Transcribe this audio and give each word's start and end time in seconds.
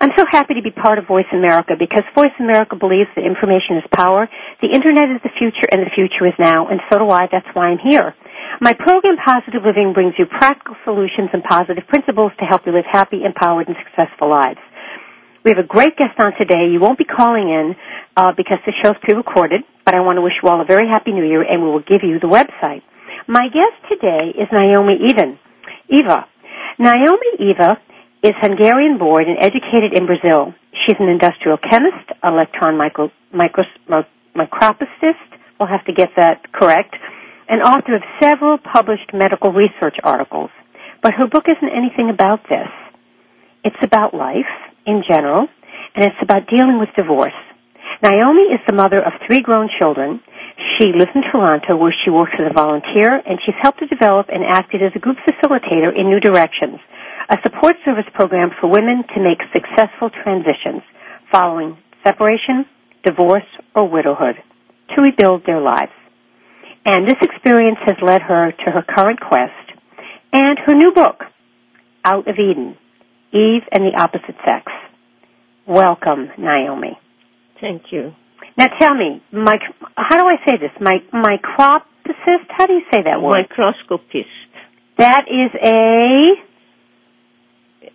I'm 0.00 0.16
so 0.16 0.24
happy 0.32 0.54
to 0.56 0.64
be 0.64 0.72
part 0.72 0.96
of 0.96 1.04
Voice 1.04 1.28
America 1.30 1.76
because 1.78 2.08
Voice 2.16 2.32
America 2.40 2.72
believes 2.72 3.12
that 3.20 3.24
information 3.28 3.76
is 3.76 3.84
power. 3.92 4.32
The 4.64 4.72
Internet 4.72 5.12
is 5.12 5.20
the 5.20 5.28
future 5.36 5.68
and 5.68 5.84
the 5.84 5.92
future 5.92 6.24
is 6.24 6.32
now, 6.40 6.72
and 6.72 6.80
so 6.88 7.04
do 7.04 7.10
I. 7.12 7.28
That's 7.28 7.44
why 7.52 7.68
I'm 7.68 7.76
here. 7.84 8.16
My 8.64 8.72
program, 8.72 9.20
Positive 9.20 9.60
Living, 9.60 9.92
brings 9.92 10.16
you 10.16 10.24
practical 10.24 10.72
solutions 10.88 11.28
and 11.36 11.44
positive 11.44 11.84
principles 11.84 12.32
to 12.40 12.48
help 12.48 12.64
you 12.64 12.72
live 12.72 12.88
happy, 12.88 13.28
empowered, 13.28 13.68
and 13.68 13.76
successful 13.76 14.32
lives. 14.32 14.56
We 15.44 15.52
have 15.52 15.60
a 15.60 15.68
great 15.68 16.00
guest 16.00 16.16
on 16.16 16.32
today. 16.40 16.72
You 16.72 16.80
won't 16.80 16.96
be 16.96 17.04
calling 17.04 17.52
in 17.52 17.76
uh, 18.16 18.32
because 18.32 18.64
the 18.64 18.72
show's 18.80 18.96
pre-recorded, 19.04 19.68
but 19.84 19.92
I 19.92 20.00
want 20.00 20.16
to 20.16 20.24
wish 20.24 20.32
you 20.40 20.48
all 20.48 20.62
a 20.62 20.64
very 20.64 20.88
happy 20.88 21.12
New 21.12 21.28
Year, 21.28 21.44
and 21.44 21.60
we 21.60 21.68
will 21.68 21.84
give 21.84 22.00
you 22.08 22.16
the 22.16 22.28
website. 22.28 22.80
My 23.28 23.52
guest 23.52 23.76
today 23.92 24.32
is 24.32 24.48
Naomi 24.48 24.96
Even. 25.12 25.36
Eva. 25.92 26.24
Naomi 26.80 27.36
Eva 27.36 27.76
is 28.22 28.34
Hungarian 28.40 28.98
born 28.98 29.24
and 29.28 29.38
educated 29.40 29.96
in 29.96 30.06
Brazil. 30.06 30.54
She's 30.84 30.96
an 30.98 31.08
industrial 31.08 31.58
chemist, 31.58 32.10
electron 32.22 32.76
micro, 32.76 33.10
micros, 33.32 33.68
microscopist, 34.34 35.30
we'll 35.58 35.68
have 35.68 35.84
to 35.86 35.92
get 35.92 36.10
that 36.16 36.52
correct, 36.52 36.94
and 37.48 37.62
author 37.62 37.96
of 37.96 38.02
several 38.22 38.58
published 38.58 39.12
medical 39.12 39.52
research 39.52 39.96
articles. 40.04 40.50
But 41.02 41.14
her 41.14 41.26
book 41.26 41.44
isn't 41.48 41.72
anything 41.72 42.10
about 42.10 42.40
this. 42.48 42.68
It's 43.64 43.82
about 43.82 44.14
life 44.14 44.52
in 44.86 45.02
general, 45.08 45.48
and 45.94 46.04
it's 46.04 46.22
about 46.22 46.48
dealing 46.48 46.78
with 46.78 46.88
divorce. 46.96 47.36
Naomi 48.02 48.48
is 48.52 48.60
the 48.66 48.74
mother 48.74 49.00
of 49.00 49.12
three 49.26 49.40
grown 49.40 49.68
children. 49.80 50.20
She 50.78 50.92
lives 50.92 51.10
in 51.14 51.22
Toronto 51.32 51.76
where 51.76 51.94
she 52.04 52.10
works 52.10 52.32
as 52.38 52.48
a 52.48 52.54
volunteer 52.54 53.12
and 53.12 53.38
she's 53.44 53.56
helped 53.60 53.80
to 53.80 53.86
develop 53.86 54.28
and 54.28 54.44
acted 54.44 54.82
as 54.82 54.92
a 54.94 54.98
group 54.98 55.16
facilitator 55.28 55.92
in 55.92 56.08
New 56.08 56.20
Directions, 56.20 56.80
a 57.30 57.36
support 57.44 57.76
service 57.84 58.10
program 58.12 58.50
for 58.60 58.68
women 58.68 59.04
to 59.14 59.22
make 59.22 59.38
successful 59.54 60.10
transitions 60.10 60.82
following 61.30 61.78
separation, 62.04 62.66
divorce, 63.04 63.46
or 63.74 63.88
widowhood 63.88 64.34
to 64.96 65.02
rebuild 65.02 65.46
their 65.46 65.60
lives. 65.60 65.92
And 66.84 67.06
this 67.06 67.16
experience 67.22 67.78
has 67.86 67.96
led 68.02 68.22
her 68.22 68.50
to 68.50 68.70
her 68.70 68.82
current 68.82 69.20
quest 69.20 69.78
and 70.32 70.58
her 70.66 70.74
new 70.74 70.92
book, 70.92 71.22
Out 72.04 72.26
of 72.26 72.34
Eden, 72.34 72.76
Eve 73.32 73.62
and 73.70 73.84
the 73.84 73.96
Opposite 73.96 74.36
Sex. 74.44 74.72
Welcome, 75.68 76.30
Naomi. 76.36 76.98
Thank 77.60 77.92
you. 77.92 78.12
Now 78.58 78.68
tell 78.80 78.94
me, 78.94 79.22
my, 79.30 79.56
how 79.94 80.20
do 80.20 80.26
I 80.26 80.36
say 80.44 80.56
this? 80.56 80.70
My, 80.80 80.96
micropsist? 81.12 82.48
How 82.48 82.66
do 82.66 82.72
you 82.72 82.82
say 82.92 83.02
that 83.04 83.22
word? 83.22 83.46
Microscopist. 83.48 84.26
That 84.98 85.26
is 85.28 85.52
a 85.62 86.49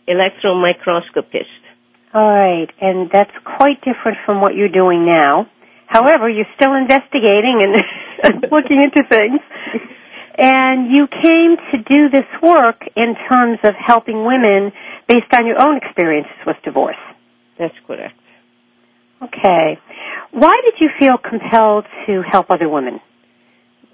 electron 0.07 0.61
microscopist. 0.61 1.49
All 2.13 2.27
right, 2.27 2.69
and 2.79 3.09
that's 3.11 3.35
quite 3.43 3.81
different 3.81 4.17
from 4.25 4.39
what 4.39 4.55
you're 4.55 4.69
doing 4.71 5.05
now. 5.05 5.47
However, 5.87 6.29
you're 6.29 6.49
still 6.55 6.73
investigating 6.73 7.61
and 8.23 8.41
looking 8.51 8.81
into 8.81 9.03
things. 9.09 9.39
And 10.37 10.91
you 10.91 11.07
came 11.07 11.55
to 11.71 11.77
do 11.89 12.09
this 12.09 12.27
work 12.41 12.81
in 12.95 13.15
terms 13.29 13.59
of 13.63 13.73
helping 13.79 14.25
women 14.25 14.71
based 15.07 15.31
on 15.33 15.45
your 15.45 15.61
own 15.61 15.77
experiences 15.77 16.35
with 16.45 16.57
divorce. 16.63 16.99
That's 17.57 17.75
correct. 17.87 18.19
Okay. 19.23 19.79
Why 20.31 20.51
did 20.65 20.73
you 20.81 20.89
feel 20.99 21.17
compelled 21.17 21.85
to 22.07 22.21
help 22.29 22.47
other 22.49 22.67
women? 22.67 22.99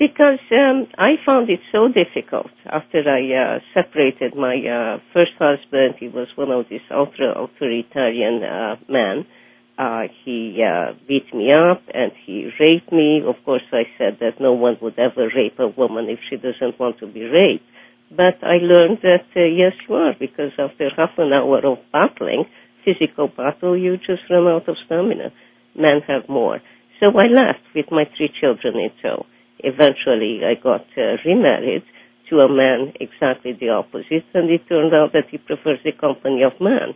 Because 0.02 0.42
um, 0.50 0.88
I 0.98 1.22
found 1.24 1.48
it 1.52 1.60
so 1.72 1.86
difficult 1.86 2.50
after 2.66 3.06
I 3.06 3.22
uh, 3.38 3.60
separated 3.78 4.34
my 4.34 4.58
uh, 4.58 4.98
first 5.14 5.38
husband. 5.38 6.02
He 6.02 6.08
was 6.08 6.26
one 6.34 6.50
of 6.50 6.66
these 6.72 6.82
ultra 6.90 7.38
authoritarian 7.38 8.42
uh, 8.42 8.82
men. 8.90 9.30
Uh, 9.78 10.10
he 10.26 10.58
uh, 10.58 10.98
beat 11.08 11.30
me 11.36 11.54
up 11.54 11.84
and 11.94 12.12
he 12.26 12.50
raped 12.60 12.92
me. 12.92 13.22
Of 13.22 13.46
course, 13.46 13.62
I 13.72 13.86
said 14.00 14.18
that 14.22 14.42
no 14.42 14.54
one 14.54 14.78
would 14.82 14.98
ever 14.98 15.30
rape 15.30 15.60
a 15.60 15.68
woman 15.68 16.10
if 16.10 16.18
she 16.28 16.36
doesn't 16.38 16.80
want 16.80 16.98
to 17.02 17.06
be 17.06 17.22
raped. 17.22 17.70
But 18.10 18.42
I 18.42 18.58
learned 18.58 19.06
that 19.06 19.30
uh, 19.38 19.46
yes, 19.46 19.78
you 19.88 19.94
are, 19.94 20.16
because 20.20 20.50
after 20.58 20.90
half 20.98 21.14
an 21.20 21.32
hour 21.32 21.62
of 21.64 21.78
battling, 21.94 22.46
physical 22.84 23.28
battle, 23.28 23.78
you 23.78 23.98
just 23.98 24.26
run 24.32 24.48
out 24.48 24.68
of 24.68 24.78
stamina. 24.84 25.30
Men 25.78 26.02
have 26.08 26.28
more. 26.28 26.60
So 27.00 27.14
I 27.14 27.30
left 27.30 27.70
with 27.76 27.86
my 27.92 28.06
three 28.18 28.34
children 28.42 28.82
in 28.82 28.90
tow 29.00 29.26
eventually 29.64 30.42
I 30.44 30.56
got 30.62 30.86
uh, 30.98 31.18
remarried 31.26 31.84
to 32.30 32.40
a 32.40 32.50
man 32.50 32.94
exactly 33.00 33.54
the 33.60 33.70
opposite, 33.70 34.26
and 34.34 34.50
it 34.50 34.62
turned 34.70 34.94
out 34.94 35.14
that 35.14 35.30
he 35.30 35.38
prefers 35.38 35.80
the 35.84 35.92
company 35.92 36.44
of 36.44 36.54
man. 36.60 36.96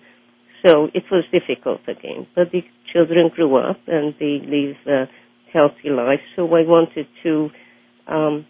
So 0.65 0.87
it 0.93 1.03
was 1.11 1.23
difficult 1.31 1.81
again. 1.87 2.25
But 2.33 2.51
the 2.51 2.61
children 2.91 3.29
grew 3.33 3.55
up 3.57 3.77
and 3.87 4.15
they 4.19 4.39
live 4.41 4.77
a 4.87 5.05
healthy 5.53 5.89
life. 5.89 6.21
So 6.35 6.43
I 6.47 6.63
wanted 6.65 7.07
to, 7.23 7.49
um, 8.07 8.45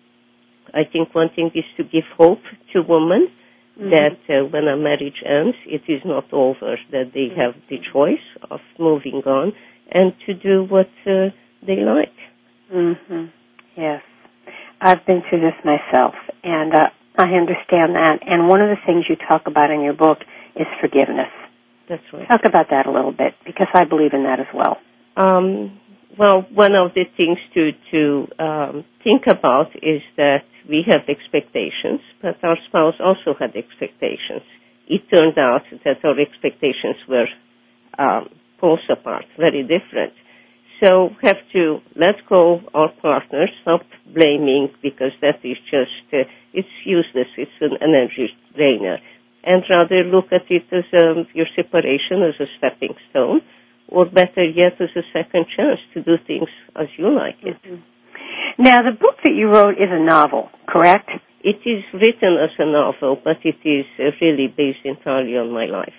I 0.73 0.83
think 0.91 1.13
one 1.13 1.29
thing 1.35 1.51
is 1.53 1.65
to 1.77 1.83
give 1.83 2.03
hope 2.17 2.39
to 2.73 2.81
women 2.81 3.27
mm-hmm. 3.77 3.89
that 3.89 4.17
uh, 4.29 4.45
when 4.45 4.67
a 4.67 4.77
marriage 4.77 5.21
ends, 5.25 5.57
it 5.65 5.81
is 5.91 6.01
not 6.05 6.31
over, 6.31 6.77
that 6.91 7.11
they 7.13 7.27
have 7.35 7.55
the 7.69 7.77
choice 7.91 8.25
of 8.49 8.59
moving 8.79 9.21
on 9.25 9.51
and 9.91 10.13
to 10.25 10.33
do 10.33 10.63
what 10.63 10.89
uh, 11.05 11.29
they 11.65 11.77
like. 11.77 12.15
Mm-hmm. 12.73 13.25
Yes. 13.77 14.01
I've 14.81 15.05
been 15.05 15.21
through 15.29 15.41
this 15.41 15.55
myself, 15.63 16.15
and 16.43 16.73
uh, 16.73 16.87
I 17.17 17.23
understand 17.23 17.95
that. 17.95 18.19
And 18.25 18.47
one 18.47 18.61
of 18.61 18.69
the 18.69 18.81
things 18.85 19.05
you 19.09 19.15
talk 19.15 19.43
about 19.47 19.71
in 19.71 19.81
your 19.81 19.93
book 19.93 20.19
is 20.55 20.67
forgiveness. 20.81 21.31
That's 21.89 22.03
right. 22.13 22.27
Talk 22.27 22.41
about 22.45 22.67
that 22.71 22.87
a 22.87 22.91
little 22.91 23.11
bit, 23.11 23.33
because 23.45 23.67
I 23.73 23.85
believe 23.85 24.13
in 24.13 24.23
that 24.23 24.39
as 24.39 24.47
well. 24.53 24.77
Um, 25.15 25.79
well, 26.17 26.45
one 26.53 26.75
of 26.75 26.93
the 26.93 27.03
things 27.17 27.37
to 27.53 27.71
to 27.91 28.27
um, 28.43 28.85
think 29.03 29.23
about 29.27 29.75
is 29.75 30.01
that 30.17 30.43
we 30.67 30.83
have 30.87 31.01
expectations, 31.07 32.01
but 32.21 32.35
our 32.43 32.57
spouse 32.67 32.95
also 32.99 33.37
had 33.37 33.55
expectations. 33.55 34.43
It 34.87 35.01
turned 35.13 35.37
out 35.37 35.63
that 35.83 36.03
our 36.03 36.19
expectations 36.19 36.97
were 37.07 37.27
um, 37.97 38.29
poles 38.59 38.79
apart, 38.89 39.25
very 39.37 39.63
different. 39.63 40.13
So 40.83 41.09
have 41.21 41.37
to 41.53 41.79
let 41.95 42.15
go 42.27 42.61
our 42.73 42.91
partners, 43.01 43.49
stop 43.61 43.81
blaming 44.13 44.69
because 44.81 45.11
that 45.21 45.39
is 45.43 45.57
just, 45.71 46.13
uh, 46.13 46.27
it's 46.53 46.67
useless, 46.83 47.27
it's 47.37 47.51
an 47.61 47.77
energy 47.81 48.29
drainer. 48.55 48.97
And 49.43 49.63
rather 49.69 50.03
look 50.03 50.25
at 50.31 50.49
it 50.49 50.63
as 50.71 50.83
um, 51.01 51.27
your 51.33 51.45
separation 51.55 52.23
as 52.23 52.35
a 52.39 52.47
stepping 52.57 52.95
stone, 53.09 53.41
or 53.87 54.05
better 54.05 54.43
yet, 54.43 54.81
as 54.81 54.89
a 54.95 55.05
second 55.13 55.45
chance 55.55 55.79
to 55.93 56.01
do 56.01 56.17
things 56.25 56.49
as 56.75 56.87
you 56.97 57.15
like 57.15 57.37
it. 57.43 57.55
Mm-hmm. 57.63 58.63
Now, 58.63 58.81
the 58.81 58.97
book 58.97 59.15
that 59.23 59.33
you 59.33 59.47
wrote 59.51 59.75
is 59.75 59.89
a 59.91 60.03
novel, 60.03 60.49
correct? 60.67 61.09
It 61.43 61.57
is 61.65 61.83
written 61.93 62.37
as 62.41 62.49
a 62.57 62.65
novel, 62.65 63.21
but 63.23 63.37
it 63.43 63.57
is 63.63 63.85
uh, 63.99 64.09
really 64.19 64.47
based 64.47 64.83
entirely 64.83 65.37
on 65.37 65.51
my 65.51 65.65
life. 65.65 65.93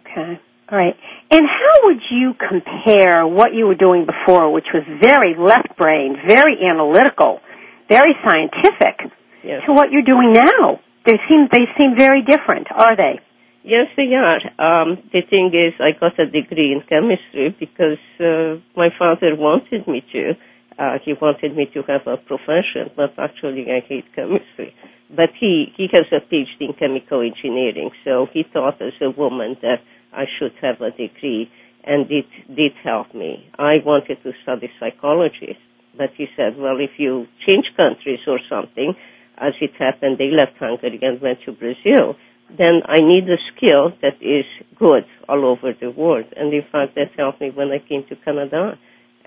Okay. 0.00 0.40
All 0.68 0.78
right. 0.78 0.96
And 1.30 1.46
how 1.46 1.86
would 1.86 2.02
you 2.10 2.34
compare 2.34 3.26
what 3.26 3.54
you 3.54 3.66
were 3.66 3.78
doing 3.78 4.06
before, 4.06 4.52
which 4.52 4.66
was 4.74 4.82
very 5.00 5.34
left 5.38 5.76
brain, 5.76 6.16
very 6.26 6.58
analytical, 6.58 7.40
very 7.88 8.14
scientific, 8.24 9.14
yes. 9.44 9.62
to 9.66 9.72
what 9.72 9.90
you're 9.92 10.02
doing 10.06 10.32
now? 10.32 10.80
They 11.06 11.18
seem 11.28 11.46
they 11.52 11.70
seem 11.78 11.96
very 11.96 12.22
different, 12.22 12.66
are 12.74 12.96
they? 12.96 13.20
Yes, 13.62 13.86
they 13.96 14.10
are. 14.14 14.42
Um, 14.58 14.98
the 15.12 15.22
thing 15.28 15.50
is, 15.54 15.74
I 15.78 15.90
got 15.98 16.18
a 16.18 16.26
degree 16.26 16.70
in 16.74 16.82
chemistry 16.88 17.54
because 17.58 18.02
uh, 18.18 18.62
my 18.76 18.90
father 18.98 19.34
wanted 19.34 19.86
me 19.86 20.02
to. 20.12 20.34
Uh, 20.78 20.98
he 21.04 21.14
wanted 21.14 21.56
me 21.56 21.66
to 21.74 21.82
have 21.82 22.06
a 22.06 22.16
profession, 22.16 22.90
but 22.96 23.14
actually 23.18 23.66
I 23.70 23.86
hate 23.86 24.04
chemistry. 24.14 24.74
But 25.10 25.30
he 25.38 25.72
he 25.76 25.88
has 25.92 26.06
a 26.10 26.20
PhD 26.26 26.60
in 26.60 26.74
chemical 26.74 27.22
engineering, 27.22 27.90
so 28.04 28.26
he 28.32 28.44
thought 28.52 28.82
as 28.82 28.94
a 29.00 29.10
woman 29.10 29.56
that 29.62 29.78
I 30.16 30.24
should 30.38 30.52
have 30.62 30.80
a 30.80 30.90
degree, 30.90 31.50
and 31.84 32.10
it 32.10 32.26
did 32.54 32.72
help 32.82 33.14
me. 33.14 33.46
I 33.58 33.74
wanted 33.84 34.18
to 34.24 34.32
study 34.42 34.70
psychology, 34.80 35.56
but 35.96 36.10
he 36.16 36.26
said, 36.36 36.56
well, 36.58 36.78
if 36.80 36.98
you 36.98 37.26
change 37.46 37.66
countries 37.76 38.20
or 38.26 38.38
something, 38.48 38.94
as 39.38 39.52
it 39.60 39.72
happened, 39.78 40.16
they 40.18 40.30
left 40.30 40.56
Hungary 40.58 40.98
and 41.02 41.20
went 41.20 41.38
to 41.44 41.52
Brazil, 41.52 42.16
then 42.56 42.80
I 42.86 43.00
need 43.00 43.28
a 43.28 43.36
skill 43.52 43.92
that 44.02 44.16
is 44.22 44.46
good 44.78 45.04
all 45.28 45.44
over 45.44 45.72
the 45.78 45.90
world. 45.90 46.26
And 46.36 46.52
in 46.54 46.62
fact, 46.72 46.94
that 46.94 47.10
helped 47.18 47.40
me 47.40 47.50
when 47.50 47.68
I 47.70 47.78
came 47.86 48.04
to 48.08 48.16
Canada. 48.16 48.78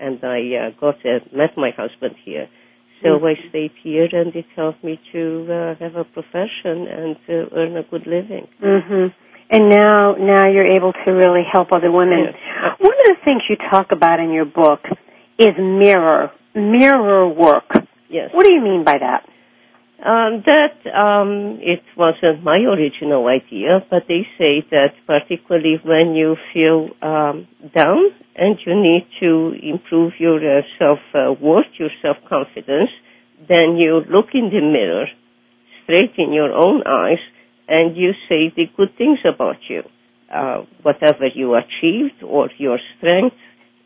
and 0.02 0.18
I 0.24 0.40
uh, 0.56 0.70
got 0.80 0.96
uh, 1.04 1.18
met 1.30 1.52
my 1.58 1.72
husband 1.76 2.14
here. 2.24 2.48
So 3.02 3.08
Mhm. 3.18 3.28
I 3.32 3.48
stayed 3.50 3.72
here, 3.82 4.08
and 4.20 4.34
it 4.34 4.46
helped 4.56 4.82
me 4.82 4.94
to 5.12 5.22
uh, 5.52 5.74
have 5.82 5.94
a 5.96 6.04
profession 6.04 6.76
and 6.88 7.10
to 7.26 7.34
earn 7.58 7.76
a 7.76 7.82
good 7.82 8.06
living. 8.06 8.46
Mhm. 8.62 9.12
And 9.50 9.68
now 9.68 10.14
now 10.18 10.48
you're 10.48 10.72
able 10.76 10.92
to 10.92 11.10
really 11.10 11.42
help 11.50 11.72
other 11.72 11.90
women. 11.90 12.26
Yes. 12.26 12.78
One 12.78 12.92
of 12.92 13.06
the 13.06 13.16
things 13.24 13.42
you 13.48 13.56
talk 13.70 13.90
about 13.90 14.20
in 14.20 14.30
your 14.30 14.44
book 14.44 14.80
is 15.38 15.50
mirror 15.58 16.30
mirror 16.54 17.28
work. 17.28 17.70
Yes. 18.08 18.30
What 18.32 18.46
do 18.46 18.52
you 18.52 18.60
mean 18.60 18.84
by 18.84 18.98
that? 18.98 19.26
Um, 20.00 20.42
that 20.46 20.80
um, 20.96 21.58
it 21.60 21.82
wasn't 21.94 22.42
my 22.42 22.56
original 22.56 23.26
idea, 23.26 23.84
but 23.90 24.04
they 24.08 24.26
say 24.38 24.64
that 24.70 24.94
particularly 25.06 25.76
when 25.84 26.14
you 26.14 26.36
feel 26.54 26.88
um, 27.02 27.46
down 27.74 28.08
and 28.34 28.56
you 28.64 28.80
need 28.80 29.06
to 29.20 29.52
improve 29.62 30.14
your 30.18 30.38
uh, 30.38 30.62
self 30.78 31.00
uh, 31.12 31.32
worth, 31.38 31.66
your 31.78 31.90
self 32.00 32.16
confidence, 32.26 32.88
then 33.46 33.76
you 33.76 34.00
look 34.08 34.32
in 34.32 34.48
the 34.48 34.62
mirror, 34.62 35.06
straight 35.84 36.12
in 36.16 36.32
your 36.32 36.52
own 36.52 36.82
eyes, 36.86 37.20
and 37.70 37.96
you 37.96 38.12
say 38.28 38.52
the 38.54 38.66
good 38.76 38.90
things 38.98 39.20
about 39.24 39.56
you, 39.68 39.82
uh, 40.34 40.64
whatever 40.82 41.26
you 41.32 41.54
achieved 41.54 42.20
or 42.26 42.50
your 42.58 42.78
strengths, 42.96 43.36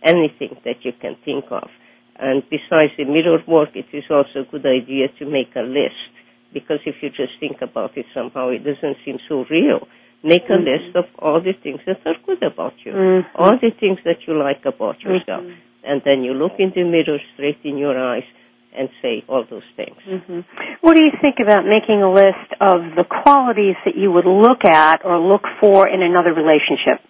anything 0.03 0.57
that 0.65 0.81
you 0.83 0.93
can 1.01 1.17
think 1.25 1.45
of. 1.51 1.69
And 2.17 2.43
besides 2.49 2.93
the 2.97 3.05
mirror 3.05 3.39
work, 3.47 3.71
it 3.75 3.87
is 3.93 4.05
also 4.09 4.41
a 4.41 4.51
good 4.51 4.65
idea 4.65 5.09
to 5.19 5.27
make 5.27 5.55
a 5.55 5.61
list 5.61 6.09
because 6.53 6.79
if 6.87 6.97
you 7.03 7.11
just 7.11 7.33
think 7.41 7.61
about 7.61 7.99
it 7.99 8.07
somehow, 8.15 8.49
it 8.49 8.65
doesn't 8.65 8.97
seem 9.05 9.19
so 9.29 9.45
real. 9.51 9.87
Make 10.23 10.49
a 10.49 10.57
Mhm. 10.57 10.65
list 10.65 10.97
of 10.97 11.07
all 11.19 11.41
the 11.41 11.53
things 11.53 11.81
that 11.85 12.01
are 12.07 12.17
good 12.25 12.43
about 12.43 12.75
you, 12.87 12.93
Mhm. 12.93 13.27
all 13.35 13.57
the 13.59 13.73
things 13.73 13.99
that 14.05 14.27
you 14.27 14.35
like 14.35 14.65
about 14.65 15.03
yourself, 15.03 15.45
Mhm. 15.45 15.57
and 15.83 16.01
then 16.05 16.25
you 16.25 16.33
look 16.33 16.59
in 16.59 16.71
the 16.71 16.85
mirror 16.85 17.21
straight 17.35 17.59
in 17.65 17.77
your 17.77 17.99
eyes 17.99 18.25
and 18.77 18.89
say 19.03 19.25
all 19.29 19.45
those 19.49 19.67
things. 19.77 19.97
hmm 20.05 20.41
What 20.81 20.95
do 20.97 21.05
you 21.05 21.13
think 21.21 21.37
about 21.43 21.65
making 21.65 22.03
a 22.03 22.13
list 22.13 22.51
of 22.61 22.97
the 22.97 23.05
qualities 23.05 23.77
that 23.85 23.97
you 23.97 24.11
would 24.13 24.27
look 24.27 24.65
at 24.65 25.05
or 25.05 25.19
look 25.19 25.43
for 25.61 25.89
in 25.89 26.03
another 26.03 26.33
relationship? 26.33 27.01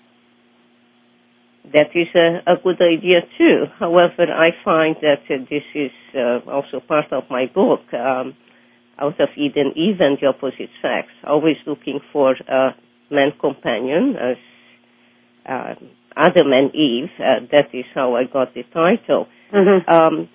That 1.72 1.90
is 1.94 2.08
a, 2.14 2.52
a 2.52 2.56
good 2.62 2.81
idea 2.81 3.20
too. 3.38 3.64
However, 3.78 4.25
I 4.31 4.50
find 4.64 4.96
that 5.00 5.22
uh, 5.31 5.38
this 5.50 5.64
is 5.75 5.90
uh, 6.14 6.38
also 6.50 6.81
part 6.87 7.12
of 7.12 7.25
my 7.31 7.46
book, 7.46 7.81
um, 7.93 8.37
Out 8.99 9.19
of 9.19 9.28
Eden, 9.37 9.72
Eve 9.75 9.96
and 10.00 10.19
the 10.20 10.28
Opposite 10.28 10.70
Sex, 10.82 11.08
always 11.26 11.56
looking 11.66 12.00
for 12.12 12.32
a 12.49 12.75
man 13.11 13.32
companion 13.40 14.14
as 14.16 14.37
uh, 15.49 15.75
Adam 16.16 16.52
and 16.52 16.75
Eve. 16.75 17.11
Uh, 17.19 17.46
that 17.50 17.69
is 17.72 17.84
how 17.94 18.14
I 18.14 18.25
got 18.25 18.55
the 18.55 18.62
title. 18.72 19.26
Mm-hmm. 19.52 19.90
Um, 19.90 20.28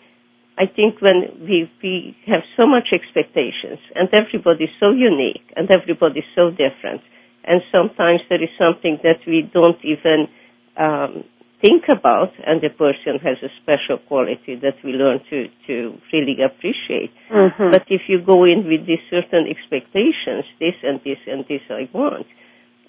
I 0.59 0.65
think 0.67 0.99
when 0.99 1.39
we, 1.39 1.71
we 1.81 2.17
have 2.27 2.43
so 2.57 2.67
much 2.67 2.91
expectations 2.91 3.79
and 3.95 4.09
everybody's 4.11 4.75
so 4.79 4.91
unique 4.91 5.47
and 5.55 5.71
everybody's 5.71 6.27
so 6.35 6.51
different 6.51 6.99
and 7.45 7.61
sometimes 7.71 8.19
there 8.27 8.43
is 8.43 8.49
something 8.59 8.99
that 9.03 9.23
we 9.25 9.49
don't 9.53 9.79
even 9.83 10.27
um, 10.75 11.23
think 11.61 11.83
about 11.89 12.35
and 12.45 12.59
the 12.59 12.69
person 12.69 13.23
has 13.23 13.39
a 13.39 13.47
special 13.63 14.03
quality 14.07 14.59
that 14.59 14.75
we 14.83 14.91
learn 14.91 15.19
to, 15.29 15.47
to 15.67 15.95
really 16.11 16.37
appreciate. 16.43 17.11
Mm-hmm. 17.31 17.71
But 17.71 17.83
if 17.87 18.01
you 18.09 18.19
go 18.19 18.43
in 18.43 18.67
with 18.67 18.85
these 18.85 19.03
certain 19.09 19.47
expectations, 19.47 20.43
this 20.59 20.75
and 20.83 20.99
this 21.07 21.19
and 21.25 21.45
this 21.47 21.63
I 21.69 21.87
want, 21.93 22.27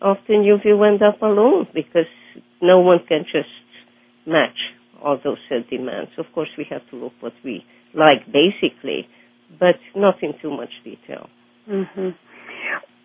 often 0.02 0.43
you 0.43 0.58
will 0.64 0.84
end 0.84 1.02
up 1.02 1.23
alone 1.23 1.69
because 1.73 2.11
no 2.61 2.81
one 2.81 2.99
can 3.06 3.25
just 3.31 3.55
match 4.26 4.58
all 5.02 5.19
those 5.23 5.38
demands. 5.70 6.11
Of 6.19 6.26
course, 6.35 6.49
we 6.56 6.67
have 6.70 6.82
to 6.91 6.97
look 6.97 7.12
what 7.20 7.32
we 7.44 7.64
like 7.94 8.25
basically, 8.26 9.08
but 9.58 9.76
not 9.94 10.23
in 10.23 10.35
too 10.41 10.50
much 10.50 10.70
detail. 10.85 11.29
hmm 11.67 12.11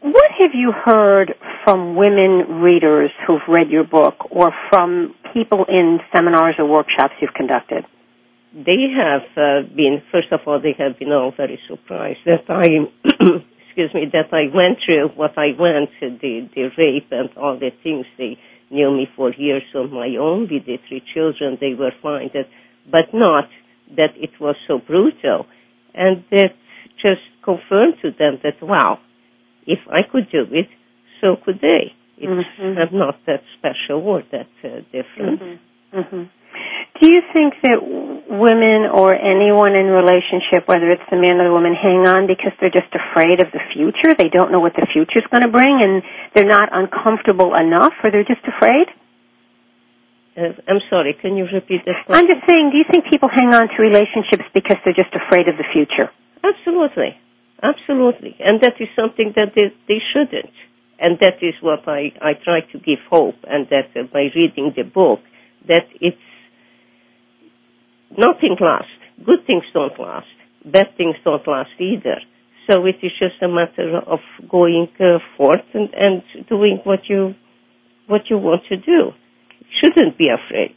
What 0.02 0.32
have 0.40 0.52
you 0.54 0.72
heard 0.72 1.34
from 1.64 1.96
women 1.96 2.62
readers 2.62 3.12
who've 3.26 3.48
read 3.48 3.70
your 3.70 3.84
book 3.86 4.16
or 4.30 4.52
from 4.70 5.16
people 5.34 5.66
in 5.68 6.00
seminars 6.14 6.56
or 6.60 6.68
workshops 6.70 7.14
you've 7.22 7.34
conducted? 7.34 7.86
They 8.54 8.88
have 8.96 9.26
uh, 9.36 9.68
been, 9.76 10.02
first 10.12 10.32
of 10.32 10.40
all, 10.48 10.62
they 10.62 10.76
have 10.78 10.98
been 10.98 11.12
all 11.12 11.34
very 11.36 11.60
surprised 11.68 12.20
that 12.26 12.46
I, 12.48 12.88
excuse 13.68 13.94
me, 13.94 14.06
that 14.14 14.32
I 14.32 14.48
went 14.56 14.78
through 14.86 15.10
what 15.16 15.38
I 15.38 15.48
went, 15.60 15.90
the, 16.00 16.48
the 16.56 16.70
rape 16.78 17.08
and 17.12 17.30
all 17.36 17.60
the 17.60 17.72
things. 17.84 18.06
They 18.18 18.38
knew 18.72 18.92
me 18.92 19.08
for 19.16 19.32
years 19.34 19.64
on 19.76 19.92
my 19.94 20.16
own 20.20 20.42
with 20.52 20.66
the 20.66 20.78
three 20.88 21.04
children. 21.14 21.58
They 21.60 21.74
were 21.74 21.92
fine, 22.02 22.30
that, 22.34 22.48
but 22.90 23.14
not 23.14 23.46
that 23.96 24.14
it 24.16 24.32
was 24.40 24.56
so 24.68 24.80
brutal. 24.80 25.46
And 25.94 26.24
that 26.32 26.52
just 27.02 27.22
confirmed 27.44 27.96
to 28.02 28.12
them 28.12 28.40
that, 28.44 28.62
wow, 28.62 29.00
if 29.68 29.80
I 29.90 30.02
could 30.04 30.30
do 30.32 30.46
it, 30.52 30.68
so 31.22 31.36
could 31.44 31.60
they. 31.62 31.94
It's 32.18 32.48
Mhm. 32.60 32.94
Not 32.94 33.18
that 33.26 33.44
special 33.58 34.00
or 34.08 34.24
that 34.32 34.48
uh, 34.64 34.80
different. 34.92 35.42
Mm-hmm. 35.42 36.02
hmm 36.02 36.24
Do 37.02 37.12
you 37.12 37.22
think 37.36 37.60
that 37.68 37.84
women 37.84 38.88
or 38.88 39.12
anyone 39.12 39.76
in 39.76 39.92
relationship, 39.92 40.64
whether 40.68 40.88
it's 40.92 41.04
the 41.12 41.20
man 41.20 41.44
or 41.44 41.52
the 41.52 41.56
woman, 41.56 41.76
hang 41.76 42.08
on 42.08 42.24
because 42.24 42.56
they're 42.60 42.72
just 42.72 42.92
afraid 42.96 43.44
of 43.44 43.52
the 43.52 43.60
future? 43.76 44.16
They 44.16 44.32
don't 44.32 44.52
know 44.52 44.64
what 44.64 44.80
the 44.80 44.88
future's 44.88 45.28
going 45.28 45.44
to 45.44 45.52
bring, 45.52 45.84
and 45.84 46.02
they're 46.34 46.48
not 46.48 46.72
uncomfortable 46.72 47.52
enough, 47.52 47.94
or 48.00 48.12
they're 48.12 48.24
just 48.24 48.48
afraid? 48.48 48.88
I'm 50.36 50.84
sorry, 50.90 51.16
can 51.20 51.38
you 51.38 51.48
repeat 51.52 51.84
that? 51.86 51.96
I'm 52.12 52.28
just 52.28 52.44
saying, 52.48 52.72
do 52.72 52.78
you 52.78 52.84
think 52.92 53.08
people 53.12 53.30
hang 53.32 53.54
on 53.54 53.68
to 53.72 53.78
relationships 53.80 54.44
because 54.54 54.78
they're 54.84 54.96
just 54.96 55.16
afraid 55.16 55.48
of 55.48 55.56
the 55.56 55.64
future? 55.72 56.12
Absolutely. 56.44 57.16
Absolutely. 57.64 58.36
And 58.40 58.60
that 58.62 58.76
is 58.80 58.90
something 58.96 59.32
that 59.36 59.56
they, 59.56 59.72
they 59.88 60.00
shouldn't. 60.12 60.52
And 61.00 61.20
that 61.20 61.40
is 61.42 61.56
what 61.62 61.88
I, 61.88 62.12
I 62.22 62.34
try 62.34 62.62
to 62.72 62.80
give 62.80 63.00
hope 63.10 63.36
and 63.44 63.68
that 63.70 63.96
uh, 63.96 64.04
by 64.12 64.28
reading 64.36 64.74
the 64.76 64.84
book, 64.84 65.20
that 65.68 65.88
it's 66.00 66.18
nothing 68.18 68.58
lasts. 68.60 68.92
Good 69.26 69.46
things 69.48 69.64
don't 69.74 69.98
last. 70.00 70.28
Bad 70.66 70.98
things 70.98 71.16
don't 71.24 71.48
last 71.48 71.72
either. 71.80 72.20
So 72.70 72.86
it 72.86 72.98
is 73.04 73.12
just 73.20 73.42
a 73.42 73.48
matter 73.48 74.00
of 74.08 74.20
going 74.50 74.88
uh, 75.00 75.20
forth 75.38 75.66
and, 75.74 75.94
and 75.94 76.24
doing 76.50 76.80
what 76.84 77.02
you, 77.08 77.36
what 78.08 78.22
you 78.30 78.38
want 78.38 78.64
to 78.70 78.78
do. 78.78 79.12
Shouldn't 79.82 80.18
be 80.18 80.30
afraid. 80.30 80.76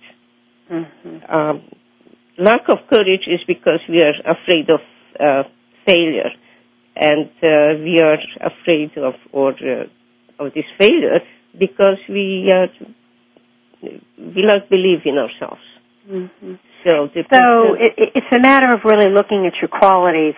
Mm-hmm. 0.70 1.34
Um, 1.34 1.62
lack 2.38 2.68
of 2.68 2.78
courage 2.90 3.26
is 3.26 3.40
because 3.46 3.80
we 3.88 4.02
are 4.02 4.14
afraid 4.20 4.68
of 4.70 4.80
uh, 5.18 5.48
failure, 5.86 6.30
and 6.94 7.30
uh, 7.42 7.82
we 7.82 8.00
are 8.02 8.18
afraid 8.40 8.96
of 8.98 9.14
or 9.32 9.52
uh, 9.52 10.44
of 10.44 10.52
this 10.54 10.64
failure 10.78 11.20
because 11.58 11.98
we 12.08 12.52
uh, 12.54 12.66
we 13.82 14.42
not 14.42 14.68
believe 14.68 15.00
in 15.04 15.16
ourselves. 15.16 15.62
Mm-hmm. 16.08 16.54
So 16.84 17.08
So 17.14 17.74
it, 17.74 17.92
it- 17.96 18.12
it's 18.16 18.32
a 18.32 18.40
matter 18.40 18.72
of 18.72 18.80
really 18.84 19.10
looking 19.10 19.46
at 19.46 19.54
your 19.60 19.68
qualities 19.68 20.34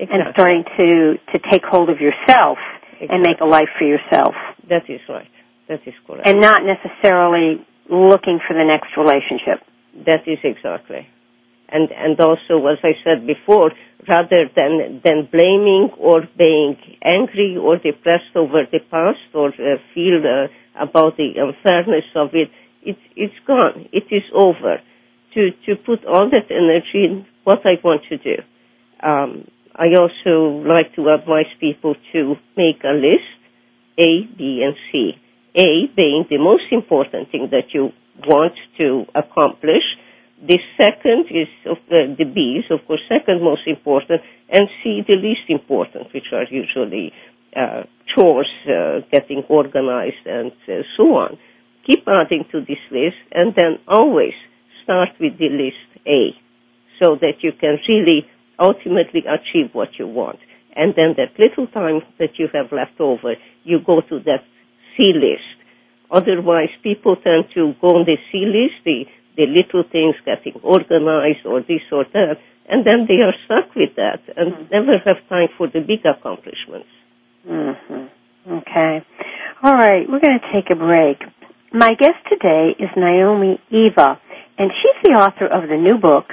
and 0.00 0.22
starting 0.32 0.64
to 0.78 1.18
to 1.32 1.38
take 1.50 1.64
hold 1.64 1.88
of 1.90 1.98
yourself 2.00 2.58
and 3.00 3.22
make 3.22 3.40
a 3.40 3.44
life 3.44 3.68
for 3.78 3.84
yourself, 3.84 4.34
that 4.68 4.88
is 4.88 5.00
right. 5.08 5.28
That 5.68 5.80
is 5.86 5.94
correct. 6.06 6.26
and 6.28 6.40
not 6.40 6.60
necessarily 6.64 7.64
looking 7.88 8.38
for 8.46 8.54
the 8.54 8.64
next 8.64 8.90
relationship. 8.96 9.58
That 10.06 10.22
is 10.26 10.38
exactly. 10.44 11.06
And 11.68 11.90
and 12.04 12.20
also, 12.20 12.54
as 12.66 12.78
I 12.84 12.92
said 13.04 13.26
before, 13.26 13.70
rather 14.08 14.48
than 14.58 15.00
than 15.04 15.28
blaming 15.30 15.90
or 15.98 16.18
being 16.36 16.76
angry 17.02 17.56
or 17.56 17.76
depressed 17.76 18.34
over 18.36 18.60
the 18.70 18.80
past 18.90 19.20
or 19.34 19.48
uh, 19.48 19.76
feel 19.94 20.18
uh, 20.24 20.48
about 20.86 21.16
the 21.16 21.28
unfairness 21.46 22.04
of 22.14 22.28
it, 22.34 22.48
it's 22.82 23.04
it's 23.16 23.38
gone. 23.46 23.88
It 23.92 24.06
is 24.10 24.24
over. 24.34 24.80
To 25.34 25.50
to 25.66 25.76
put 25.76 26.04
all 26.04 26.28
that 26.30 26.50
energy 26.50 27.04
in 27.08 27.26
what 27.44 27.60
I 27.64 27.78
want 27.82 28.02
to 28.10 28.18
do. 28.18 28.36
Um, 29.02 29.48
I 29.74 29.86
also 29.98 30.62
like 30.68 30.94
to 30.96 31.08
advise 31.08 31.50
people 31.58 31.94
to 32.12 32.34
make 32.56 32.84
a 32.84 32.92
list, 32.92 33.32
A, 33.98 34.28
B, 34.36 34.62
and 34.62 34.76
C. 34.90 35.12
A 35.56 35.86
being 35.96 36.26
the 36.28 36.38
most 36.38 36.64
important 36.70 37.30
thing 37.30 37.48
that 37.50 37.72
you 37.72 37.90
want 38.26 38.54
to 38.78 39.06
accomplish. 39.14 39.84
The 40.46 40.58
second 40.80 41.26
is 41.30 41.48
of 41.66 41.78
the, 41.88 42.14
the 42.18 42.24
B 42.24 42.60
is 42.60 42.64
of 42.70 42.86
course 42.86 43.00
second 43.08 43.42
most 43.42 43.62
important, 43.66 44.20
and 44.50 44.68
C 44.82 45.02
the 45.06 45.16
least 45.16 45.48
important, 45.48 46.12
which 46.12 46.32
are 46.32 46.44
usually 46.50 47.12
uh, 47.56 47.84
chores, 48.14 48.50
uh, 48.66 49.00
getting 49.10 49.44
organized, 49.48 50.26
and 50.26 50.52
uh, 50.68 50.82
so 50.96 51.04
on. 51.14 51.38
Keep 51.86 52.06
adding 52.08 52.44
to 52.52 52.60
this 52.60 52.82
list, 52.90 53.16
and 53.32 53.54
then 53.54 53.78
always 53.86 54.34
start 54.82 55.10
with 55.20 55.38
the 55.38 55.48
list 55.48 56.06
A, 56.06 56.34
so 57.02 57.16
that 57.20 57.42
you 57.42 57.52
can 57.52 57.78
really 57.88 58.26
ultimately 58.58 59.24
achieve 59.26 59.70
what 59.72 59.88
you 59.98 60.06
want. 60.06 60.38
And 60.74 60.94
then 60.96 61.14
that 61.16 61.38
little 61.38 61.66
time 61.66 62.00
that 62.18 62.38
you 62.38 62.48
have 62.52 62.72
left 62.72 63.00
over, 63.00 63.34
you 63.64 63.78
go 63.84 64.00
to 64.00 64.18
that 64.24 64.44
C 64.96 65.12
list. 65.14 65.56
Otherwise, 66.10 66.68
people 66.82 67.16
tend 67.16 67.44
to 67.54 67.74
go 67.80 67.88
on 67.98 68.04
the 68.06 68.16
C 68.30 68.44
list, 68.46 68.84
the 68.84 69.04
the 69.36 69.46
little 69.46 69.82
things 69.90 70.14
getting 70.26 70.60
organized 70.62 71.46
or 71.46 71.60
this 71.60 71.80
or 71.90 72.04
that, 72.12 72.36
and 72.68 72.86
then 72.86 73.06
they 73.08 73.24
are 73.24 73.34
stuck 73.44 73.74
with 73.74 73.96
that 73.96 74.20
and 74.36 74.52
mm-hmm. 74.52 74.68
never 74.70 74.98
have 75.06 75.16
time 75.28 75.48
for 75.56 75.68
the 75.68 75.80
big 75.80 76.04
accomplishments. 76.04 76.88
Mm-hmm. 77.48 78.52
Okay. 78.60 79.04
All 79.62 79.74
right, 79.74 80.04
we're 80.08 80.20
going 80.20 80.38
to 80.38 80.52
take 80.52 80.70
a 80.70 80.76
break. 80.76 81.18
My 81.72 81.94
guest 81.98 82.20
today 82.28 82.76
is 82.78 82.90
Naomi 82.96 83.60
Eva, 83.70 84.20
and 84.58 84.70
she's 84.70 85.02
the 85.02 85.18
author 85.18 85.46
of 85.46 85.68
the 85.68 85.76
new 85.76 85.98
book, 85.98 86.26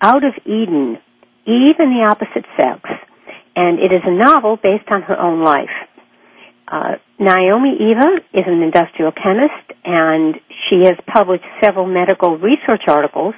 Out 0.00 0.24
of 0.24 0.34
Eden, 0.44 0.98
Eve 1.46 1.76
and 1.78 1.92
the 1.92 2.06
Opposite 2.08 2.46
Sex, 2.56 2.80
and 3.56 3.78
it 3.78 3.92
is 3.92 4.02
a 4.04 4.10
novel 4.10 4.56
based 4.56 4.88
on 4.90 5.02
her 5.02 5.18
own 5.18 5.42
life. 5.42 5.74
Uh, 6.66 6.96
Naomi 7.18 7.76
Eva 7.78 8.18
is 8.32 8.44
an 8.46 8.62
industrial 8.62 9.12
chemist, 9.12 9.68
and 9.84 10.36
she 10.48 10.86
has 10.86 10.96
published 11.12 11.44
several 11.62 11.86
medical 11.86 12.38
research 12.38 12.82
articles, 12.88 13.34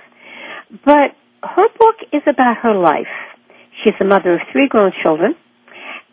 but 0.84 1.16
her 1.42 1.68
book 1.78 1.96
is 2.12 2.22
about 2.26 2.56
her 2.62 2.74
life. 2.74 3.10
She's 3.82 3.94
the 3.98 4.06
mother 4.06 4.34
of 4.34 4.40
three 4.52 4.68
grown 4.68 4.92
children, 5.02 5.34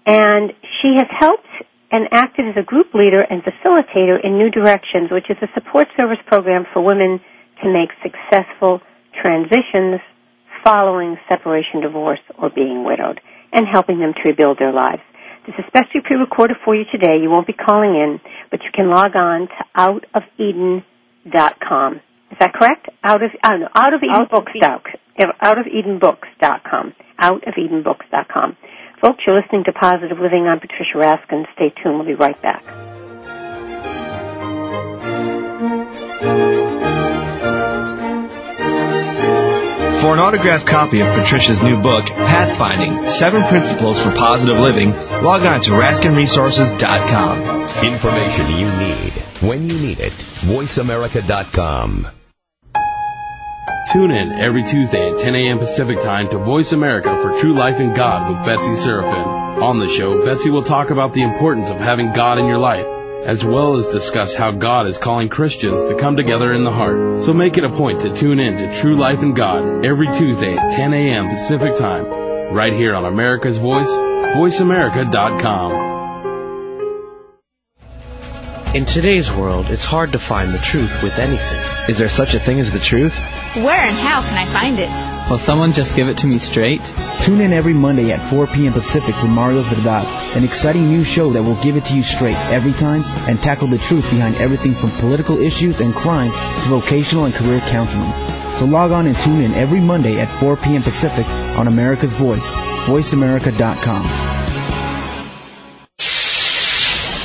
and 0.06 0.52
she 0.82 0.96
has 0.98 1.08
helped 1.20 1.48
and 1.92 2.08
acted 2.12 2.48
as 2.50 2.56
a 2.58 2.66
group 2.66 2.94
leader 2.94 3.22
and 3.22 3.44
facilitator 3.44 4.18
in 4.24 4.38
New 4.38 4.50
Directions, 4.50 5.12
which 5.12 5.30
is 5.30 5.38
a 5.42 5.48
support 5.54 5.88
service 5.96 6.18
program 6.26 6.66
for 6.74 6.82
women 6.82 7.22
to 7.64 7.72
make 7.72 7.90
successful 8.04 8.82
transitions 9.22 10.02
following 10.64 11.18
separation, 11.28 11.82
divorce, 11.82 12.22
or 12.38 12.50
being 12.50 12.86
widowed, 12.86 13.20
and 13.52 13.68
helping 13.72 14.00
them 14.00 14.14
to 14.14 14.22
rebuild 14.30 14.58
their 14.60 14.72
lives. 14.72 15.02
This 15.46 15.56
is 15.60 15.66
specially 15.68 16.00
pre-recorded 16.06 16.56
for 16.64 16.74
you 16.74 16.86
today. 16.92 17.18
You 17.22 17.30
won't 17.30 17.48
be 17.48 17.54
calling 17.54 17.96
in, 17.96 18.22
but 18.50 18.64
you 18.64 18.70
can 18.74 18.90
log 18.90 19.14
on 19.16 19.50
to 19.50 19.66
outofeden.com. 19.76 21.96
Is 22.32 22.38
that 22.40 22.54
correct? 22.54 22.88
Out 23.04 23.22
of, 23.22 23.32
uh, 23.44 23.58
no, 23.58 23.68
out 23.76 23.94
of 23.94 24.02
Eden 24.04 24.28
Books. 24.32 24.54
Out 25.42 25.60
of 25.60 25.66
EdenBooks.com. 25.66 26.94
Out 27.20 27.44
of. 27.48 27.54
Folks, 29.02 29.24
you're 29.28 29.36
listening 29.40 29.64
to 29.66 29.74
Positive 29.74 30.18
Living. 30.18 30.48
I'm 30.48 30.60
Patricia 30.60 30.96
Raskin. 30.96 31.46
Stay 31.56 31.70
tuned. 31.84 31.98
We'll 31.98 32.08
be 32.08 32.16
right 32.16 32.42
back. 32.42 32.64
For 40.04 40.12
an 40.12 40.20
autographed 40.20 40.68
copy 40.68 41.00
of 41.00 41.08
Patricia's 41.08 41.64
new 41.64 41.82
book, 41.82 42.04
Pathfinding 42.04 43.08
Seven 43.08 43.42
Principles 43.44 44.04
for 44.04 44.12
Positive 44.12 44.58
Living, 44.58 44.92
log 44.92 45.44
on 45.44 45.62
to 45.62 45.72
RaskinResources.com. 45.72 47.86
Information 47.86 48.50
you 48.50 48.66
need 48.66 49.14
when 49.48 49.70
you 49.70 49.80
need 49.80 50.02
it. 50.02 50.12
VoiceAmerica.com. 50.12 52.10
Tune 53.94 54.12
in 54.12 54.34
every 54.34 54.64
Tuesday 54.64 55.10
at 55.10 55.20
10 55.20 55.36
a.m. 55.36 55.60
Pacific 55.60 56.02
Time 56.02 56.28
to 56.32 56.38
Voice 56.38 56.74
America 56.74 57.18
for 57.22 57.40
True 57.40 57.54
Life 57.54 57.80
in 57.80 57.94
God 57.94 58.30
with 58.30 58.46
Betsy 58.46 58.72
Seraphin. 58.72 59.64
On 59.64 59.80
the 59.80 59.88
show, 59.88 60.26
Betsy 60.26 60.50
will 60.50 60.64
talk 60.64 60.90
about 60.90 61.14
the 61.14 61.24
importance 61.24 61.70
of 61.70 61.78
having 61.78 62.12
God 62.12 62.40
in 62.40 62.48
your 62.48 62.60
life 62.60 63.03
as 63.26 63.44
well 63.44 63.76
as 63.76 63.88
discuss 63.88 64.34
how 64.34 64.52
God 64.52 64.88
is 64.88 64.98
calling 64.98 65.28
Christians 65.30 65.84
to 65.86 65.98
come 65.98 66.18
together 66.18 66.52
in 66.52 66.64
the 66.64 66.72
heart. 66.72 67.22
So 67.22 67.34
make 67.34 67.58
it 67.58 67.64
a 67.64 67.70
point 67.70 68.02
to 68.02 68.14
tune 68.14 68.40
in 68.40 68.58
to 68.58 68.76
True 68.76 68.98
Life 68.98 69.24
in 69.24 69.34
God 69.34 69.86
every 69.86 70.12
Tuesday 70.14 70.58
at 70.58 70.74
10 70.74 70.94
a.m. 70.94 71.30
Pacific 71.30 71.78
Time, 71.78 72.06
right 72.54 72.74
here 72.74 72.94
on 72.94 73.06
America's 73.06 73.58
Voice, 73.58 73.88
voiceamerica.com. 73.88 75.94
In 78.76 78.86
today's 78.86 79.32
world, 79.32 79.70
it's 79.70 79.86
hard 79.86 80.12
to 80.14 80.20
find 80.20 80.54
the 80.54 80.60
truth 80.60 81.02
with 81.02 81.18
anything. 81.18 81.63
Is 81.90 81.98
there 81.98 82.08
such 82.08 82.34
a 82.34 82.40
thing 82.40 82.62
as 82.62 82.72
the 82.72 82.80
truth? 82.80 83.18
Where 83.56 83.76
and 83.76 83.96
how 83.98 84.22
can 84.22 84.38
I 84.38 84.46
find 84.46 84.80
it? 84.80 85.30
Will 85.30 85.38
someone 85.38 85.74
just 85.74 85.98
give 85.98 86.08
it 86.08 86.20
to 86.20 86.28
me 86.28 86.40
straight? 86.40 86.82
Tune 87.24 87.42
in 87.42 87.52
every 87.52 87.74
Monday 87.74 88.14
at 88.14 88.22
4 88.30 88.48
p.m. 88.48 88.72
Pacific 88.72 89.14
with 89.22 89.30
Mario 89.30 89.64
Verdad, 89.64 90.06
an 90.38 90.46
exciting 90.46 90.88
new 90.88 91.04
show 91.04 91.34
that 91.34 91.44
will 91.44 91.62
give 91.62 91.76
it 91.76 91.84
to 91.86 91.96
you 91.96 92.02
straight 92.02 92.38
every 92.38 92.72
time 92.72 93.04
and 93.28 93.38
tackle 93.38 93.68
the 93.68 93.78
truth 93.78 94.10
behind 94.12 94.36
everything 94.36 94.76
from 94.76 94.92
political 94.92 95.42
issues 95.42 95.82
and 95.82 95.94
crime 95.94 96.32
to 96.32 96.70
vocational 96.70 97.26
and 97.26 97.34
career 97.34 97.60
counseling. 97.60 98.12
So 98.54 98.66
log 98.66 98.92
on 98.92 99.06
and 99.06 99.18
tune 99.18 99.42
in 99.42 99.54
every 99.54 99.82
Monday 99.82 100.22
at 100.22 100.30
4 100.40 100.56
p.m. 100.56 100.84
Pacific 100.84 101.28
on 101.28 101.68
America's 101.68 102.14
Voice, 102.14 102.54
voiceamerica.com. 102.86 104.04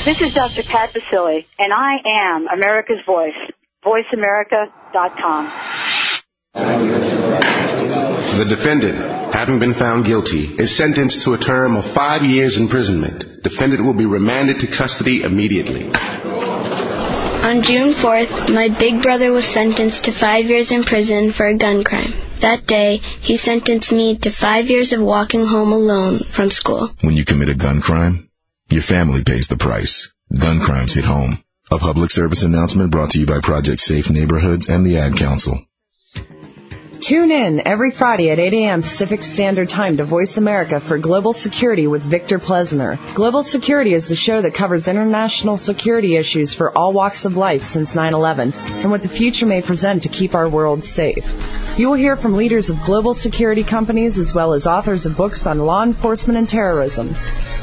This 0.05 0.21
is 0.21 0.35
Dr. 0.35 0.63
Pat 0.65 0.93
Baccili, 0.95 1.45
and 1.59 1.73
I 1.73 1.99
am 2.07 2.49
America's 2.49 3.05
Voice, 3.05 3.37
voiceamerica.com. 3.85 5.53
The 8.39 8.45
defendant, 8.45 9.35
having 9.35 9.59
been 9.59 9.75
found 9.75 10.05
guilty, 10.05 10.45
is 10.45 10.77
sentenced 10.77 11.23
to 11.25 11.35
a 11.35 11.39
term 11.39 11.77
of 11.77 11.85
five 11.85 12.25
years 12.25 12.59
imprisonment. 12.59 13.43
Defendant 13.43 13.85
will 13.85 13.95
be 13.95 14.07
remanded 14.07 14.61
to 14.61 14.67
custody 14.67 15.23
immediately. 15.23 15.91
On 17.49 17.63
June 17.63 17.93
4th, 17.93 18.53
my 18.53 18.69
big 18.69 19.01
brother 19.01 19.33
was 19.33 19.45
sentenced 19.45 20.05
to 20.05 20.13
five 20.13 20.47
years 20.47 20.71
in 20.71 20.85
prison 20.85 21.33
for 21.33 21.47
a 21.47 21.57
gun 21.57 21.83
crime. 21.85 22.13
That 22.41 22.67
day, 22.67 22.97
he 22.97 23.37
sentenced 23.37 23.93
me 23.93 24.19
to 24.19 24.31
five 24.31 24.71
years 24.71 24.93
of 24.93 25.01
walking 25.01 25.47
home 25.47 25.73
alone 25.73 26.21
from 26.21 26.51
school. 26.51 26.91
When 27.01 27.15
you 27.15 27.25
commit 27.25 27.49
a 27.49 27.55
gun 27.55 27.81
crime, 27.81 28.29
your 28.71 28.83
family 28.83 29.25
pays 29.25 29.49
the 29.49 29.57
price. 29.57 30.13
Gun 30.37 30.61
crimes 30.61 30.95
hit 30.95 31.05
home. 31.05 31.43
A 31.71 31.79
public 31.79 32.11
service 32.11 32.45
announcement 32.45 32.91
brought 32.91 33.11
to 33.11 33.21
you 33.21 33.27
by 33.27 33.41
Project 33.41 33.83
Safe 33.83 34.09
Neighborhoods 34.09 34.71
and 34.71 34.87
the 34.87 34.97
Ad 34.97 35.17
Council. 35.17 35.61
Tune 36.99 37.31
in 37.31 37.69
every 37.69 37.91
Friday 37.91 38.31
at 38.31 38.39
8 38.39 38.55
a.m. 38.55 38.81
Pacific 38.81 39.23
Standard 39.23 39.69
Time 39.69 39.99
to 39.99 40.05
Voice 40.07 40.39
America 40.39 40.81
for 40.81 40.97
Global 40.97 41.35
Security 41.35 41.87
with 41.87 42.03
Victor 42.03 42.39
Plesner. 42.39 42.99
Global 43.13 43.43
Security 43.43 43.93
is 43.93 44.09
the 44.09 44.17
show 44.17 44.41
that 44.41 44.55
covers 44.55 44.89
international 44.89 45.59
security 45.59 46.17
issues 46.17 46.55
for 46.55 46.77
all 46.77 46.95
walks 46.95 47.27
of 47.27 47.37
life 47.37 47.65
since 47.65 47.95
9-11 47.95 48.55
and 48.55 48.91
what 48.91 49.03
the 49.03 49.09
future 49.09 49.45
may 49.45 49.61
present 49.61 50.05
to 50.05 50.09
keep 50.09 50.35
our 50.35 50.49
world 50.49 50.83
safe. 50.83 51.35
You 51.79 51.89
will 51.89 51.97
hear 51.97 52.17
from 52.17 52.35
leaders 52.35 52.71
of 52.71 52.83
global 52.83 53.13
security 53.13 53.63
companies 53.63 54.19
as 54.19 54.35
well 54.35 54.55
as 54.55 54.67
authors 54.67 55.05
of 55.05 55.19
books 55.19 55.47
on 55.47 55.59
law 55.59 55.83
enforcement 55.83 56.39
and 56.39 56.49
terrorism. 56.49 57.15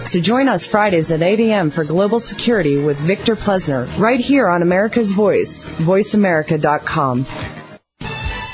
So 0.05 0.19
join 0.19 0.47
us 0.47 0.67
Fridays 0.67 1.11
at 1.11 1.23
8 1.23 1.39
a.m. 1.39 1.71
for 1.71 1.83
Global 1.83 2.19
Security 2.19 2.77
with 2.77 2.97
Victor 2.97 3.35
Plesner, 3.35 3.85
right 3.97 4.19
here 4.19 4.47
on 4.47 4.61
America's 4.61 5.13
Voice, 5.13 5.65
voiceamerica.com. 5.65 7.25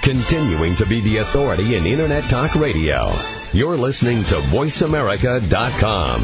Continuing 0.01 0.75
to 0.77 0.85
be 0.85 1.01
the 1.01 1.17
authority 1.17 1.75
in 1.75 1.85
Internet 1.85 2.23
Talk 2.23 2.55
Radio. 2.55 3.11
You're 3.51 3.75
listening 3.75 4.23
to 4.23 4.35
VoiceAmerica.com. 4.35 6.21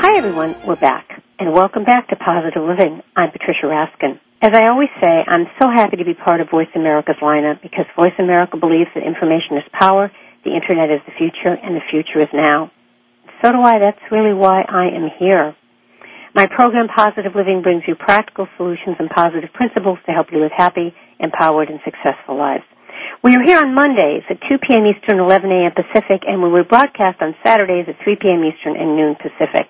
Hi 0.00 0.16
everyone, 0.16 0.56
we're 0.66 0.76
back. 0.76 1.22
And 1.38 1.52
welcome 1.52 1.84
back 1.84 2.08
to 2.08 2.16
Positive 2.16 2.62
Living. 2.62 3.02
I'm 3.14 3.30
Patricia 3.30 3.66
Raskin. 3.66 4.18
As 4.40 4.54
I 4.54 4.70
always 4.70 4.90
say, 5.02 5.24
I'm 5.26 5.50
so 5.58 5.66
happy 5.66 5.96
to 5.96 6.04
be 6.04 6.14
part 6.14 6.40
of 6.40 6.48
Voice 6.48 6.70
America's 6.76 7.18
lineup 7.20 7.60
because 7.60 7.86
Voice 7.98 8.14
America 8.20 8.56
believes 8.56 8.86
that 8.94 9.02
information 9.02 9.58
is 9.58 9.66
power, 9.74 10.12
the 10.44 10.54
Internet 10.54 10.94
is 10.94 11.02
the 11.10 11.18
future, 11.18 11.58
and 11.58 11.74
the 11.74 11.82
future 11.90 12.22
is 12.22 12.30
now. 12.32 12.70
So 13.42 13.50
do 13.50 13.58
I. 13.58 13.82
That's 13.82 13.98
really 14.14 14.32
why 14.32 14.62
I 14.62 14.94
am 14.94 15.10
here. 15.18 15.56
My 16.36 16.46
program, 16.46 16.86
Positive 16.86 17.34
Living, 17.34 17.62
brings 17.62 17.82
you 17.88 17.96
practical 17.98 18.46
solutions 18.56 18.94
and 19.02 19.10
positive 19.10 19.50
principles 19.54 19.98
to 20.06 20.12
help 20.12 20.30
you 20.30 20.38
live 20.38 20.54
happy, 20.54 20.94
empowered, 21.18 21.68
and 21.68 21.80
successful 21.82 22.38
lives. 22.38 22.62
We 23.24 23.34
are 23.34 23.42
here 23.42 23.58
on 23.58 23.74
Mondays 23.74 24.22
at 24.30 24.38
2 24.46 24.58
p.m. 24.62 24.86
Eastern, 24.86 25.18
11 25.18 25.50
a.m. 25.50 25.72
Pacific, 25.74 26.22
and 26.22 26.38
we 26.40 26.48
will 26.48 26.62
broadcast 26.62 27.18
on 27.20 27.34
Saturdays 27.42 27.86
at 27.90 27.98
3 28.04 28.14
p.m. 28.22 28.46
Eastern 28.46 28.78
and 28.78 28.94
noon 28.94 29.16
Pacific. 29.18 29.66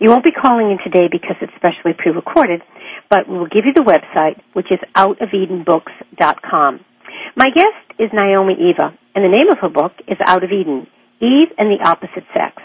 You 0.00 0.10
won't 0.10 0.24
be 0.24 0.32
calling 0.32 0.68
in 0.68 0.78
today 0.84 1.08
because 1.08 1.36
it's 1.40 1.54
specially 1.56 1.94
pre-recorded, 1.96 2.60
but 3.12 3.28
we 3.28 3.36
will 3.36 3.52
give 3.52 3.68
you 3.68 3.74
the 3.76 3.84
website, 3.84 4.40
which 4.54 4.72
is 4.72 4.80
outofedenbooks.com. 4.96 6.80
My 7.36 7.50
guest 7.54 8.00
is 8.00 8.08
Naomi 8.10 8.54
Eva, 8.72 8.96
and 9.14 9.22
the 9.22 9.28
name 9.28 9.50
of 9.50 9.58
her 9.60 9.68
book 9.68 9.92
is 10.08 10.16
Out 10.24 10.42
of 10.42 10.50
Eden, 10.50 10.86
Eve 11.20 11.52
and 11.58 11.68
the 11.68 11.84
Opposite 11.84 12.24
Sex. 12.32 12.56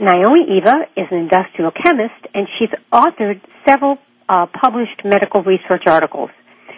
Naomi 0.00 0.48
Eva 0.48 0.88
is 0.96 1.08
an 1.10 1.18
industrial 1.18 1.72
chemist, 1.76 2.24
and 2.32 2.48
she's 2.58 2.70
authored 2.90 3.42
several 3.68 3.98
uh, 4.30 4.46
published 4.46 5.04
medical 5.04 5.42
research 5.42 5.82
articles. 5.86 6.30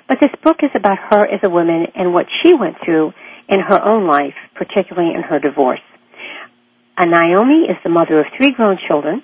But 0.08 0.18
this 0.20 0.35
book 0.42 0.56
is 0.64 0.70
about 0.75 0.99
her 1.11 1.25
as 1.25 1.38
a 1.44 1.49
woman 1.49 1.87
and 1.94 2.12
what 2.12 2.26
she 2.42 2.52
went 2.52 2.78
through 2.85 3.12
in 3.49 3.61
her 3.61 3.80
own 3.80 4.08
life, 4.08 4.35
particularly 4.56 5.14
in 5.14 5.23
her 5.23 5.38
divorce. 5.38 5.87
Uh, 6.99 7.04
Naomi 7.04 7.70
is 7.70 7.76
the 7.85 7.90
mother 7.90 8.18
of 8.18 8.26
three 8.37 8.50
grown 8.50 8.76
children 8.88 9.23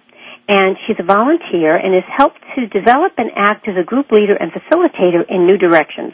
and 0.49 0.77
she's 0.87 0.97
a 0.99 1.05
volunteer 1.05 1.77
and 1.77 1.95
has 1.95 2.05
helped 2.17 2.41
to 2.57 2.67
develop 2.67 3.13
and 3.19 3.31
act 3.37 3.69
as 3.69 3.75
a 3.81 3.85
group 3.85 4.11
leader 4.11 4.35
and 4.35 4.51
facilitator 4.53 5.23
in 5.29 5.47
New 5.47 5.57
Directions, 5.59 6.13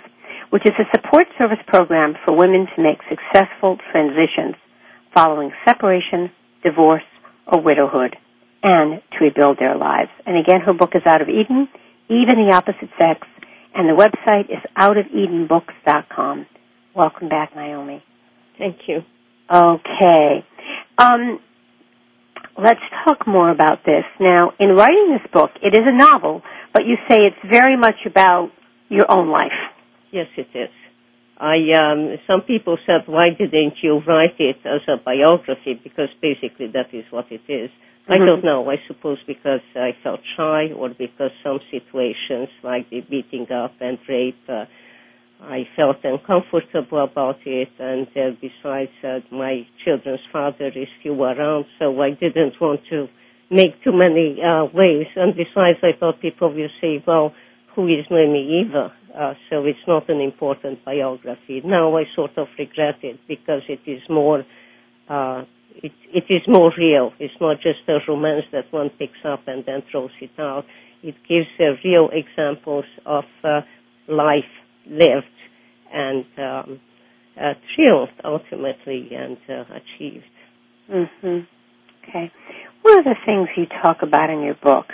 which 0.50 0.64
is 0.66 0.72
a 0.78 0.84
support 0.94 1.26
service 1.38 1.58
program 1.66 2.14
for 2.24 2.36
women 2.36 2.66
to 2.76 2.82
make 2.82 2.98
successful 3.08 3.78
transitions 3.92 4.54
following 5.14 5.50
separation, 5.66 6.30
divorce, 6.62 7.02
or 7.46 7.60
widowhood. 7.62 8.16
and 8.62 9.00
to 9.12 9.18
rebuild 9.24 9.56
their 9.60 9.76
lives. 9.76 10.10
And 10.26 10.36
again, 10.36 10.60
her 10.66 10.72
book 10.72 10.90
is 10.96 11.02
Out 11.06 11.22
of 11.22 11.28
Eden, 11.28 11.68
Eve 12.10 12.26
and 12.28 12.38
the 12.38 12.52
Opposite 12.52 12.90
Sex, 12.98 13.20
and 13.72 13.88
the 13.88 13.94
website 13.94 14.46
is 14.50 14.58
outofedenbooks.com. 14.76 16.46
Welcome 16.94 17.28
back, 17.28 17.54
Naomi. 17.54 18.02
Thank 18.58 18.78
you. 18.88 19.02
Okay. 19.48 20.44
Um, 20.98 21.38
let's 22.62 22.80
talk 23.04 23.26
more 23.26 23.50
about 23.50 23.84
this. 23.84 24.04
Now, 24.20 24.52
in 24.58 24.70
writing 24.70 25.16
this 25.16 25.30
book, 25.32 25.50
it 25.62 25.74
is 25.74 25.82
a 25.86 25.96
novel, 25.96 26.42
but 26.72 26.84
you 26.86 26.96
say 27.08 27.18
it's 27.18 27.50
very 27.50 27.76
much 27.76 28.06
about 28.06 28.50
your 28.88 29.10
own 29.10 29.30
life. 29.30 29.58
Yes, 30.10 30.26
it 30.36 30.48
is. 30.54 30.70
I 31.38 31.56
um, 31.78 32.16
some 32.26 32.42
people 32.42 32.78
said, 32.84 33.06
why 33.06 33.26
didn't 33.26 33.74
you 33.82 34.00
write 34.06 34.34
it 34.40 34.56
as 34.64 34.80
a 34.88 34.96
biography? 34.96 35.78
Because 35.82 36.08
basically 36.20 36.66
that 36.72 36.92
is 36.92 37.04
what 37.10 37.26
it 37.30 37.42
is. 37.48 37.70
Mm-hmm. 37.70 38.12
I 38.12 38.26
don't 38.26 38.44
know. 38.44 38.68
I 38.68 38.76
suppose 38.88 39.18
because 39.26 39.60
I 39.76 39.90
felt 40.02 40.20
shy, 40.36 40.72
or 40.74 40.88
because 40.88 41.30
some 41.44 41.60
situations 41.70 42.48
like 42.64 42.90
the 42.90 43.02
beating 43.02 43.46
up 43.52 43.74
and 43.80 43.98
rape, 44.08 44.42
uh, 44.48 44.64
I 45.40 45.68
felt 45.76 45.98
uncomfortable 46.02 47.04
about 47.04 47.38
it. 47.46 47.68
And 47.78 48.06
uh, 48.08 48.36
besides, 48.40 48.90
uh, 49.04 49.20
my 49.30 49.66
children's 49.84 50.20
father 50.32 50.68
is 50.74 50.88
still 51.00 51.22
around, 51.22 51.66
so 51.78 52.00
I 52.00 52.10
didn't 52.10 52.54
want 52.60 52.80
to 52.90 53.06
make 53.50 53.82
too 53.84 53.92
many 53.92 54.38
uh, 54.42 54.64
waves. 54.72 55.10
And 55.16 55.34
besides, 55.34 55.78
I 55.82 55.98
thought 55.98 56.20
people 56.20 56.52
will 56.52 56.68
say, 56.80 57.02
well, 57.06 57.32
who 57.74 57.86
is 57.86 58.04
Noemi 58.10 58.64
Eva? 58.66 58.92
Uh, 59.16 59.34
so 59.48 59.64
it's 59.64 59.78
not 59.86 60.08
an 60.10 60.20
important 60.20 60.84
biography. 60.84 61.62
Now 61.64 61.96
I 61.96 62.04
sort 62.14 62.36
of 62.36 62.48
regret 62.58 62.96
it 63.02 63.20
because 63.26 63.62
it 63.68 63.80
is 63.86 64.02
more, 64.10 64.44
uh, 65.08 65.44
it, 65.76 65.92
it 66.12 66.24
is 66.28 66.42
more 66.46 66.72
real. 66.76 67.12
It's 67.18 67.34
not 67.40 67.56
just 67.56 67.80
a 67.88 67.98
romance 68.06 68.44
that 68.52 68.72
one 68.72 68.90
picks 68.90 69.18
up 69.24 69.40
and 69.46 69.64
then 69.64 69.82
throws 69.90 70.10
it 70.20 70.30
out. 70.38 70.64
It 71.02 71.14
gives 71.28 71.46
uh, 71.58 71.78
real 71.84 72.10
examples 72.12 72.84
of 73.06 73.24
uh, 73.44 73.60
life 74.08 74.44
lived 74.88 75.26
and 75.92 76.24
um, 76.38 76.80
uh, 77.40 77.54
triumphed 77.74 78.20
ultimately 78.24 79.08
and 79.12 79.36
uh, 79.48 79.64
achieved. 79.74 80.24
Mm-hmm. 80.90 81.38
Okay. 82.08 82.32
One 82.82 82.98
of 82.98 83.04
the 83.04 83.16
things 83.26 83.48
you 83.56 83.66
talk 83.82 83.98
about 84.02 84.30
in 84.30 84.42
your 84.42 84.54
book 84.54 84.86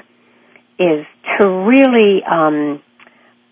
is 0.78 1.06
to 1.38 1.46
really 1.48 2.20
um, 2.30 2.82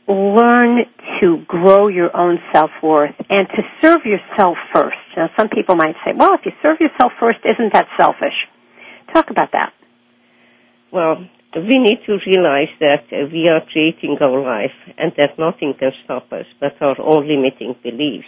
learn 0.08 0.78
to 1.20 1.44
grow 1.46 1.86
your 1.88 2.14
own 2.16 2.38
self-worth 2.52 3.14
and 3.30 3.46
to 3.48 3.62
serve 3.82 4.00
yourself 4.04 4.56
first. 4.74 4.96
Now, 5.16 5.30
some 5.38 5.48
people 5.48 5.76
might 5.76 5.94
say, 6.04 6.12
well, 6.16 6.34
if 6.34 6.40
you 6.44 6.52
serve 6.62 6.78
yourself 6.80 7.12
first, 7.20 7.38
isn't 7.44 7.72
that 7.72 7.86
selfish? 7.98 8.34
Talk 9.14 9.30
about 9.30 9.52
that. 9.52 9.72
Well, 10.92 11.24
we 11.54 11.78
need 11.78 11.98
to 12.06 12.18
realize 12.26 12.72
that 12.80 13.04
we 13.32 13.48
are 13.48 13.60
creating 13.72 14.16
our 14.20 14.42
life 14.42 14.74
and 14.96 15.12
that 15.16 15.38
nothing 15.38 15.74
can 15.78 15.92
stop 16.04 16.32
us 16.32 16.46
but 16.60 16.72
our 16.80 16.96
own 17.00 17.28
limiting 17.28 17.74
beliefs. 17.82 18.26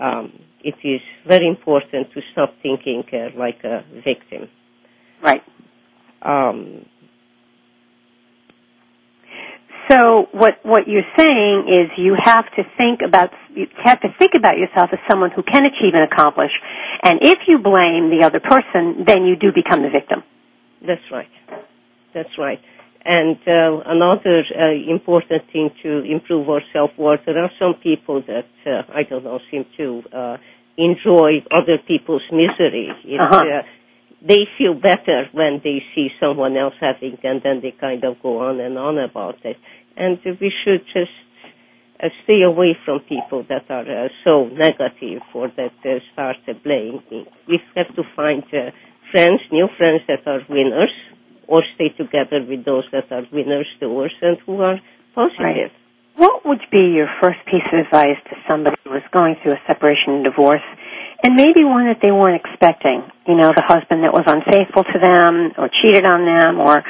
Um, 0.00 0.32
it 0.64 0.74
is 0.82 1.00
very 1.26 1.46
important 1.46 2.12
to 2.14 2.20
stop 2.32 2.54
thinking 2.62 3.04
uh, 3.12 3.38
like 3.38 3.62
a 3.64 3.84
victim. 4.04 4.48
Right. 5.22 5.42
Um, 6.22 6.86
so 9.90 10.28
what 10.32 10.54
what 10.62 10.82
you're 10.86 11.08
saying 11.18 11.66
is 11.68 11.90
you 11.98 12.16
have 12.18 12.44
to 12.56 12.62
think 12.78 13.00
about 13.06 13.30
you 13.54 13.66
have 13.84 14.00
to 14.00 14.08
think 14.18 14.32
about 14.34 14.56
yourself 14.56 14.90
as 14.92 14.98
someone 15.10 15.30
who 15.30 15.42
can 15.42 15.66
achieve 15.66 15.92
and 15.94 16.10
accomplish, 16.10 16.52
and 17.02 17.18
if 17.20 17.40
you 17.48 17.58
blame 17.58 18.08
the 18.08 18.24
other 18.24 18.40
person, 18.40 19.04
then 19.06 19.24
you 19.24 19.36
do 19.36 19.52
become 19.52 19.82
the 19.82 19.90
victim. 19.90 20.22
That's 20.86 21.02
right. 21.10 21.28
That's 22.14 22.36
right. 22.38 22.60
And 23.04 23.36
uh, 23.46 23.82
another 23.84 24.44
uh, 24.54 24.92
important 24.92 25.42
thing 25.52 25.70
to 25.82 26.02
improve 26.04 26.48
our 26.48 26.62
self-worth, 26.72 27.20
there 27.26 27.42
are 27.42 27.50
some 27.58 27.74
people 27.82 28.22
that, 28.26 28.46
uh, 28.64 28.82
I 28.94 29.02
don't 29.02 29.24
know, 29.24 29.40
seem 29.50 29.64
to 29.76 30.02
uh, 30.12 30.36
enjoy 30.78 31.42
other 31.50 31.78
people's 31.86 32.22
misery. 32.30 32.90
It, 33.04 33.20
uh-huh. 33.20 33.38
Uh, 33.38 33.62
they 34.24 34.46
feel 34.56 34.74
better 34.74 35.26
when 35.32 35.60
they 35.64 35.82
see 35.94 36.08
someone 36.20 36.56
else 36.56 36.74
having, 36.80 37.18
and 37.24 37.42
then 37.42 37.60
they 37.60 37.72
kind 37.72 38.04
of 38.04 38.22
go 38.22 38.38
on 38.38 38.60
and 38.60 38.78
on 38.78 38.98
about 38.98 39.44
it. 39.44 39.56
And 39.96 40.18
we 40.24 40.52
should 40.64 40.84
just 40.94 41.10
uh, 42.00 42.06
stay 42.22 42.42
away 42.42 42.76
from 42.84 43.00
people 43.00 43.44
that 43.48 43.68
are 43.68 44.04
uh, 44.04 44.08
so 44.24 44.46
negative 44.46 45.22
or 45.34 45.48
that 45.56 45.74
uh, 45.84 45.98
start 46.12 46.36
blaming. 46.62 47.26
We 47.48 47.58
have 47.74 47.94
to 47.96 48.02
find 48.14 48.44
uh, 48.44 48.70
friends, 49.10 49.40
new 49.50 49.66
friends 49.76 50.02
that 50.06 50.26
are 50.26 50.40
winners, 50.48 50.94
or 51.52 51.60
stay 51.76 51.92
together 51.92 52.40
with 52.48 52.64
those 52.64 52.88
that 52.96 53.12
are 53.12 53.28
winners 53.28 53.68
too, 53.76 53.92
and 54.24 54.40
who 54.48 54.56
are 54.64 54.80
positive. 55.14 55.68
Right. 55.68 55.72
What 56.16 56.46
would 56.48 56.64
be 56.72 56.96
your 56.96 57.12
first 57.20 57.44
piece 57.44 57.64
of 57.72 57.84
advice 57.84 58.16
to 58.32 58.36
somebody 58.48 58.76
who 58.84 58.96
is 58.96 59.04
going 59.12 59.36
through 59.42 59.60
a 59.60 59.62
separation 59.68 60.16
and 60.16 60.24
divorce 60.24 60.64
and 61.22 61.36
maybe 61.36 61.62
one 61.62 61.86
that 61.86 62.00
they 62.02 62.10
weren't 62.10 62.40
expecting. 62.40 63.04
You 63.28 63.36
know, 63.36 63.52
the 63.54 63.62
husband 63.62 64.02
that 64.02 64.12
was 64.16 64.24
unfaithful 64.26 64.82
to 64.82 64.98
them 64.98 65.52
or 65.60 65.68
cheated 65.70 66.04
on 66.04 66.24
them 66.24 66.58
or 66.58 66.82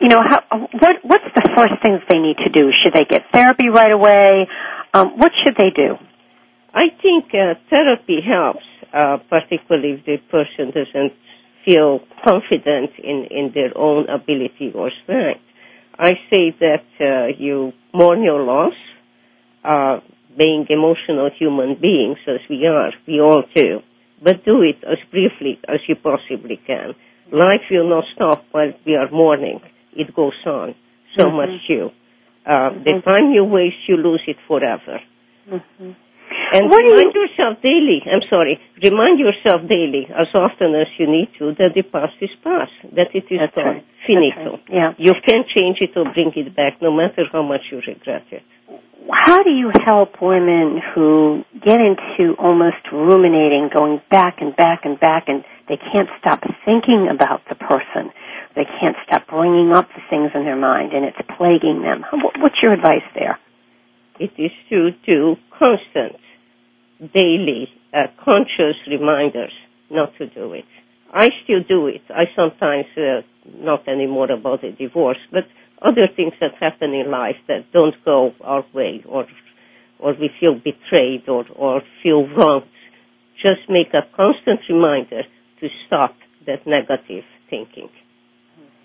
you 0.00 0.08
know, 0.08 0.20
how, 0.20 0.40
what 0.50 0.96
what's 1.04 1.30
the 1.36 1.48
first 1.56 1.76
things 1.82 2.00
they 2.08 2.18
need 2.18 2.36
to 2.44 2.50
do? 2.50 2.68
Should 2.82 2.92
they 2.92 3.04
get 3.04 3.24
therapy 3.32 3.68
right 3.68 3.92
away? 3.92 4.48
Um, 4.92 5.16
what 5.16 5.32
should 5.44 5.56
they 5.56 5.70
do? 5.70 5.96
I 6.74 6.88
think 7.00 7.32
uh, 7.32 7.56
therapy 7.70 8.20
helps, 8.20 8.64
uh, 8.92 9.16
particularly 9.28 9.96
if 9.96 10.04
the 10.04 10.16
person 10.28 10.72
doesn't 10.72 11.16
feel 11.66 12.00
confident 12.24 12.90
in, 13.02 13.26
in 13.30 13.50
their 13.52 13.76
own 13.76 14.08
ability 14.08 14.72
or 14.74 14.90
strength. 15.02 15.40
I 15.98 16.12
say 16.30 16.54
that 16.60 16.86
uh, 17.00 17.36
you 17.38 17.72
mourn 17.92 18.22
your 18.22 18.42
loss, 18.42 18.74
uh, 19.64 19.98
being 20.38 20.66
emotional 20.68 21.30
human 21.36 21.76
beings 21.80 22.18
as 22.28 22.40
we 22.48 22.66
are, 22.66 22.92
we 23.08 23.20
all 23.20 23.42
do. 23.54 23.80
But 24.22 24.44
do 24.44 24.62
it 24.62 24.82
as 24.86 24.98
briefly 25.10 25.58
as 25.68 25.80
you 25.88 25.96
possibly 25.96 26.60
can. 26.66 26.94
Life 27.32 27.66
will 27.70 27.88
not 27.88 28.04
stop 28.14 28.44
while 28.52 28.72
we 28.86 28.94
are 28.94 29.10
mourning. 29.10 29.60
It 29.94 30.14
goes 30.14 30.32
on. 30.46 30.74
So 31.18 31.26
mm-hmm. 31.26 31.36
much 31.36 31.60
you. 31.68 31.90
Uh, 32.46 32.50
mm-hmm. 32.50 32.84
The 32.84 33.02
time 33.02 33.32
you 33.32 33.44
waste, 33.44 33.88
you 33.88 33.96
lose 33.96 34.22
it 34.26 34.36
forever. 34.46 35.00
Mm-hmm. 35.50 35.90
And 36.52 36.70
what 36.70 36.84
remind 36.84 37.10
you... 37.14 37.26
yourself 37.26 37.58
daily, 37.62 38.02
I'm 38.06 38.22
sorry, 38.30 38.60
remind 38.82 39.18
yourself 39.18 39.66
daily, 39.66 40.06
as 40.10 40.30
often 40.34 40.74
as 40.74 40.86
you 40.98 41.10
need 41.10 41.32
to, 41.38 41.54
that 41.58 41.74
the 41.74 41.82
past 41.82 42.14
is 42.20 42.30
past, 42.44 42.72
that 42.94 43.10
it 43.14 43.26
is 43.30 43.40
That's 43.42 43.54
gone, 43.54 43.82
right. 43.82 43.86
finito. 44.06 44.62
Right. 44.62 44.70
Yeah. 44.70 44.90
You 44.98 45.12
can't 45.26 45.46
change 45.50 45.78
it 45.80 45.96
or 45.98 46.06
bring 46.14 46.30
it 46.36 46.54
back, 46.54 46.78
no 46.80 46.94
matter 46.94 47.26
how 47.32 47.42
much 47.42 47.66
you 47.70 47.82
regret 47.86 48.26
it 48.30 48.42
how 49.12 49.42
do 49.42 49.50
you 49.50 49.70
help 49.84 50.20
women 50.20 50.80
who 50.94 51.44
get 51.64 51.78
into 51.80 52.34
almost 52.38 52.76
ruminating, 52.92 53.70
going 53.74 54.00
back 54.10 54.36
and 54.40 54.54
back 54.56 54.80
and 54.84 54.98
back, 54.98 55.24
and 55.28 55.44
they 55.68 55.76
can't 55.76 56.08
stop 56.18 56.42
thinking 56.64 57.08
about 57.12 57.42
the 57.48 57.54
person? 57.54 58.10
They 58.54 58.64
can't 58.64 58.96
stop 59.06 59.26
bringing 59.28 59.72
up 59.74 59.88
the 59.94 60.02
things 60.10 60.30
in 60.34 60.44
their 60.44 60.56
mind, 60.56 60.92
and 60.92 61.04
it's 61.04 61.18
plaguing 61.36 61.82
them. 61.82 62.04
What's 62.40 62.56
your 62.62 62.72
advice 62.72 63.06
there? 63.14 63.38
It 64.18 64.32
is 64.38 64.50
to 64.70 64.90
do 65.04 65.36
constant, 65.58 66.16
daily, 67.00 67.68
uh, 67.92 68.06
conscious 68.24 68.76
reminders 68.88 69.52
not 69.90 70.12
to 70.18 70.26
do 70.26 70.52
it. 70.52 70.64
I 71.12 71.30
still 71.44 71.62
do 71.66 71.86
it. 71.86 72.02
I 72.10 72.24
sometimes, 72.34 72.86
uh, 72.96 73.22
not 73.46 73.88
anymore 73.88 74.30
about 74.30 74.62
the 74.62 74.72
divorce, 74.72 75.18
but 75.30 75.44
other 75.80 76.08
things 76.14 76.32
that 76.40 76.52
happen 76.58 76.94
in 76.94 77.10
life 77.10 77.36
that 77.48 77.70
don't 77.72 77.94
go 78.04 78.32
our 78.40 78.64
way 78.72 79.02
or 79.06 79.26
or 79.98 80.12
we 80.12 80.30
feel 80.40 80.54
betrayed 80.54 81.28
or, 81.28 81.44
or 81.54 81.82
feel 82.02 82.28
wronged. 82.28 82.66
Just 83.40 83.68
make 83.68 83.94
a 83.94 84.02
constant 84.14 84.60
reminder 84.68 85.22
to 85.60 85.68
stop 85.86 86.14
that 86.46 86.66
negative 86.66 87.24
thinking. 87.48 87.88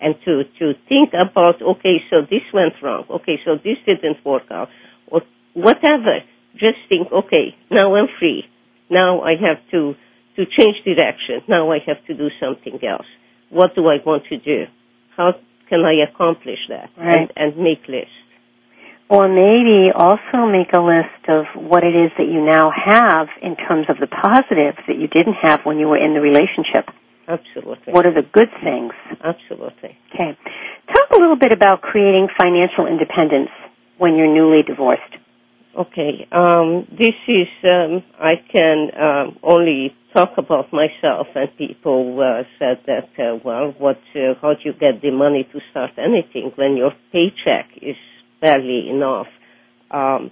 And 0.00 0.14
to, 0.24 0.42
to 0.58 0.72
think 0.88 1.10
about, 1.12 1.62
okay, 1.62 1.98
so 2.10 2.22
this 2.22 2.42
went 2.52 2.74
wrong. 2.82 3.04
Okay, 3.08 3.38
so 3.44 3.54
this 3.56 3.76
didn't 3.86 4.24
work 4.24 4.44
out. 4.50 4.68
Or 5.06 5.20
whatever. 5.54 6.20
Just 6.54 6.78
think, 6.88 7.10
okay, 7.10 7.56
now 7.70 7.94
I'm 7.94 8.08
free. 8.18 8.44
Now 8.90 9.22
I 9.22 9.32
have 9.40 9.58
to, 9.70 9.94
to 10.36 10.42
change 10.44 10.76
direction. 10.84 11.42
Now 11.48 11.72
I 11.72 11.78
have 11.86 12.04
to 12.06 12.14
do 12.14 12.28
something 12.40 12.78
else. 12.86 13.06
What 13.50 13.74
do 13.74 13.86
I 13.86 13.96
want 14.04 14.24
to 14.28 14.38
do? 14.38 14.64
How, 15.16 15.32
can 15.68 15.80
I 15.84 16.04
accomplish 16.08 16.58
that? 16.68 16.90
Right. 16.96 17.30
And, 17.36 17.54
and 17.54 17.56
make 17.56 17.88
lists. 17.88 18.12
Or 19.08 19.28
maybe 19.28 19.92
also 19.94 20.48
make 20.48 20.72
a 20.72 20.80
list 20.80 21.28
of 21.28 21.44
what 21.54 21.84
it 21.84 21.92
is 21.92 22.12
that 22.16 22.24
you 22.24 22.40
now 22.44 22.72
have 22.72 23.28
in 23.42 23.56
terms 23.56 23.86
of 23.90 24.00
the 24.00 24.06
positives 24.08 24.80
that 24.88 24.96
you 24.96 25.06
didn't 25.08 25.36
have 25.42 25.60
when 25.64 25.76
you 25.78 25.88
were 25.88 26.00
in 26.00 26.14
the 26.14 26.20
relationship. 26.20 26.88
Absolutely. 27.28 27.92
What 27.92 28.06
are 28.06 28.14
the 28.14 28.24
good 28.24 28.48
things? 28.64 28.92
Absolutely. 29.22 29.98
Okay. 30.12 30.32
Talk 30.88 31.08
a 31.12 31.20
little 31.20 31.36
bit 31.36 31.52
about 31.52 31.82
creating 31.82 32.28
financial 32.40 32.86
independence 32.86 33.50
when 33.98 34.16
you're 34.16 34.32
newly 34.32 34.62
divorced. 34.62 35.12
Okay. 35.78 36.26
Um, 36.30 36.86
this 36.98 37.16
is, 37.28 37.48
um, 37.64 38.02
I 38.20 38.34
can 38.52 38.88
um, 39.00 39.38
only 39.42 39.94
talk 40.14 40.32
about 40.36 40.66
myself, 40.70 41.28
and 41.34 41.48
people 41.56 42.20
uh, 42.20 42.42
said 42.58 42.80
that, 42.86 43.08
uh, 43.18 43.38
well, 43.42 43.74
what, 43.78 43.96
uh, 44.14 44.34
how 44.42 44.52
do 44.52 44.60
you 44.64 44.72
get 44.72 45.00
the 45.00 45.10
money 45.10 45.48
to 45.50 45.60
start 45.70 45.92
anything 45.96 46.52
when 46.56 46.76
your 46.76 46.92
paycheck 47.10 47.70
is 47.80 47.96
barely 48.42 48.90
enough? 48.90 49.28
Um, 49.90 50.30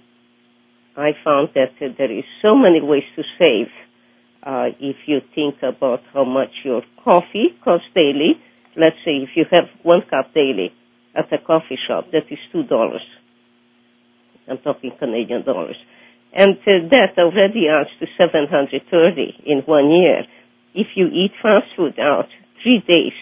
I 0.95 1.11
found 1.23 1.49
that 1.55 1.73
uh, 1.81 1.89
there 1.97 2.11
is 2.11 2.25
so 2.43 2.55
many 2.55 2.79
ways 2.79 3.03
to 3.15 3.23
save. 3.41 3.67
Uh, 4.43 4.69
if 4.79 4.97
you 5.07 5.21
think 5.33 5.55
about 5.63 6.01
how 6.13 6.23
much 6.23 6.49
your 6.63 6.83
coffee 7.03 7.49
costs 7.63 7.87
daily, 7.95 8.33
let's 8.77 8.97
say 9.03 9.17
if 9.25 9.29
you 9.35 9.45
have 9.51 9.65
one 9.81 10.01
cup 10.07 10.35
daily 10.35 10.71
at 11.15 11.33
a 11.33 11.37
coffee 11.43 11.77
shop, 11.87 12.05
that 12.11 12.29
is 12.29 12.39
two 12.51 12.63
dollars. 12.63 13.01
I'm 14.51 14.59
talking 14.59 14.91
Canadian 14.99 15.43
dollars. 15.43 15.77
And 16.33 16.55
uh, 16.59 16.87
that 16.91 17.17
already 17.17 17.67
adds 17.67 17.89
to 17.99 18.05
730 18.17 19.43
in 19.45 19.59
one 19.65 19.89
year. 19.91 20.23
If 20.73 20.87
you 20.95 21.07
eat 21.07 21.31
fast 21.41 21.67
food 21.75 21.99
out 21.99 22.27
three 22.63 22.83
days, 22.87 23.15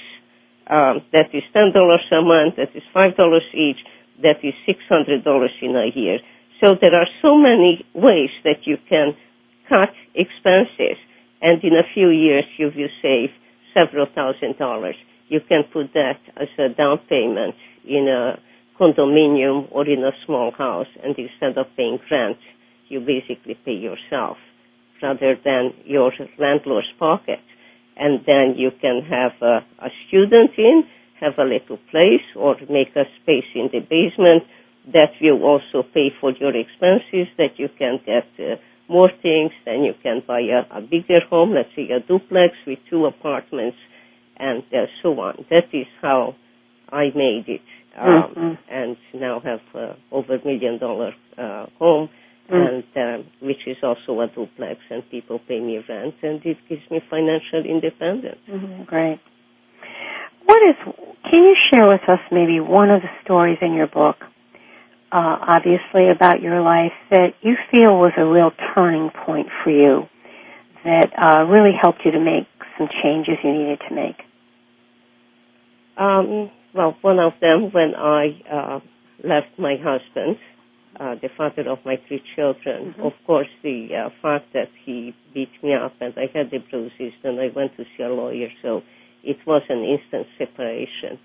um, 0.69 1.01
that 1.13 1.33
is 1.33 1.43
$10 1.55 1.73
a 1.73 2.21
month, 2.21 2.57
that 2.57 2.75
is 2.75 2.83
$5 2.93 3.39
each, 3.53 3.81
that 4.21 4.37
is 4.43 4.53
$600 4.67 5.49
in 5.61 5.75
a 5.75 5.89
year. 5.95 6.19
So 6.63 6.75
there 6.79 6.93
are 6.93 7.07
so 7.21 7.37
many 7.37 7.85
ways 7.95 8.29
that 8.43 8.65
you 8.67 8.77
can 8.89 9.15
cut 9.67 9.89
expenses, 10.13 10.97
and 11.41 11.63
in 11.63 11.73
a 11.73 11.87
few 11.93 12.09
years 12.09 12.43
you 12.57 12.71
will 12.75 12.93
save 13.01 13.29
several 13.73 14.07
thousand 14.13 14.57
dollars. 14.57 14.95
You 15.29 15.39
can 15.47 15.63
put 15.71 15.93
that 15.93 16.19
as 16.35 16.49
a 16.57 16.69
down 16.69 16.99
payment 17.09 17.55
in 17.87 18.07
a 18.09 18.39
condominium 18.79 19.67
or 19.71 19.87
in 19.87 20.03
a 20.03 20.11
small 20.25 20.51
house, 20.51 20.87
and 21.03 21.15
instead 21.17 21.57
of 21.57 21.67
paying 21.75 21.99
rent, 22.09 22.37
you 22.87 22.99
basically 22.99 23.55
pay 23.65 23.73
yourself 23.73 24.37
rather 25.01 25.35
than 25.43 25.73
your 25.85 26.11
landlord's 26.37 26.87
pocket. 26.97 27.39
And 27.95 28.21
then 28.25 28.55
you 28.57 28.71
can 28.81 29.01
have 29.09 29.33
a, 29.41 29.59
a 29.83 29.89
student 30.07 30.51
in, 30.57 30.83
have 31.19 31.33
a 31.37 31.43
little 31.43 31.77
place, 31.91 32.23
or 32.35 32.55
make 32.69 32.95
a 32.95 33.03
space 33.21 33.49
in 33.53 33.69
the 33.71 33.79
basement 33.79 34.43
that 34.93 35.11
will 35.21 35.43
also 35.43 35.87
pay 35.93 36.09
for 36.19 36.31
your 36.31 36.55
expenses, 36.55 37.27
that 37.37 37.57
you 37.57 37.67
can 37.77 37.99
get 38.05 38.25
uh, 38.39 38.55
more 38.87 39.09
things, 39.21 39.51
then 39.65 39.83
you 39.83 39.93
can 40.01 40.23
buy 40.25 40.41
a, 40.41 40.77
a 40.77 40.81
bigger 40.81 41.19
home, 41.29 41.53
let's 41.53 41.69
say 41.75 41.89
a 41.91 41.99
duplex 41.99 42.55
with 42.65 42.79
two 42.89 43.05
apartments, 43.05 43.77
and 44.37 44.63
uh, 44.73 44.85
so 45.03 45.09
on. 45.19 45.45
That 45.49 45.67
is 45.73 45.85
how 46.01 46.35
I 46.91 47.11
made 47.13 47.45
it, 47.47 47.61
um, 47.99 48.33
mm-hmm. 48.35 48.53
and 48.69 48.97
now 49.13 49.39
have 49.39 49.59
uh, 49.75 49.93
over 50.11 50.35
a 50.35 50.45
million 50.45 50.79
dollar 50.79 51.13
uh, 51.37 51.65
home 51.77 52.09
mm. 52.51 52.83
and 52.95 53.25
um, 53.25 53.31
which 53.41 53.67
is 53.67 53.77
also 53.83 54.19
a 54.21 54.27
duplex, 54.27 54.79
and 54.89 55.03
people 55.09 55.39
pay 55.47 55.59
me 55.59 55.79
rent, 55.87 56.15
and 56.21 56.43
it 56.45 56.57
gives 56.67 56.81
me 56.89 56.99
financial 57.09 57.63
independence. 57.65 58.39
Mm-hmm. 58.49 58.83
Great. 58.83 59.19
What 60.45 60.57
is? 60.69 60.93
Can 61.29 61.43
you 61.43 61.55
share 61.71 61.87
with 61.87 62.01
us 62.07 62.19
maybe 62.31 62.59
one 62.59 62.89
of 62.89 63.01
the 63.01 63.09
stories 63.23 63.57
in 63.61 63.73
your 63.73 63.87
book? 63.87 64.17
Uh, 65.11 65.37
obviously, 65.41 66.09
about 66.13 66.41
your 66.41 66.61
life 66.61 66.93
that 67.11 67.33
you 67.41 67.55
feel 67.71 67.97
was 67.97 68.13
a 68.17 68.25
real 68.25 68.51
turning 68.75 69.09
point 69.25 69.47
for 69.63 69.71
you, 69.71 70.03
that 70.83 71.09
uh, 71.17 71.43
really 71.45 71.71
helped 71.79 71.99
you 72.05 72.11
to 72.11 72.19
make 72.19 72.47
some 72.77 72.87
changes 73.03 73.35
you 73.43 73.51
needed 73.51 73.79
to 73.87 73.95
make. 73.95 74.17
Um, 75.97 76.51
well, 76.73 76.97
one 77.01 77.19
of 77.19 77.33
them 77.41 77.71
when 77.71 77.95
I 77.95 78.41
uh, 78.51 78.79
left 79.23 79.57
my 79.57 79.75
husband 79.81 80.37
uh, 80.99 81.15
the 81.21 81.29
father 81.37 81.69
of 81.69 81.79
my 81.85 81.95
three 82.07 82.21
children. 82.35 82.93
Mm-hmm. 82.93 83.01
Of 83.01 83.13
course, 83.25 83.47
the 83.63 83.87
uh, 83.95 84.09
fact 84.21 84.53
that 84.53 84.69
he 84.85 85.15
beat 85.33 85.51
me 85.63 85.73
up 85.73 85.93
and 86.01 86.13
I 86.17 86.27
had 86.33 86.51
the 86.51 86.59
bruises, 86.59 87.13
and 87.23 87.39
I 87.39 87.47
went 87.55 87.75
to 87.77 87.83
see 87.95 88.03
a 88.03 88.09
lawyer, 88.09 88.49
so 88.61 88.81
it 89.23 89.37
was 89.47 89.61
an 89.69 89.83
instant 89.83 90.27
separation. 90.37 91.19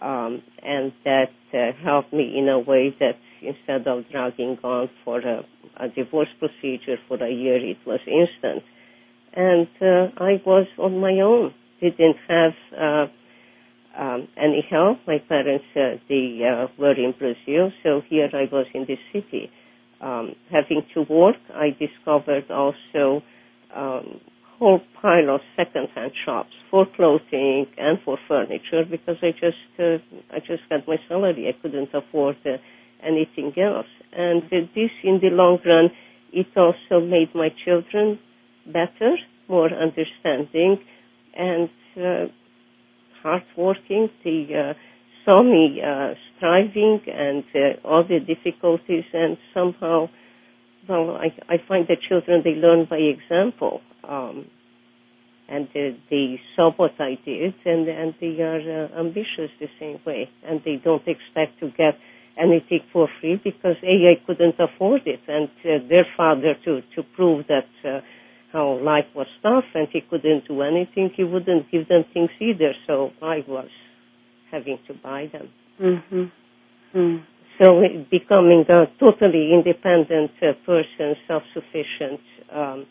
Um, 0.00 0.42
and 0.62 0.92
that 1.04 1.32
uh, 1.52 1.72
helped 1.82 2.12
me 2.12 2.38
in 2.38 2.48
a 2.48 2.60
way 2.60 2.94
that 3.00 3.18
instead 3.42 3.88
of 3.88 4.04
dragging 4.10 4.58
on 4.62 4.88
for 5.04 5.18
a, 5.18 5.44
a 5.76 5.88
divorce 5.88 6.28
procedure 6.38 6.98
for 7.08 7.16
a 7.22 7.30
year, 7.30 7.56
it 7.56 7.78
was 7.84 7.98
instant. 8.06 8.62
And 9.34 9.66
uh, 9.82 10.22
I 10.22 10.40
was 10.46 10.68
on 10.78 11.00
my 11.00 11.18
own. 11.20 11.52
Didn't 11.80 12.16
have 12.28 12.52
uh, 12.76 13.06
um, 13.98 14.28
anyhow, 14.36 14.94
my 15.06 15.18
parents 15.18 15.64
uh, 15.74 15.98
they 16.08 16.40
uh, 16.44 16.68
were 16.78 16.92
in 16.94 17.14
Brazil, 17.18 17.72
so 17.82 18.02
here 18.08 18.28
I 18.32 18.44
was 18.52 18.66
in 18.74 18.86
the 18.86 18.96
city. 19.12 19.50
Um, 20.00 20.36
having 20.52 20.82
to 20.94 21.02
work, 21.02 21.36
I 21.52 21.70
discovered 21.70 22.48
also 22.50 23.22
um, 23.74 24.20
whole 24.58 24.80
pile 25.00 25.34
of 25.34 25.40
second-hand 25.56 26.12
shops 26.24 26.50
for 26.70 26.86
clothing 26.96 27.66
and 27.76 27.98
for 28.04 28.18
furniture 28.28 28.84
because 28.88 29.16
I 29.22 29.32
just 29.32 29.80
uh, 29.80 29.98
I 30.32 30.38
just 30.40 30.62
had 30.70 30.86
my 30.86 30.96
salary. 31.08 31.48
I 31.48 31.60
couldn't 31.60 31.90
afford 31.92 32.36
uh, 32.46 32.58
anything 33.02 33.52
else. 33.60 33.86
And 34.12 34.42
uh, 34.44 34.66
this, 34.74 34.90
in 35.04 35.18
the 35.20 35.30
long 35.30 35.58
run, 35.64 35.90
it 36.32 36.46
also 36.56 37.04
made 37.04 37.34
my 37.34 37.48
children 37.64 38.18
better, 38.66 39.16
more 39.48 39.70
understanding, 39.70 40.78
and 41.36 41.70
uh, 41.96 42.26
hardworking. 43.22 44.08
They 44.24 44.48
uh, 44.54 44.74
saw 45.24 45.42
me 45.42 45.80
uh, 45.84 46.14
striving 46.36 47.00
and 47.06 47.44
uh, 47.54 47.86
all 47.86 48.04
the 48.04 48.20
difficulties, 48.20 49.04
and 49.12 49.36
somehow, 49.54 50.08
well, 50.88 51.16
I, 51.16 51.28
I 51.52 51.56
find 51.68 51.86
that 51.88 51.98
children 52.08 52.42
they 52.44 52.52
learn 52.54 52.86
by 52.88 52.96
example, 52.96 53.80
um, 54.08 54.46
and 55.48 55.66
uh, 55.68 55.96
they 56.10 56.40
saw 56.56 56.72
what 56.76 56.92
I 56.98 57.18
did, 57.24 57.54
and 57.64 57.88
and 57.88 58.14
they 58.20 58.40
are 58.40 58.84
uh, 58.84 59.00
ambitious 59.00 59.50
the 59.60 59.68
same 59.78 59.98
way, 60.06 60.28
and 60.46 60.60
they 60.64 60.76
don't 60.82 61.06
expect 61.06 61.60
to 61.60 61.70
get 61.76 61.94
anything 62.40 62.80
for 62.92 63.08
free 63.20 63.40
because 63.42 63.76
a 63.82 64.12
I 64.12 64.24
couldn't 64.26 64.56
afford 64.58 65.02
it, 65.06 65.20
and 65.26 65.48
uh, 65.64 65.88
their 65.88 66.06
father 66.16 66.54
to 66.64 66.80
to 66.94 67.02
prove 67.16 67.46
that. 67.48 67.68
Uh, 67.84 68.00
how 68.52 68.78
life 68.82 69.04
was 69.14 69.26
tough 69.42 69.64
and 69.74 69.88
he 69.92 70.00
couldn't 70.00 70.48
do 70.48 70.62
anything, 70.62 71.10
he 71.14 71.24
wouldn't 71.24 71.70
give 71.70 71.88
them 71.88 72.04
things 72.14 72.30
either. 72.40 72.72
So 72.86 73.10
I 73.22 73.44
was 73.46 73.68
having 74.50 74.78
to 74.88 74.94
buy 74.94 75.26
them. 75.32 75.48
Mm-hmm. 75.80 76.98
Mm. 76.98 77.24
So 77.60 77.82
becoming 78.10 78.64
a 78.68 78.84
totally 79.00 79.50
independent 79.52 80.30
uh, 80.40 80.52
person, 80.64 81.16
self-sufficient, 81.26 82.20
um, 82.54 82.86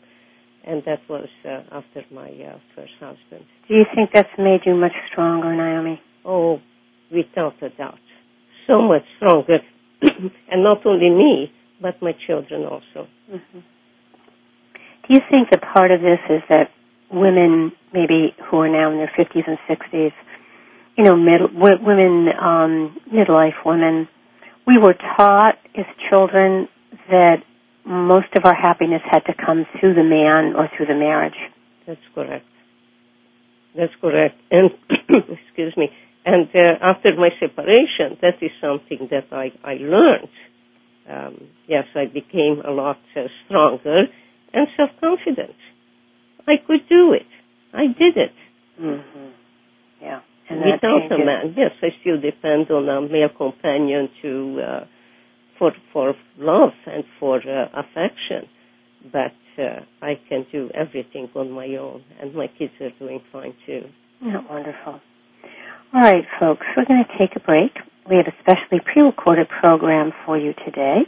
and 0.65 0.83
that 0.85 0.99
was 1.09 1.29
uh, 1.45 1.61
after 1.71 2.03
my 2.11 2.27
uh, 2.27 2.57
first 2.75 2.91
husband. 2.99 3.45
Do 3.69 3.75
you 3.75 3.85
think 3.95 4.09
that's 4.13 4.27
made 4.37 4.61
you 4.65 4.75
much 4.75 4.91
stronger, 5.11 5.55
Naomi? 5.55 6.01
Oh, 6.25 6.59
without 7.11 7.53
a 7.63 7.69
doubt, 7.69 7.99
so 8.67 8.81
much 8.81 9.03
stronger, 9.17 9.59
and 10.01 10.63
not 10.63 10.85
only 10.85 11.09
me, 11.09 11.49
but 11.81 12.01
my 12.01 12.11
children 12.27 12.63
also. 12.63 13.07
Mm-hmm. 13.31 13.59
Do 15.07 15.13
you 15.13 15.21
think 15.31 15.49
that 15.51 15.61
part 15.61 15.91
of 15.91 16.01
this 16.01 16.19
is 16.29 16.41
that 16.49 16.69
women, 17.11 17.71
maybe 17.93 18.35
who 18.49 18.57
are 18.57 18.69
now 18.69 18.91
in 18.91 18.97
their 18.97 19.11
50s 19.17 19.47
and 19.47 19.57
60s, 19.69 20.11
you 20.97 21.03
know, 21.03 21.15
middle, 21.15 21.47
women, 21.53 22.27
um, 22.41 22.97
midlife 23.13 23.63
women, 23.65 24.09
we 24.65 24.77
were 24.77 24.95
taught 25.17 25.55
as 25.77 25.85
children 26.09 26.67
that 27.09 27.37
most 27.85 28.27
of 28.35 28.43
our 28.43 28.55
happiness 28.55 29.01
had 29.09 29.21
to 29.21 29.33
come 29.33 29.65
through 29.79 29.93
the 29.93 30.03
man 30.03 30.55
or 30.57 30.69
through 30.75 30.87
the 30.87 30.95
marriage. 30.95 31.37
That's 31.85 32.01
correct. 32.13 32.45
That's 33.77 33.93
correct. 34.01 34.35
And 34.51 34.71
excuse 35.09 35.77
me. 35.77 35.89
And 36.25 36.49
uh, 36.53 36.83
after 36.83 37.15
my 37.15 37.29
separation, 37.39 38.17
that 38.21 38.41
is 38.41 38.51
something 38.59 39.07
that 39.11 39.31
I 39.31 39.53
I 39.63 39.75
learned. 39.75 40.27
Um, 41.09 41.47
yes, 41.67 41.85
I 41.95 42.05
became 42.05 42.61
a 42.67 42.71
lot 42.71 42.97
uh, 43.15 43.21
stronger 43.45 44.07
and 44.57 44.67
self-confidence. 44.75 45.59
I 46.47 46.55
could 46.65 46.87
do 46.89 47.13
it. 47.13 47.27
I 47.73 47.87
did 47.87 48.17
it. 48.17 48.35
Mm-hmm. 48.81 49.29
Yeah. 50.01 50.21
And 50.49 50.59
Without 50.59 51.11
a 51.11 51.25
man, 51.25 51.53
yes, 51.57 51.71
I 51.81 51.89
still 52.01 52.19
depend 52.21 52.71
on 52.71 52.87
a 52.87 53.01
male 53.01 53.29
companion 53.35 54.09
to 54.21 54.61
uh, 54.61 54.85
for 55.59 55.71
for 55.91 56.13
love 56.37 56.71
and 56.85 57.03
for 57.19 57.37
uh, 57.37 57.67
affection, 57.83 58.47
but 59.11 59.35
uh, 59.61 59.81
I 60.01 60.13
can 60.29 60.45
do 60.51 60.69
everything 60.73 61.27
on 61.35 61.51
my 61.51 61.67
own, 61.75 62.03
and 62.21 62.33
my 62.33 62.47
kids 62.47 62.71
are 62.79 62.91
doing 62.97 63.19
fine 63.31 63.53
too. 63.65 63.81
Yeah, 64.21 64.41
wonderful. 64.49 65.01
All 65.93 66.01
right, 66.01 66.23
folks, 66.39 66.65
we're 66.75 66.85
going 66.85 67.03
to 67.03 67.17
take 67.17 67.35
a 67.35 67.39
break. 67.39 67.71
We 68.09 68.15
have 68.15 68.27
a 68.27 68.35
specially 68.39 68.79
pre-recorded 68.85 69.47
program 69.61 70.11
for 70.25 70.37
you 70.37 70.53
today. 70.65 70.99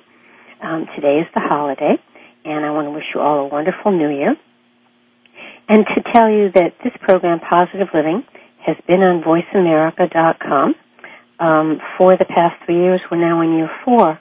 Um, 0.61 0.85
today 0.95 1.19
is 1.19 1.27
the 1.33 1.39
holiday, 1.39 1.95
and 2.45 2.65
I 2.65 2.71
want 2.71 2.87
to 2.87 2.91
wish 2.91 3.05
you 3.13 3.21
all 3.21 3.45
a 3.45 3.47
wonderful 3.47 3.91
new 3.91 4.09
year. 4.09 4.35
And 5.67 5.85
to 5.85 6.11
tell 6.13 6.29
you 6.29 6.51
that 6.55 6.73
this 6.83 6.93
program, 7.01 7.39
Positive 7.39 7.87
Living, 7.93 8.23
has 8.65 8.75
been 8.87 9.01
on 9.01 9.21
VoiceAmerica.com 9.21 10.75
um, 11.39 11.79
for 11.97 12.17
the 12.17 12.25
past 12.25 12.55
three 12.65 12.81
years. 12.81 13.01
We're 13.11 13.21
now 13.21 13.41
in 13.41 13.57
year 13.57 13.69
four. 13.85 14.19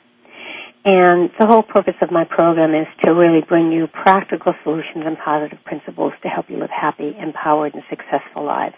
And 0.85 1.31
the 1.38 1.46
whole 1.46 1.62
purpose 1.62 1.96
of 2.00 2.11
my 2.11 2.24
program 2.24 2.74
is 2.74 2.87
to 3.04 3.12
really 3.12 3.40
bring 3.46 3.72
you 3.72 3.88
practical 3.88 4.54
solutions 4.62 5.04
and 5.04 5.18
positive 5.18 5.59
principles 5.64 6.12
to 6.22 6.28
help 6.28 6.48
you 6.48 6.59
live 6.59 6.70
happy, 6.70 7.14
empowered, 7.18 7.74
and 7.74 7.83
successful 7.90 8.44
lives. 8.44 8.76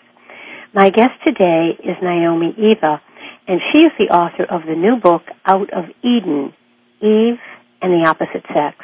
My 0.74 0.90
guest 0.90 1.12
today 1.26 1.76
is 1.78 1.96
Naomi 2.02 2.54
Eva, 2.56 3.02
and 3.46 3.60
she 3.72 3.82
is 3.82 3.90
the 3.98 4.14
author 4.14 4.44
of 4.44 4.62
the 4.66 4.74
new 4.74 4.96
book, 4.96 5.22
Out 5.44 5.72
of 5.72 5.84
Eden, 6.02 6.54
Eve 7.00 7.38
and 7.82 7.92
the 7.92 8.06
Opposite 8.08 8.44
Sex. 8.54 8.76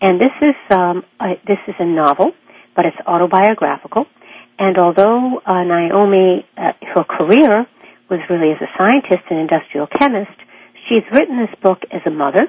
And 0.00 0.20
this 0.20 0.32
is, 0.42 0.54
um, 0.70 1.04
a, 1.20 1.40
this 1.46 1.58
is 1.68 1.74
a 1.78 1.86
novel, 1.86 2.32
but 2.74 2.84
it's 2.84 2.96
autobiographical. 3.06 4.06
And 4.58 4.78
although 4.78 5.40
uh, 5.44 5.64
Naomi, 5.64 6.46
uh, 6.56 6.72
her 6.94 7.04
career 7.04 7.66
was 8.10 8.20
really 8.30 8.52
as 8.52 8.60
a 8.60 8.70
scientist 8.78 9.24
and 9.30 9.40
industrial 9.40 9.86
chemist, 9.86 10.36
she's 10.88 11.02
written 11.12 11.38
this 11.38 11.54
book 11.62 11.78
as 11.90 12.00
a 12.06 12.10
mother, 12.10 12.46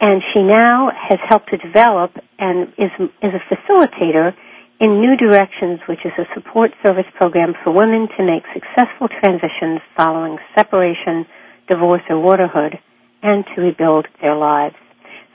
and 0.00 0.22
she 0.32 0.42
now 0.42 0.90
has 0.94 1.18
helped 1.28 1.50
to 1.50 1.56
develop 1.56 2.12
and 2.38 2.68
is, 2.78 2.90
is 3.22 3.32
a 3.34 3.42
facilitator 3.54 4.34
in 4.80 5.00
New 5.00 5.16
Directions, 5.16 5.80
which 5.88 6.00
is 6.04 6.12
a 6.18 6.26
support 6.34 6.70
service 6.84 7.06
program 7.16 7.54
for 7.64 7.72
women 7.72 8.08
to 8.16 8.24
make 8.24 8.42
successful 8.52 9.08
transitions 9.08 9.80
following 9.96 10.38
separation, 10.56 11.26
divorce, 11.66 12.02
or 12.10 12.20
widowhood, 12.20 12.78
and 13.22 13.44
to 13.54 13.62
rebuild 13.62 14.06
their 14.20 14.36
lives. 14.36 14.76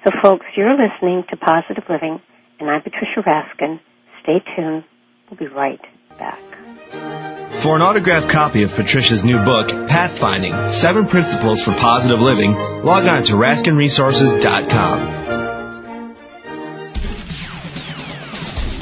So, 0.03 0.09
folks, 0.23 0.45
you're 0.57 0.75
listening 0.75 1.23
to 1.29 1.37
Positive 1.37 1.83
Living, 1.87 2.19
and 2.59 2.69
I'm 2.69 2.81
Patricia 2.81 3.21
Raskin. 3.21 3.79
Stay 4.23 4.39
tuned. 4.55 4.83
We'll 5.29 5.37
be 5.37 5.47
right 5.47 5.79
back. 6.17 6.39
For 7.61 7.75
an 7.75 7.83
autographed 7.83 8.29
copy 8.29 8.63
of 8.63 8.73
Patricia's 8.73 9.23
new 9.23 9.37
book, 9.43 9.67
Pathfinding 9.69 10.71
Seven 10.71 11.05
Principles 11.07 11.63
for 11.63 11.73
Positive 11.73 12.19
Living, 12.19 12.53
log 12.55 13.05
on 13.05 13.21
to 13.23 13.33
RaskinResources.com. 13.33 15.21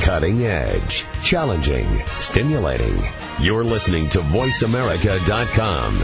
Cutting 0.01 0.45
edge, 0.45 1.05
challenging, 1.21 1.86
stimulating. 2.21 2.97
You're 3.41 3.65
listening 3.65 4.08
to 4.10 4.19
VoiceAmerica.com. 4.19 6.03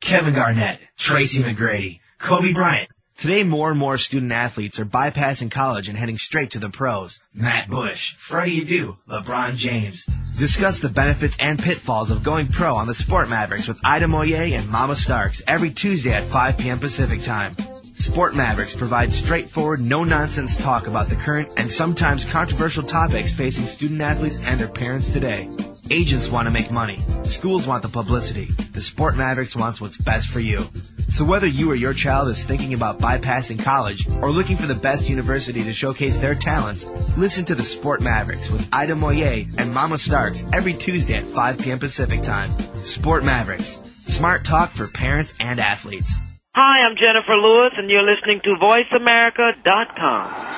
Kevin 0.00 0.34
Garnett, 0.34 0.80
Tracy 0.96 1.42
McGrady, 1.42 2.00
Kobe 2.24 2.54
Bryant. 2.54 2.88
Today, 3.18 3.44
more 3.44 3.68
and 3.68 3.78
more 3.78 3.98
student 3.98 4.32
athletes 4.32 4.80
are 4.80 4.86
bypassing 4.86 5.50
college 5.50 5.90
and 5.90 5.98
heading 5.98 6.16
straight 6.16 6.52
to 6.52 6.58
the 6.58 6.70
pros. 6.70 7.20
Matt 7.34 7.68
Bush, 7.68 8.14
Freddie 8.16 8.64
Adu, 8.64 8.96
LeBron 9.06 9.56
James. 9.56 10.06
Discuss 10.38 10.78
the 10.78 10.88
benefits 10.88 11.36
and 11.38 11.58
pitfalls 11.58 12.10
of 12.10 12.22
going 12.22 12.48
pro 12.48 12.76
on 12.76 12.86
the 12.86 12.94
Sport 12.94 13.28
Mavericks 13.28 13.68
with 13.68 13.78
Ida 13.84 14.08
Moye 14.08 14.54
and 14.54 14.70
Mama 14.70 14.96
Starks 14.96 15.42
every 15.46 15.70
Tuesday 15.70 16.12
at 16.12 16.24
5 16.24 16.56
p.m. 16.56 16.80
Pacific 16.80 17.22
Time. 17.22 17.54
Sport 17.96 18.34
Mavericks 18.34 18.74
provides 18.74 19.14
straightforward, 19.14 19.80
no-nonsense 19.80 20.56
talk 20.56 20.88
about 20.88 21.08
the 21.08 21.14
current 21.14 21.52
and 21.56 21.70
sometimes 21.70 22.24
controversial 22.24 22.82
topics 22.82 23.32
facing 23.32 23.66
student 23.66 24.00
athletes 24.00 24.36
and 24.36 24.58
their 24.58 24.68
parents 24.68 25.12
today. 25.12 25.48
Agents 25.90 26.28
want 26.28 26.46
to 26.46 26.50
make 26.50 26.72
money. 26.72 27.00
Schools 27.22 27.68
want 27.68 27.82
the 27.82 27.88
publicity. 27.88 28.46
The 28.46 28.80
Sport 28.80 29.16
Mavericks 29.16 29.54
wants 29.54 29.80
what's 29.80 29.96
best 29.96 30.28
for 30.28 30.40
you. 30.40 30.66
So 31.10 31.24
whether 31.24 31.46
you 31.46 31.70
or 31.70 31.76
your 31.76 31.92
child 31.92 32.28
is 32.28 32.42
thinking 32.42 32.74
about 32.74 32.98
bypassing 32.98 33.62
college 33.62 34.08
or 34.08 34.32
looking 34.32 34.56
for 34.56 34.66
the 34.66 34.74
best 34.74 35.08
university 35.08 35.62
to 35.62 35.72
showcase 35.72 36.16
their 36.16 36.34
talents, 36.34 36.84
listen 37.16 37.44
to 37.44 37.54
the 37.54 37.62
Sport 37.62 38.00
Mavericks 38.00 38.50
with 38.50 38.68
Ida 38.72 38.96
Moye 38.96 39.46
and 39.56 39.72
Mama 39.72 39.98
Starks 39.98 40.44
every 40.52 40.74
Tuesday 40.74 41.14
at 41.14 41.26
5 41.26 41.58
p.m. 41.58 41.78
Pacific 41.78 42.22
Time. 42.22 42.50
Sport 42.82 43.22
Mavericks. 43.22 43.78
Smart 44.06 44.44
talk 44.44 44.70
for 44.70 44.88
parents 44.88 45.32
and 45.38 45.60
athletes. 45.60 46.16
Hi, 46.56 46.86
I'm 46.86 46.94
Jennifer 46.94 47.34
Lewis, 47.34 47.72
and 47.76 47.90
you're 47.90 48.04
listening 48.04 48.40
to 48.44 48.54
VoiceAmerica.com. 48.62 50.52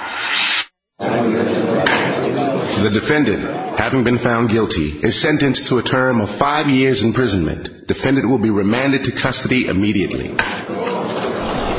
The 2.85 2.90
defendant, 2.90 3.78
having 3.80 4.04
been 4.04 4.18
found 4.18 4.50
guilty, 4.50 4.90
is 4.90 5.18
sentenced 5.18 5.68
to 5.68 5.78
a 5.78 5.82
term 5.82 6.20
of 6.20 6.30
five 6.30 6.68
years 6.68 7.02
imprisonment. 7.02 7.87
Defendant 7.87 8.28
will 8.28 8.37
be 8.38 8.50
remanded 8.50 9.04
to 9.04 9.12
custody 9.12 9.68
immediately. 9.68 10.32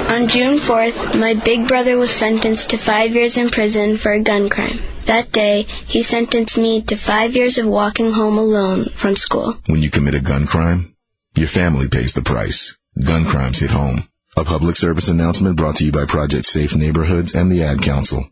On 0.10 0.27
June 0.27 0.58
4th, 0.58 1.19
my 1.19 1.36
big 1.36 1.67
brother 1.67 1.95
was 1.95 2.10
sentenced 2.10 2.71
to 2.71 2.77
five 2.77 3.13
years 3.13 3.38
in 3.38 3.51
prison 3.51 3.97
for 3.97 4.12
a 4.12 4.23
gun 4.23 4.49
crime. 4.49 4.80
That 5.06 5.32
day, 5.32 5.67
he 5.86 6.01
sentenced 6.01 6.58
me 6.58 6.82
to 6.82 6.95
five 6.95 7.36
years 7.36 7.60
of 7.60 7.67
walking 7.67 8.12
home 8.12 8.39
alone 8.39 8.86
from 8.86 9.15
school. 9.15 9.53
When 9.67 9.84
you 9.84 9.91
commit 9.91 10.15
a 10.15 10.21
gun 10.21 10.47
crime, 10.47 10.95
your 11.36 11.47
family 11.47 11.88
pays 11.88 12.13
the 12.13 12.23
price. 12.23 12.75
Gun 13.03 13.25
crimes 13.25 13.60
hit 13.60 13.69
home. 13.69 14.07
A 14.36 14.43
public 14.43 14.75
service 14.75 15.07
announcement 15.07 15.55
brought 15.55 15.77
to 15.77 15.86
you 15.86 15.91
by 15.91 16.05
Project 16.05 16.45
Safe 16.45 16.75
Neighborhoods 16.75 17.36
and 17.36 17.51
the 17.51 17.63
Ad 17.63 17.81
Council. 17.81 18.27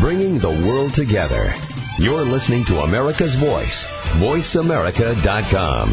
Bringing 0.00 0.38
the 0.38 0.50
world 0.50 0.92
together. 0.92 1.54
You're 1.98 2.24
listening 2.24 2.64
to 2.66 2.80
America's 2.80 3.34
Voice. 3.34 3.84
VoiceAmerica.com. 4.18 5.90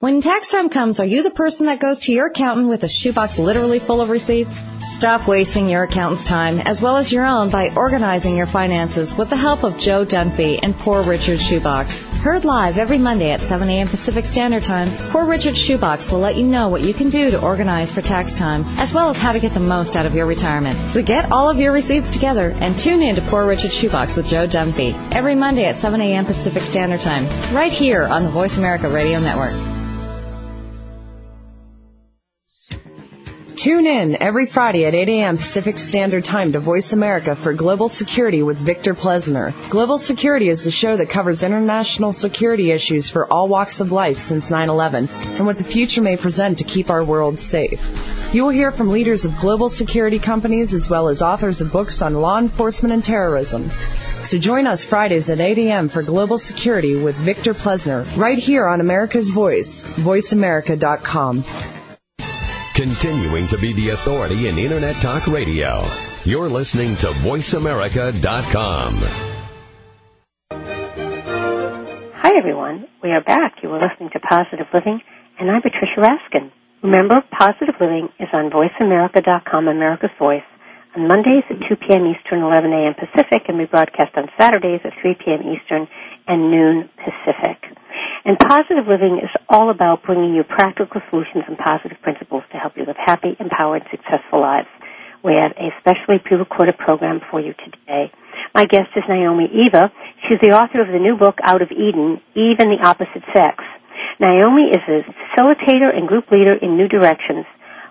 When 0.00 0.20
tax 0.20 0.50
time 0.50 0.68
comes, 0.68 1.00
are 1.00 1.06
you 1.06 1.22
the 1.22 1.30
person 1.30 1.66
that 1.66 1.80
goes 1.80 2.00
to 2.00 2.12
your 2.12 2.26
accountant 2.26 2.68
with 2.68 2.82
a 2.84 2.88
shoebox 2.88 3.38
literally 3.38 3.78
full 3.78 4.00
of 4.00 4.10
receipts? 4.10 4.62
Stop 4.96 5.28
wasting 5.28 5.68
your 5.68 5.84
accountant's 5.84 6.24
time 6.24 6.58
as 6.58 6.82
well 6.82 6.96
as 6.96 7.12
your 7.12 7.24
own 7.24 7.50
by 7.50 7.70
organizing 7.74 8.36
your 8.36 8.46
finances 8.46 9.14
with 9.14 9.30
the 9.30 9.36
help 9.36 9.64
of 9.64 9.78
Joe 9.78 10.04
Dunphy 10.04 10.58
and 10.62 10.76
Poor 10.76 11.02
Richard's 11.02 11.46
Shoebox. 11.46 12.13
Heard 12.24 12.46
live 12.46 12.78
every 12.78 12.96
Monday 12.96 13.32
at 13.32 13.42
7 13.42 13.68
a.m. 13.68 13.86
Pacific 13.86 14.24
Standard 14.24 14.62
Time, 14.62 14.88
Poor 15.10 15.26
Richard's 15.26 15.58
Shoebox 15.58 16.10
will 16.10 16.20
let 16.20 16.36
you 16.36 16.44
know 16.44 16.68
what 16.68 16.80
you 16.80 16.94
can 16.94 17.10
do 17.10 17.30
to 17.30 17.38
organize 17.38 17.90
for 17.90 18.00
tax 18.00 18.38
time, 18.38 18.64
as 18.78 18.94
well 18.94 19.10
as 19.10 19.18
how 19.18 19.32
to 19.32 19.40
get 19.40 19.52
the 19.52 19.60
most 19.60 19.94
out 19.94 20.06
of 20.06 20.14
your 20.14 20.24
retirement. 20.24 20.78
So 20.88 21.02
get 21.02 21.30
all 21.30 21.50
of 21.50 21.58
your 21.58 21.70
receipts 21.70 22.12
together 22.12 22.48
and 22.48 22.78
tune 22.78 23.02
in 23.02 23.16
to 23.16 23.20
Poor 23.20 23.46
Richard's 23.46 23.74
Shoebox 23.74 24.16
with 24.16 24.26
Joe 24.26 24.46
Dunphy 24.46 24.94
every 25.14 25.34
Monday 25.34 25.66
at 25.66 25.76
7 25.76 26.00
a.m. 26.00 26.24
Pacific 26.24 26.62
Standard 26.62 27.02
Time, 27.02 27.26
right 27.54 27.70
here 27.70 28.04
on 28.04 28.22
the 28.22 28.30
Voice 28.30 28.56
America 28.56 28.88
Radio 28.88 29.20
Network. 29.20 29.73
Tune 33.64 33.86
in 33.86 34.20
every 34.20 34.44
Friday 34.44 34.84
at 34.84 34.92
8 34.92 35.08
a.m. 35.08 35.38
Pacific 35.38 35.78
Standard 35.78 36.22
Time 36.22 36.52
to 36.52 36.60
Voice 36.60 36.92
America 36.92 37.34
for 37.34 37.54
Global 37.54 37.88
Security 37.88 38.42
with 38.42 38.58
Victor 38.58 38.92
Plesner. 38.92 39.54
Global 39.70 39.96
Security 39.96 40.50
is 40.50 40.64
the 40.64 40.70
show 40.70 40.98
that 40.98 41.08
covers 41.08 41.42
international 41.42 42.12
security 42.12 42.72
issues 42.72 43.08
for 43.08 43.26
all 43.32 43.48
walks 43.48 43.80
of 43.80 43.90
life 43.90 44.18
since 44.18 44.50
9-11 44.50 45.08
and 45.38 45.46
what 45.46 45.56
the 45.56 45.64
future 45.64 46.02
may 46.02 46.18
present 46.18 46.58
to 46.58 46.64
keep 46.64 46.90
our 46.90 47.02
world 47.02 47.38
safe. 47.38 47.90
You 48.34 48.42
will 48.42 48.50
hear 48.50 48.70
from 48.70 48.90
leaders 48.90 49.24
of 49.24 49.38
global 49.38 49.70
security 49.70 50.18
companies 50.18 50.74
as 50.74 50.90
well 50.90 51.08
as 51.08 51.22
authors 51.22 51.62
of 51.62 51.72
books 51.72 52.02
on 52.02 52.12
law 52.12 52.38
enforcement 52.38 52.92
and 52.92 53.02
terrorism. 53.02 53.70
So 54.24 54.36
join 54.36 54.66
us 54.66 54.84
Fridays 54.84 55.30
at 55.30 55.40
8 55.40 55.56
a.m. 55.56 55.88
for 55.88 56.02
Global 56.02 56.36
Security 56.36 56.96
with 56.96 57.16
Victor 57.16 57.54
Plesner 57.54 58.02
right 58.14 58.36
here 58.36 58.68
on 58.68 58.82
America's 58.82 59.30
Voice, 59.30 59.84
voiceamerica.com. 59.84 61.44
Continuing 62.74 63.46
to 63.46 63.56
be 63.56 63.72
the 63.72 63.90
authority 63.90 64.48
in 64.48 64.58
Internet 64.58 64.96
Talk 64.96 65.28
Radio. 65.28 65.86
You're 66.24 66.48
listening 66.48 66.96
to 66.96 67.06
VoiceAmerica.com. 67.22 68.94
Hi, 72.18 72.32
everyone. 72.36 72.88
We 73.00 73.10
are 73.10 73.22
back. 73.22 73.62
You 73.62 73.70
are 73.70 73.80
listening 73.80 74.10
to 74.14 74.18
Positive 74.18 74.66
Living, 74.74 75.00
and 75.38 75.52
I'm 75.52 75.62
Patricia 75.62 76.00
Raskin. 76.02 76.50
Remember, 76.82 77.22
Positive 77.38 77.76
Living 77.80 78.08
is 78.18 78.26
on 78.32 78.50
VoiceAmerica.com, 78.50 79.68
America's 79.68 80.10
Voice, 80.18 80.42
on 80.96 81.06
Mondays 81.06 81.44
at 81.50 81.62
2 81.68 81.76
p.m. 81.76 82.10
Eastern, 82.10 82.42
11 82.42 82.72
a.m. 82.72 82.94
Pacific, 82.98 83.42
and 83.46 83.56
we 83.56 83.66
broadcast 83.66 84.16
on 84.16 84.26
Saturdays 84.36 84.80
at 84.82 84.94
3 85.00 85.14
p.m. 85.24 85.46
Eastern 85.46 85.86
and 86.26 86.50
noon 86.50 86.90
Pacific. 86.98 87.62
And 88.24 88.38
positive 88.40 88.88
living 88.88 89.20
is 89.20 89.28
all 89.52 89.68
about 89.68 90.02
bringing 90.02 90.32
you 90.34 90.44
practical 90.48 91.00
solutions 91.10 91.44
and 91.46 91.58
positive 91.60 92.00
principles 92.00 92.42
to 92.52 92.56
help 92.56 92.72
you 92.76 92.84
live 92.88 92.96
happy, 92.96 93.36
empowered, 93.38 93.84
successful 93.92 94.40
lives. 94.40 94.68
We 95.22 95.36
have 95.36 95.52
a 95.60 95.68
specially 95.80 96.24
pre-recorded 96.24 96.78
program 96.78 97.20
for 97.30 97.40
you 97.40 97.52
today. 97.52 98.08
My 98.56 98.64
guest 98.64 98.88
is 98.96 99.04
Naomi 99.08 99.44
Eva. 99.68 99.92
She's 100.24 100.40
the 100.40 100.56
author 100.56 100.80
of 100.80 100.88
the 100.88 101.00
new 101.04 101.16
book, 101.20 101.36
Out 101.44 101.60
of 101.60 101.68
Eden, 101.70 102.20
Eve 102.32 102.60
and 102.64 102.72
the 102.72 102.80
Opposite 102.80 103.24
Sex. 103.36 103.60
Naomi 104.20 104.72
is 104.72 104.84
a 104.88 105.04
facilitator 105.04 105.92
and 105.92 106.08
group 106.08 106.30
leader 106.32 106.56
in 106.56 106.76
New 106.76 106.88
Directions, 106.88 107.44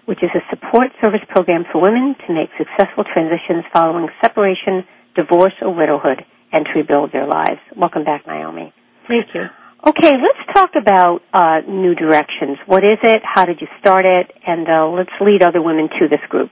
which 0.06 0.24
is 0.24 0.34
a 0.34 0.42
support 0.50 0.90
service 1.00 1.26
program 1.30 1.66
for 1.72 1.82
women 1.82 2.16
to 2.26 2.34
make 2.34 2.50
successful 2.58 3.04
transitions 3.06 3.66
following 3.74 4.10
separation, 4.22 4.82
divorce, 5.16 5.54
or 5.62 5.74
widowhood, 5.74 6.26
and 6.52 6.66
to 6.66 6.72
rebuild 6.82 7.12
their 7.14 7.28
lives. 7.28 7.62
Welcome 7.78 8.04
back, 8.04 8.26
Naomi. 8.26 8.74
Thank 9.08 9.30
you. 9.36 9.46
Okay, 9.86 10.14
let's 10.16 10.40
talk 10.56 10.72
about 10.82 11.20
uh, 11.34 11.60
New 11.68 11.94
Directions. 11.94 12.58
What 12.68 12.86
is 12.86 13.00
it? 13.04 13.22
How 13.26 13.44
did 13.44 13.60
you 13.60 13.68
start 13.82 14.06
it? 14.06 14.32
And 14.48 14.66
uh, 14.66 14.88
let's 14.88 15.12
lead 15.20 15.44
other 15.44 15.62
women 15.62 15.90
to 16.00 16.08
this 16.08 16.22
group. 16.30 16.52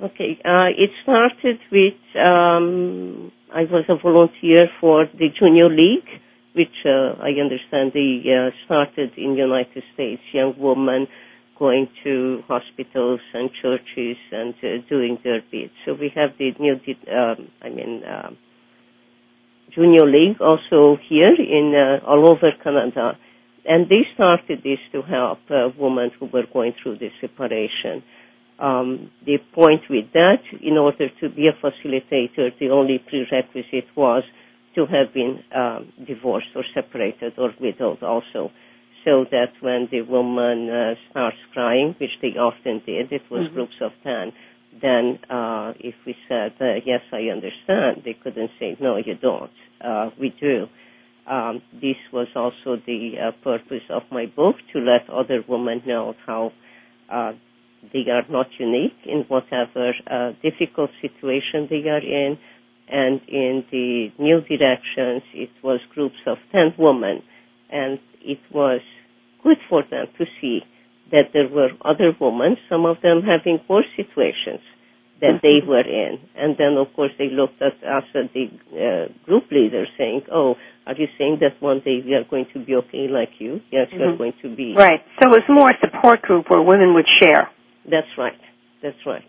Okay, 0.00 0.38
uh, 0.44 0.70
it 0.70 0.90
started 1.02 1.58
with 1.72 1.98
um, 2.14 3.32
I 3.52 3.62
was 3.66 3.84
a 3.88 3.96
volunteer 4.00 4.70
for 4.80 5.06
the 5.06 5.30
Junior 5.36 5.68
League, 5.68 6.06
which 6.54 6.86
uh, 6.86 7.18
I 7.18 7.34
understand 7.42 7.90
they 7.92 8.22
uh, 8.30 8.50
started 8.66 9.18
in 9.18 9.32
the 9.34 9.42
United 9.42 9.82
States. 9.94 10.22
Young 10.32 10.54
women 10.56 11.08
going 11.58 11.88
to 12.04 12.42
hospitals 12.46 13.20
and 13.32 13.50
churches 13.62 14.16
and 14.30 14.54
uh, 14.62 14.86
doing 14.88 15.18
their 15.24 15.42
bit. 15.50 15.72
So 15.84 15.94
we 15.94 16.12
have 16.14 16.30
the 16.38 16.52
new, 16.60 16.74
um, 17.10 17.50
I 17.60 17.68
mean, 17.68 18.02
um, 18.06 18.36
junior 19.74 20.06
league 20.06 20.40
also 20.40 20.96
here 21.08 21.34
in 21.34 21.74
uh, 21.74 22.06
all 22.06 22.30
over 22.30 22.50
Canada, 22.62 23.18
and 23.64 23.88
they 23.88 24.02
started 24.14 24.62
this 24.62 24.78
to 24.92 25.02
help 25.02 25.38
uh, 25.50 25.68
women 25.78 26.10
who 26.18 26.26
were 26.26 26.44
going 26.52 26.74
through 26.82 26.98
the 26.98 27.08
separation. 27.20 28.02
Um, 28.58 29.10
the 29.26 29.38
point 29.52 29.82
with 29.90 30.12
that, 30.12 30.42
in 30.62 30.78
order 30.78 31.08
to 31.20 31.28
be 31.28 31.48
a 31.48 31.52
facilitator, 31.52 32.56
the 32.60 32.70
only 32.70 32.98
prerequisite 32.98 33.88
was 33.96 34.22
to 34.74 34.86
have 34.86 35.12
been 35.12 35.42
um, 35.54 35.92
divorced 36.06 36.48
or 36.54 36.64
separated 36.74 37.34
or 37.38 37.52
widowed 37.60 38.02
also 38.02 38.50
so 39.04 39.24
that 39.30 39.52
when 39.60 39.88
the 39.90 40.00
woman 40.02 40.70
uh, 40.70 40.94
starts 41.10 41.36
crying, 41.52 41.94
which 42.00 42.10
they 42.22 42.38
often 42.38 42.82
did, 42.86 43.12
it 43.12 43.22
was 43.30 43.44
mm-hmm. 43.46 43.54
groups 43.54 43.74
of 43.80 43.92
10, 44.02 44.32
then 44.80 45.18
uh, 45.30 45.72
if 45.78 45.94
we 46.06 46.14
said, 46.28 46.52
yes, 46.84 47.00
I 47.12 47.30
understand, 47.32 48.02
they 48.04 48.14
couldn't 48.22 48.50
say, 48.58 48.76
no, 48.80 48.96
you 48.96 49.14
don't. 49.20 49.50
Uh, 49.80 50.10
we 50.18 50.34
do. 50.40 50.66
Um, 51.26 51.62
this 51.72 51.96
was 52.12 52.28
also 52.36 52.80
the 52.86 53.12
uh, 53.18 53.30
purpose 53.42 53.82
of 53.90 54.02
my 54.10 54.26
book, 54.26 54.56
to 54.72 54.80
let 54.80 55.08
other 55.08 55.42
women 55.48 55.82
know 55.86 56.14
how 56.26 56.52
uh, 57.10 57.32
they 57.92 58.10
are 58.10 58.24
not 58.28 58.46
unique 58.58 58.96
in 59.06 59.24
whatever 59.28 59.92
uh, 60.10 60.32
difficult 60.42 60.90
situation 61.00 61.66
they 61.70 61.88
are 61.88 61.98
in. 61.98 62.38
And 62.86 63.20
in 63.28 63.64
the 63.70 64.08
new 64.18 64.40
directions, 64.42 65.22
it 65.32 65.50
was 65.62 65.80
groups 65.94 66.16
of 66.26 66.36
10 66.52 66.74
women. 66.78 67.22
And 67.70 67.98
it 68.20 68.38
was 68.52 68.80
good 69.42 69.56
for 69.68 69.82
them 69.90 70.06
to 70.18 70.24
see 70.40 70.60
that 71.14 71.30
there 71.32 71.46
were 71.46 71.70
other 71.86 72.10
women, 72.18 72.58
some 72.68 72.84
of 72.84 72.98
them 73.00 73.22
having 73.22 73.62
worse 73.70 73.86
situations 73.94 74.58
that 75.22 75.38
they 75.42 75.62
mm-hmm. 75.62 75.70
were 75.70 75.86
in. 75.86 76.18
And 76.34 76.58
then, 76.58 76.74
of 76.74 76.90
course, 76.94 77.12
they 77.18 77.30
looked 77.30 77.62
at 77.62 77.78
us 77.86 78.02
as 78.10 78.26
the 78.34 78.50
uh, 78.74 79.06
group 79.24 79.44
leader 79.52 79.86
saying, 79.96 80.22
oh, 80.32 80.56
are 80.86 80.96
you 80.98 81.06
saying 81.16 81.38
that 81.40 81.62
one 81.62 81.80
day 81.86 82.02
we 82.04 82.14
are 82.14 82.26
going 82.28 82.46
to 82.52 82.58
be 82.58 82.74
okay 82.82 83.06
like 83.06 83.30
you? 83.38 83.60
Yes, 83.70 83.88
mm-hmm. 83.88 83.96
we 83.96 84.02
are 84.02 84.08
mm-hmm. 84.08 84.18
going 84.18 84.36
to 84.42 84.56
be. 84.56 84.74
Right. 84.74 85.00
So 85.22 85.30
it 85.30 85.38
was 85.38 85.46
more 85.48 85.70
a 85.70 85.78
support 85.78 86.20
group 86.22 86.50
where 86.50 86.60
women 86.60 86.94
would 86.94 87.06
share. 87.20 87.48
That's 87.86 88.10
right. 88.18 88.40
That's 88.82 88.98
right. 89.06 89.24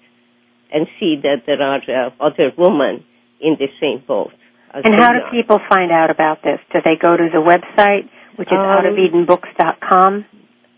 And 0.73 0.87
see 0.99 1.21
that 1.21 1.45
there 1.45 1.61
are 1.61 1.79
uh, 1.85 2.09
other 2.19 2.49
women 2.57 3.05
in 3.39 3.55
the 3.61 3.69
same 3.79 4.03
boat. 4.05 4.33
And 4.73 4.97
how 4.99 5.11
do 5.13 5.19
people 5.31 5.59
find 5.69 5.91
out 5.91 6.09
about 6.09 6.41
this? 6.43 6.59
Do 6.73 6.79
they 6.83 6.97
go 6.99 7.15
to 7.15 7.29
the 7.31 7.39
website, 7.39 8.09
which 8.35 8.49
is 8.49 8.57
um, 8.59 8.73
outofedenbooks.com? 8.75 10.25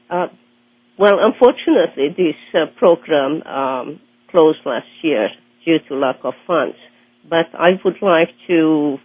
Uh, 0.10 0.28
well, 0.98 1.20
unfortunately, 1.20 2.10
this 2.18 2.36
uh, 2.54 2.66
program 2.78 3.42
um, 3.44 4.00
closed 4.32 4.60
last 4.66 4.88
year 5.04 5.30
due 5.66 5.78
to 5.88 5.96
lack 5.96 6.18
of 6.24 6.34
funds. 6.46 6.76
But 7.30 7.48
I 7.54 7.72
would 7.84 8.02
like 8.02 8.30
to 8.48 8.98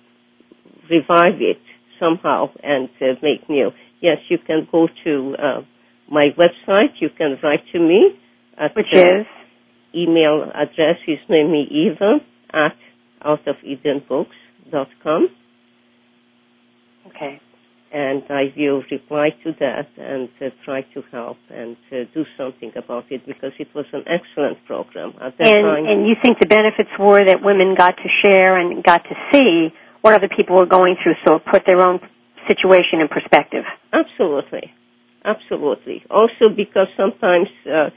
revive 0.91 1.41
it 1.41 1.59
somehow 2.01 2.51
and 2.63 2.89
uh, 3.01 3.15
make 3.23 3.49
new. 3.49 3.71
Yes, 4.01 4.19
you 4.29 4.39
can 4.39 4.67
go 4.71 4.89
to 5.05 5.35
uh, 5.39 5.63
my 6.11 6.27
website. 6.39 7.01
You 7.01 7.09
can 7.17 7.39
write 7.43 7.65
to 7.73 7.79
me. 7.79 8.19
At, 8.59 8.75
Which 8.77 8.93
is? 8.93 9.27
Email 9.95 10.51
address 10.55 10.97
is 11.07 11.19
Noemi 11.29 11.69
Eva 11.71 12.19
at 12.55 12.75
outofedenbooks.com. 13.23 15.29
Okay 17.09 17.41
and 17.93 18.23
I 18.31 18.53
will 18.57 18.83
reply 18.91 19.31
to 19.45 19.53
that 19.61 19.89
and 19.99 20.31
uh, 20.41 20.49
try 20.65 20.81
to 20.95 21.03
help 21.13 21.37
and 21.51 21.77
uh, 21.93 22.09
do 22.15 22.25
something 22.39 22.73
about 22.75 23.05
it 23.11 23.27
because 23.27 23.53
it 23.59 23.69
was 23.75 23.85
an 23.93 24.05
excellent 24.09 24.65
program 24.65 25.13
at 25.21 25.37
that 25.37 25.47
and, 25.47 25.63
time. 25.63 25.85
And 25.85 26.09
you 26.09 26.17
think 26.25 26.39
the 26.41 26.47
benefits 26.47 26.89
were 26.99 27.25
that 27.27 27.45
women 27.45 27.75
got 27.77 27.97
to 28.01 28.09
share 28.25 28.57
and 28.57 28.83
got 28.83 29.05
to 29.05 29.15
see 29.31 29.69
what 30.01 30.15
other 30.15 30.29
people 30.35 30.57
were 30.57 30.67
going 30.67 30.97
through, 31.03 31.15
so 31.27 31.37
it 31.37 31.43
put 31.45 31.63
their 31.67 31.87
own 31.87 32.01
situation 32.49 33.01
in 33.01 33.09
perspective. 33.09 33.65
Absolutely, 33.93 34.73
absolutely. 35.25 36.03
Also 36.11 36.49
because 36.49 36.89
sometimes 36.97 37.49
uh, 37.69 37.91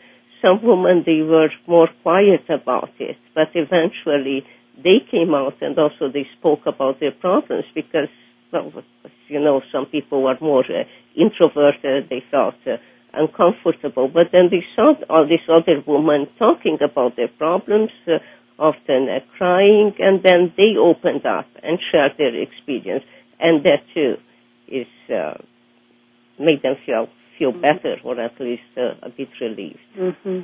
some 0.44 0.60
women 0.62 1.04
they 1.06 1.22
were 1.24 1.50
more 1.68 1.88
quiet 2.04 2.44
about 2.50 2.92
it, 3.00 3.16
but 3.34 3.48
eventually 3.56 4.46
they 4.76 5.00
came 5.10 5.34
out 5.34 5.56
and 5.62 5.80
also 5.80 6.12
they 6.12 6.28
spoke 6.38 6.68
about 6.68 7.00
their 7.00 7.12
problems 7.12 7.64
because 7.74 8.10
well, 8.52 8.72
you 9.28 9.40
know, 9.40 9.62
some 9.72 9.86
people 9.86 10.24
were 10.24 10.38
more 10.42 10.64
uh, 10.64 10.84
introverted. 11.16 12.10
They 12.10 12.24
felt 12.32 12.56
uh, 12.66 12.78
uncomfortable. 13.14 14.08
But 14.08 14.28
then 14.32 14.50
they 14.52 14.64
saw 14.76 14.94
all 15.10 15.28
these 15.28 15.48
other 15.50 15.82
women 15.86 16.28
talking 16.38 16.78
about 16.84 17.16
their 17.16 17.28
problems, 17.28 17.90
uh, 18.08 18.20
often 18.62 19.08
uh, 19.10 19.20
crying, 19.38 19.94
and 20.00 20.24
then 20.24 20.54
they 20.58 20.76
opened 20.80 21.26
up 21.26 21.48
and 21.64 21.80
shared 21.92 22.14
their 22.18 22.36
experience. 22.36 23.04
And 23.40 23.64
that 23.66 23.84
too 23.94 24.16
is 24.68 24.88
uh, 25.10 25.38
made 26.40 26.62
them 26.64 26.76
feel 26.86 27.08
feel 27.38 27.52
mm-hmm. 27.52 27.62
better, 27.62 27.98
or 28.04 28.20
at 28.20 28.40
least 28.40 28.64
uh, 28.78 28.96
a 29.06 29.10
bit 29.10 29.28
relieved. 29.42 29.80
Mm-hmm. 30.00 30.40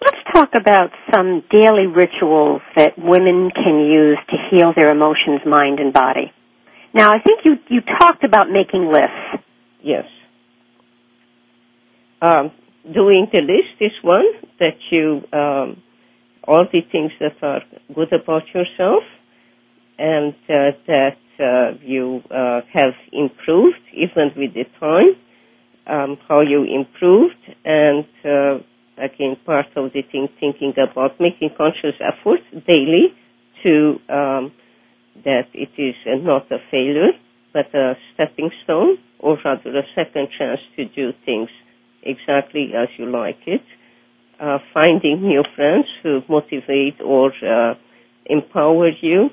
Let's 0.00 0.22
talk 0.34 0.50
about 0.60 0.90
some 1.12 1.42
daily 1.50 1.86
rituals 1.86 2.62
that 2.76 2.98
women 2.98 3.50
can 3.54 3.80
use 3.80 4.18
to 4.30 4.36
heal 4.50 4.72
their 4.76 4.88
emotions, 4.88 5.40
mind, 5.46 5.78
and 5.80 5.92
body. 5.92 6.32
Now, 6.94 7.08
I 7.12 7.18
think 7.22 7.40
you 7.44 7.56
you 7.68 7.80
talked 7.82 8.24
about 8.24 8.48
making 8.50 8.90
lists. 8.90 9.44
Yes. 9.82 10.04
Um, 12.20 12.50
doing 12.92 13.28
the 13.32 13.40
list 13.40 13.80
is 13.80 13.92
one 14.02 14.24
that 14.58 14.76
you 14.90 15.22
um, 15.32 15.82
all 16.46 16.66
the 16.72 16.80
things 16.90 17.12
that 17.20 17.36
are 17.42 17.60
good 17.94 18.12
about 18.12 18.42
yourself 18.54 19.02
and 19.98 20.32
uh, 20.48 20.72
that 20.86 21.18
uh, 21.38 21.78
you 21.82 22.22
uh, 22.30 22.60
have 22.72 22.94
improved 23.12 23.78
even 23.92 24.32
with 24.36 24.54
the 24.54 24.64
time, 24.80 25.14
um, 25.86 26.16
how 26.28 26.40
you 26.40 26.64
improved, 26.64 27.36
and 27.64 28.04
uh, 28.24 28.58
again 28.96 29.36
part 29.44 29.66
of 29.76 29.92
the 29.92 30.02
thing 30.10 30.28
thinking 30.40 30.72
about 30.78 31.20
making 31.20 31.50
conscious 31.56 31.94
efforts 32.00 32.42
daily 32.66 33.14
to 33.62 33.96
um, 34.08 34.52
that 35.24 35.48
it 35.54 35.70
is 35.78 35.94
not 36.06 36.50
a 36.50 36.58
failure, 36.70 37.12
but 37.52 37.74
a 37.74 37.94
stepping 38.14 38.50
stone, 38.64 38.98
or 39.18 39.38
rather 39.44 39.76
a 39.78 39.82
second 39.94 40.28
chance 40.38 40.60
to 40.76 40.84
do 40.84 41.12
things 41.24 41.48
exactly 42.02 42.72
as 42.76 42.88
you 42.98 43.10
like 43.10 43.38
it. 43.46 43.62
Uh, 44.40 44.58
finding 44.72 45.22
new 45.22 45.42
friends 45.56 45.86
who 46.02 46.20
motivate 46.28 47.00
or 47.04 47.32
uh, 47.42 47.74
empower 48.26 48.90
you. 49.00 49.30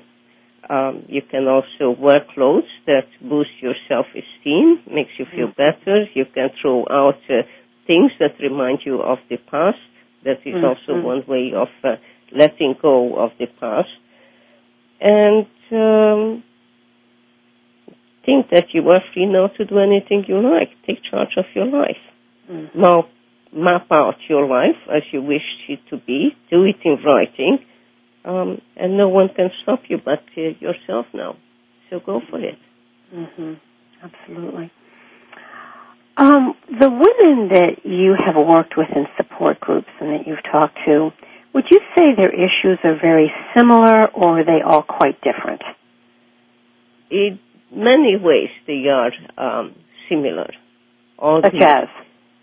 Um, 0.68 1.04
you 1.06 1.22
can 1.22 1.46
also 1.46 1.96
wear 1.96 2.20
clothes 2.34 2.64
that 2.86 3.06
boost 3.22 3.50
your 3.60 3.74
self-esteem, 3.88 4.80
makes 4.92 5.10
you 5.16 5.26
feel 5.30 5.46
better. 5.46 6.06
You 6.12 6.24
can 6.34 6.48
throw 6.60 6.84
out 6.90 7.20
uh, 7.30 7.42
things 7.86 8.10
that 8.18 8.40
remind 8.40 8.80
you 8.84 9.00
of 9.00 9.18
the 9.30 9.36
past. 9.36 9.78
That 10.24 10.40
is 10.44 10.54
mm-hmm. 10.54 10.64
also 10.64 11.00
one 11.00 11.22
way 11.28 11.52
of 11.54 11.68
uh, 11.84 11.96
letting 12.32 12.74
go 12.82 13.16
of 13.16 13.30
the 13.38 13.46
past. 13.60 13.88
And 15.00 15.46
um, 15.72 16.44
think 18.24 18.50
that 18.50 18.66
you 18.72 18.88
are 18.90 19.00
free 19.14 19.26
now 19.26 19.48
to 19.56 19.64
do 19.64 19.78
anything 19.78 20.24
you 20.26 20.40
like. 20.42 20.70
Take 20.86 20.98
charge 21.08 21.36
of 21.36 21.44
your 21.54 21.66
life. 21.66 22.02
Mm-hmm. 22.50 22.80
Now, 22.80 23.04
map 23.52 23.86
out 23.92 24.16
your 24.28 24.46
life 24.46 24.76
as 24.94 25.02
you 25.12 25.22
wish 25.22 25.42
it 25.68 25.80
to 25.90 25.96
be. 25.96 26.30
Do 26.50 26.64
it 26.64 26.76
in 26.84 26.98
writing. 27.04 27.58
Um, 28.24 28.60
and 28.76 28.96
no 28.98 29.08
one 29.08 29.28
can 29.34 29.50
stop 29.62 29.82
you 29.88 29.98
but 30.04 30.24
uh, 30.36 30.50
yourself 30.58 31.06
now. 31.14 31.36
So 31.88 32.00
go 32.04 32.20
for 32.28 32.40
it. 32.40 32.58
Mm-hmm. 33.14 33.52
Absolutely. 34.02 34.72
Um, 36.16 36.54
the 36.68 36.88
women 36.88 37.48
that 37.50 37.84
you 37.84 38.16
have 38.16 38.34
worked 38.36 38.74
with 38.76 38.88
in 38.96 39.06
support 39.16 39.60
groups 39.60 39.88
and 40.00 40.10
that 40.10 40.26
you've 40.26 40.42
talked 40.50 40.78
to, 40.86 41.10
would 41.56 41.64
you 41.70 41.80
say 41.96 42.14
their 42.14 42.34
issues 42.34 42.78
are 42.84 43.00
very 43.00 43.32
similar 43.56 44.08
or 44.08 44.40
are 44.40 44.44
they 44.44 44.60
all 44.62 44.82
quite 44.82 45.18
different? 45.22 45.62
In 47.10 47.38
many 47.74 48.16
ways, 48.20 48.50
they 48.66 48.84
are 48.90 49.10
um, 49.38 49.74
similar. 50.06 50.50
All 51.18 51.40
Such 51.42 51.52
the, 51.52 51.64
as? 51.66 51.88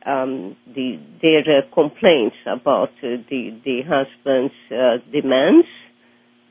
Um, 0.04 0.58
the, 0.66 1.00
their 1.22 1.42
uh, 1.42 1.62
complaints 1.76 2.38
about 2.48 2.90
uh, 3.04 3.22
the, 3.30 3.56
the 3.64 3.82
husband's 3.88 4.56
uh, 4.72 4.98
demands 5.12 5.68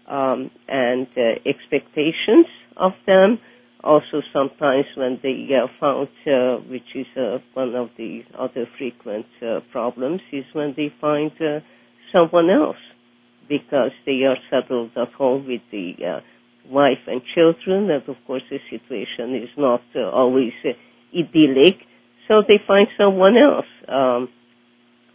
um, 0.06 0.52
and 0.68 1.08
uh, 1.16 1.42
expectations 1.44 2.46
of 2.76 2.92
them. 3.08 3.40
Also, 3.82 4.22
sometimes 4.32 4.84
when 4.96 5.18
they 5.20 5.48
uh, 5.52 5.66
found, 5.80 6.06
uh, 6.28 6.62
which 6.70 6.94
is 6.94 7.06
one 7.54 7.74
of 7.74 7.88
the 7.98 8.22
other 8.38 8.68
frequent 8.78 9.26
problems, 9.72 10.20
is 10.30 10.44
when 10.52 10.74
they 10.76 10.94
find 11.00 11.32
someone 12.12 12.50
else 12.50 12.76
because 13.48 13.90
they 14.06 14.22
are 14.22 14.36
settled 14.50 14.90
at 14.96 15.12
home 15.14 15.46
with 15.46 15.60
the 15.70 15.92
uh, 16.04 16.20
wife 16.70 17.02
and 17.06 17.20
children, 17.34 17.90
and 17.90 18.02
of 18.08 18.16
course 18.26 18.42
the 18.50 18.58
situation 18.70 19.34
is 19.34 19.50
not 19.56 19.82
uh, 19.96 20.08
always 20.10 20.52
uh, 20.64 20.70
idyllic, 21.18 21.76
so 22.28 22.42
they 22.46 22.58
find 22.66 22.88
someone 22.96 23.36
else. 23.36 23.66
Um, 23.88 24.28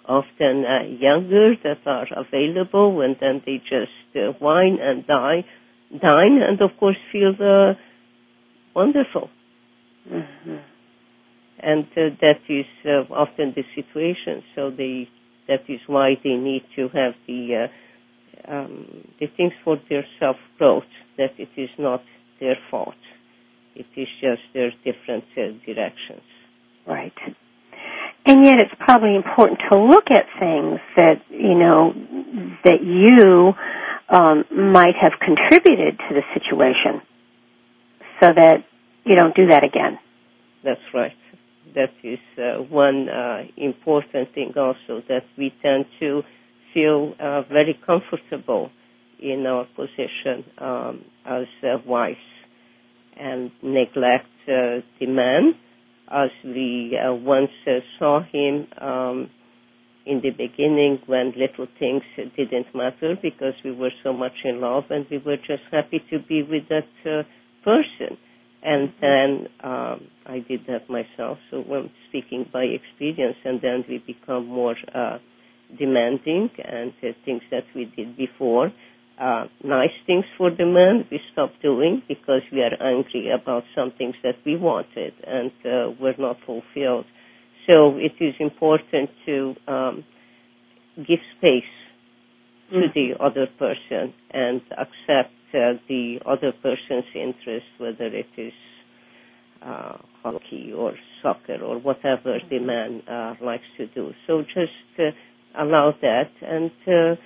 often 0.07 0.63
uh, 0.65 0.87
younger 0.87 1.53
that 1.63 1.79
are 1.85 2.07
available, 2.15 3.01
and 3.01 3.15
then 3.19 3.41
they 3.45 3.57
just 3.57 4.15
uh, 4.15 4.31
wine 4.39 4.77
and 4.81 5.05
dine, 5.05 5.43
dine, 5.91 6.39
and 6.41 6.61
of 6.61 6.71
course 6.79 6.95
feel 7.11 7.33
uh, 7.39 7.73
wonderful. 8.73 9.29
Mm-hmm. 10.09 10.55
And 11.59 11.85
uh, 11.85 12.15
that 12.21 12.39
is 12.47 12.65
uh, 12.85 13.11
often 13.13 13.53
the 13.55 13.63
situation. 13.75 14.43
So 14.55 14.69
they, 14.69 15.09
that 15.47 15.61
is 15.69 15.79
why 15.87 16.15
they 16.23 16.35
need 16.35 16.63
to 16.75 16.83
have 16.89 17.13
the 17.27 17.67
uh, 18.47 18.51
um, 18.51 19.07
the 19.19 19.27
things 19.35 19.53
for 19.63 19.77
their 19.89 20.05
self 20.19 20.37
growth. 20.57 20.83
That 21.17 21.31
it 21.37 21.49
is 21.57 21.69
not 21.79 22.01
their 22.39 22.57
fault. 22.69 22.95
It 23.75 23.87
is 23.95 24.07
just 24.21 24.41
their 24.53 24.71
different 24.83 25.25
uh, 25.37 25.57
directions. 25.65 26.21
Right. 26.87 27.13
And 28.25 28.43
yet 28.43 28.55
it's 28.59 28.73
probably 28.79 29.15
important 29.15 29.59
to 29.69 29.77
look 29.77 30.11
at 30.11 30.25
things 30.39 30.79
that, 30.97 31.21
you 31.29 31.55
know, 31.55 31.93
that 32.65 32.83
you 32.83 33.53
um, 34.09 34.43
might 34.73 34.95
have 34.99 35.13
contributed 35.23 35.97
to 35.97 36.15
the 36.15 36.23
situation 36.33 37.01
so 38.21 38.27
that 38.27 38.65
you 39.05 39.15
don't 39.15 39.35
do 39.35 39.47
that 39.47 39.63
again. 39.63 39.99
That's 40.63 40.81
right. 40.93 41.13
That 41.77 41.93
is 42.03 42.17
uh, 42.39 42.63
one 42.63 43.07
uh, 43.07 43.43
important 43.55 44.33
thing 44.33 44.51
also 44.57 45.03
that 45.09 45.25
we 45.37 45.53
tend 45.61 45.85
to 45.99 46.23
feel 46.73 47.13
uh, 47.19 47.43
very 47.43 47.79
comfortable 47.85 48.71
in 49.21 49.45
our 49.45 49.65
position 49.75 50.43
um, 50.57 51.05
as 51.23 51.43
wives 51.85 52.17
and 53.15 53.51
neglect 53.61 54.25
the 54.47 54.81
man 55.01 55.53
as 56.11 56.29
we 56.43 56.97
once 57.03 57.51
saw 57.99 58.21
him 58.23 58.65
um, 58.81 59.29
in 60.07 60.21
the 60.23 60.31
beginning 60.31 60.97
when 61.05 61.31
little 61.37 61.67
things 61.77 62.01
didn't 62.35 62.73
matter 62.73 63.13
because 63.21 63.53
we 63.63 63.71
were 63.71 63.91
so 64.03 64.11
much 64.13 64.33
in 64.45 64.61
love 64.61 64.85
and 64.89 65.05
we 65.11 65.19
were 65.19 65.37
just 65.37 65.61
happy 65.71 66.01
to 66.09 66.17
be 66.27 66.41
with 66.41 66.63
that 66.69 67.23
person. 67.63 68.17
And 68.63 68.91
then 68.99 69.47
um, 69.63 70.07
I 70.25 70.39
did 70.47 70.61
that 70.67 70.89
myself, 70.89 71.37
so 71.51 71.63
I'm 71.71 71.91
speaking 72.09 72.49
by 72.51 72.63
experience, 72.63 73.37
and 73.45 73.61
then 73.61 73.85
we 73.87 73.99
become 73.99 74.47
more 74.47 74.75
uh, 74.93 75.19
demanding 75.77 76.49
and 76.63 76.91
uh, 77.03 77.07
things 77.23 77.41
that 77.51 77.63
we 77.75 77.85
did 77.95 78.17
before 78.17 78.71
uh, 79.19 79.45
nice 79.63 79.95
things 80.05 80.25
for 80.37 80.51
the 80.51 80.65
man 80.65 81.05
we 81.09 81.19
stop 81.31 81.51
doing 81.61 82.03
because 82.07 82.41
we 82.51 82.61
are 82.61 82.73
angry 82.81 83.29
about 83.31 83.63
some 83.75 83.91
things 83.97 84.15
that 84.23 84.35
we 84.45 84.55
wanted 84.55 85.13
and 85.25 85.51
uh, 85.65 85.89
were 85.99 86.13
not 86.19 86.37
fulfilled. 86.45 87.05
So 87.69 87.97
it 87.97 88.13
is 88.23 88.35
important 88.39 89.09
to 89.25 89.55
um, 89.67 90.05
give 90.97 91.19
space 91.37 91.63
to 92.69 92.75
mm-hmm. 92.75 92.87
the 92.93 93.23
other 93.23 93.47
person 93.57 94.13
and 94.31 94.61
accept 94.71 95.33
the 95.51 96.19
other 96.25 96.51
person's 96.51 97.05
interest, 97.15 97.65
whether 97.77 98.05
it 98.05 98.27
is 98.37 98.53
uh, 99.65 99.97
hockey 100.23 100.71
or 100.75 100.93
soccer 101.21 101.63
or 101.63 101.79
whatever 101.79 102.37
the 102.49 102.59
man 102.59 103.01
uh, 103.07 103.33
likes 103.43 103.63
to 103.77 103.87
do. 103.87 104.11
So 104.27 104.41
just 104.41 104.99
uh, 104.99 105.11
allow 105.61 105.93
that 106.01 106.29
and 106.41 106.71
uh, 106.87 107.19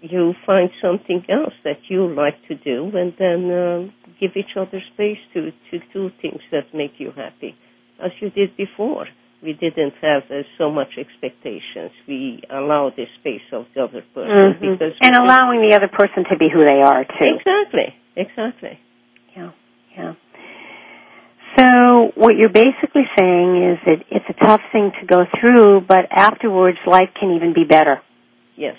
you 0.00 0.34
find 0.46 0.70
something 0.82 1.24
else 1.28 1.54
that 1.64 1.78
you 1.88 2.14
like 2.14 2.36
to 2.48 2.54
do 2.56 2.90
and 2.94 3.12
then 3.18 3.50
uh, 3.50 4.12
give 4.20 4.32
each 4.36 4.56
other 4.56 4.82
space 4.92 5.18
to, 5.32 5.50
to 5.70 5.78
do 5.92 6.10
things 6.20 6.40
that 6.52 6.74
make 6.74 6.92
you 6.98 7.10
happy, 7.16 7.54
as 8.04 8.10
you 8.20 8.30
did 8.30 8.56
before. 8.56 9.06
We 9.44 9.52
didn't 9.52 9.92
have 10.00 10.22
uh, 10.30 10.42
so 10.56 10.70
much 10.70 10.96
expectations. 10.98 11.92
We 12.08 12.42
allowed 12.48 12.94
the 12.96 13.04
space 13.20 13.44
of 13.52 13.66
the 13.74 13.84
other 13.84 14.02
person 14.14 14.56
mm-hmm. 14.56 14.72
because 14.72 14.94
and 15.02 15.14
allowing 15.14 15.68
the 15.68 15.74
other 15.76 15.88
person 15.88 16.24
to 16.30 16.38
be 16.38 16.48
who 16.52 16.64
they 16.64 16.80
are 16.80 17.04
too. 17.04 17.36
Exactly, 17.36 17.94
exactly. 18.16 18.80
Yeah, 19.36 19.50
yeah. 19.96 20.14
So 21.58 22.10
what 22.16 22.36
you're 22.36 22.48
basically 22.48 23.04
saying 23.16 23.50
is 23.70 23.78
that 23.86 24.00
it's 24.10 24.24
a 24.28 24.44
tough 24.44 24.62
thing 24.72 24.90
to 25.00 25.06
go 25.06 25.24
through, 25.38 25.82
but 25.86 26.06
afterwards 26.10 26.78
life 26.86 27.10
can 27.20 27.36
even 27.36 27.52
be 27.52 27.64
better. 27.64 28.00
Yes 28.56 28.76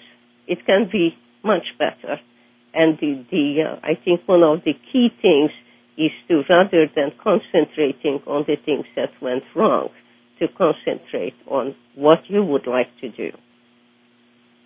it 0.48 0.66
can 0.66 0.90
be 0.92 1.18
much 1.44 1.66
better. 1.78 2.20
And 2.74 2.98
the, 3.00 3.26
the 3.32 3.64
uh, 3.64 3.80
I 3.84 3.96
think 4.04 4.28
one 4.28 4.44
of 4.44 4.64
the 4.64 4.74
key 4.92 5.10
things 5.22 5.52
is 5.98 6.12
to 6.28 6.44
rather 6.50 6.88
than 6.94 7.12
concentrating 7.24 8.20
on 8.28 8.44
the 8.48 8.58
things 8.64 8.86
that 8.96 9.12
went 9.22 9.44
wrong, 9.56 9.90
to 10.40 10.48
concentrate 10.48 11.34
on 11.48 11.76
what 11.96 12.20
you 12.28 12.44
would 12.44 12.68
like 12.68 12.88
to 13.02 13.10
do, 13.10 13.32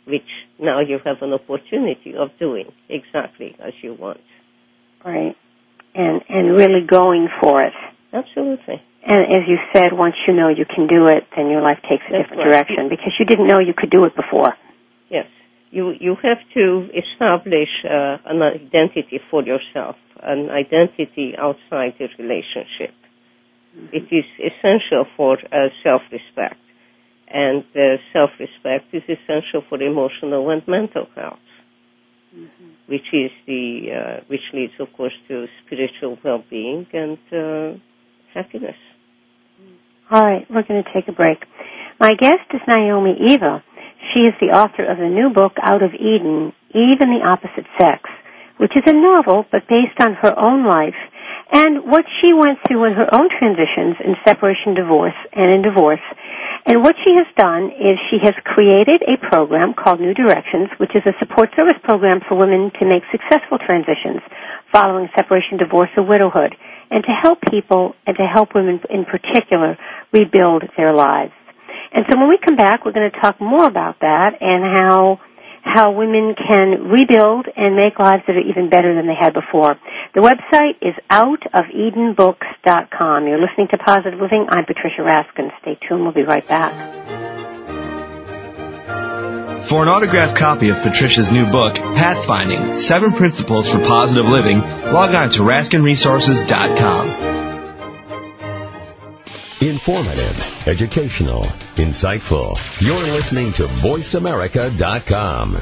which 0.07 0.27
now 0.59 0.79
you 0.81 0.97
have 1.03 1.17
an 1.21 1.33
opportunity 1.33 2.13
of 2.17 2.29
doing 2.39 2.65
exactly 2.89 3.55
as 3.59 3.73
you 3.81 3.93
want. 3.93 4.21
Right. 5.05 5.35
And 5.95 6.21
and 6.29 6.51
really 6.55 6.85
going 6.85 7.27
for 7.41 7.63
it. 7.63 7.73
Absolutely. 8.13 8.81
And 9.05 9.33
as 9.33 9.41
you 9.47 9.57
said, 9.73 9.93
once 9.93 10.15
you 10.27 10.33
know 10.33 10.49
you 10.49 10.65
can 10.65 10.87
do 10.87 11.05
it, 11.07 11.23
then 11.35 11.49
your 11.49 11.61
life 11.61 11.79
takes 11.89 12.03
a 12.09 12.11
That's 12.11 12.29
different 12.29 12.43
right. 12.43 12.51
direction 12.67 12.89
because 12.89 13.13
you 13.19 13.25
didn't 13.25 13.47
know 13.47 13.59
you 13.59 13.73
could 13.75 13.89
do 13.89 14.05
it 14.05 14.15
before. 14.15 14.53
Yes 15.09 15.25
you 15.71 15.93
you 15.99 16.15
have 16.21 16.39
to 16.53 16.89
establish 16.95 17.69
uh, 17.85 18.17
an 18.25 18.41
identity 18.41 19.19
for 19.29 19.43
yourself, 19.43 19.95
an 20.21 20.49
identity 20.49 21.33
outside 21.37 21.93
the 21.99 22.07
relationship. 22.17 22.93
It 23.91 24.07
is 24.11 24.25
essential 24.39 25.05
for 25.15 25.37
uh, 25.37 25.69
self-respect, 25.83 26.59
and 27.27 27.63
uh, 27.75 27.97
self-respect 28.13 28.93
is 28.93 29.03
essential 29.03 29.63
for 29.69 29.81
emotional 29.81 30.49
and 30.49 30.67
mental 30.67 31.07
health, 31.15 31.39
mm-hmm. 32.35 32.69
which 32.87 33.05
is 33.13 33.31
the 33.45 33.89
uh, 33.93 34.23
which 34.27 34.41
leads, 34.53 34.73
of 34.79 34.87
course, 34.97 35.13
to 35.27 35.45
spiritual 35.65 36.17
well-being 36.23 36.87
and 36.93 37.19
uh, 37.31 37.77
happiness. 38.33 38.75
All 40.11 40.23
right, 40.23 40.45
we're 40.49 40.63
going 40.63 40.83
to 40.83 40.89
take 40.93 41.07
a 41.07 41.11
break. 41.11 41.37
My 41.99 42.15
guest 42.15 42.49
is 42.53 42.61
Naomi 42.67 43.13
Eva. 43.27 43.63
She 44.13 44.21
is 44.21 44.33
the 44.41 44.55
author 44.55 44.83
of 44.89 44.97
the 44.97 45.07
new 45.07 45.29
book, 45.29 45.53
Out 45.61 45.83
of 45.83 45.91
Eden, 45.93 46.53
Eve 46.73 46.97
and 47.01 47.13
the 47.13 47.21
Opposite 47.23 47.67
Sex, 47.77 48.09
which 48.57 48.71
is 48.75 48.83
a 48.87 48.93
novel 48.93 49.45
but 49.51 49.67
based 49.69 49.99
on 50.01 50.15
her 50.15 50.33
own 50.35 50.65
life 50.65 50.97
and 51.51 51.89
what 51.89 52.05
she 52.21 52.33
went 52.33 52.59
through 52.67 52.85
in 52.85 52.93
her 52.93 53.09
own 53.13 53.29
transitions 53.29 53.97
in 54.05 54.13
separation, 54.25 54.75
divorce, 54.75 55.17
and 55.33 55.49
in 55.49 55.61
divorce. 55.61 56.03
And 56.65 56.83
what 56.83 56.95
she 57.03 57.17
has 57.17 57.25
done 57.35 57.71
is 57.73 57.97
she 58.11 58.21
has 58.21 58.35
created 58.45 59.01
a 59.01 59.17
program 59.17 59.73
called 59.73 59.99
New 59.99 60.13
Directions, 60.13 60.69
which 60.77 60.93
is 60.93 61.01
a 61.09 61.17
support 61.17 61.49
service 61.55 61.79
program 61.83 62.21
for 62.27 62.37
women 62.37 62.69
to 62.79 62.85
make 62.85 63.01
successful 63.09 63.57
transitions 63.57 64.21
following 64.71 65.09
separation, 65.15 65.57
divorce, 65.57 65.89
or 65.97 66.05
widowhood, 66.05 66.53
and 66.91 67.03
to 67.03 67.09
help 67.09 67.39
people 67.49 67.95
and 68.05 68.15
to 68.17 68.25
help 68.25 68.53
women 68.53 68.79
in 68.89 69.05
particular 69.05 69.77
rebuild 70.13 70.63
their 70.77 70.93
lives. 70.93 71.33
And 71.91 72.05
so 72.09 72.19
when 72.19 72.29
we 72.29 72.37
come 72.37 72.55
back, 72.55 72.85
we're 72.85 72.93
going 72.93 73.09
to 73.09 73.19
talk 73.19 73.41
more 73.41 73.65
about 73.65 73.97
that 74.01 74.37
and 74.39 74.61
how 74.61 75.19
how 75.73 75.91
women 75.91 76.35
can 76.35 76.89
rebuild 76.89 77.47
and 77.55 77.75
make 77.75 77.97
lives 77.99 78.23
that 78.27 78.35
are 78.35 78.41
even 78.41 78.69
better 78.69 78.93
than 78.95 79.07
they 79.07 79.15
had 79.19 79.33
before. 79.33 79.75
The 80.15 80.21
website 80.21 80.77
is 80.81 80.95
outofedenbooks.com. 81.11 83.27
You're 83.27 83.41
listening 83.41 83.67
to 83.71 83.77
Positive 83.77 84.19
Living. 84.19 84.47
I'm 84.49 84.65
Patricia 84.65 85.01
Raskin. 85.01 85.51
Stay 85.61 85.77
tuned. 85.87 86.03
We'll 86.03 86.13
be 86.13 86.23
right 86.23 86.47
back. 86.47 86.73
For 89.69 89.83
an 89.83 89.89
autographed 89.89 90.35
copy 90.35 90.69
of 90.69 90.81
Patricia's 90.81 91.31
new 91.31 91.45
book, 91.45 91.75
Pathfinding, 91.75 92.79
Seven 92.79 93.13
Principles 93.13 93.69
for 93.69 93.77
Positive 93.77 94.25
Living, 94.25 94.61
log 94.61 95.13
on 95.13 95.29
to 95.31 95.43
RaskinResources.com. 95.43 97.28
Informative, 99.61 100.67
educational, 100.69 101.43
insightful. 101.75 102.55
You're 102.81 102.95
listening 103.13 103.51
to 103.53 103.63
VoiceAmerica.com. 103.63 105.57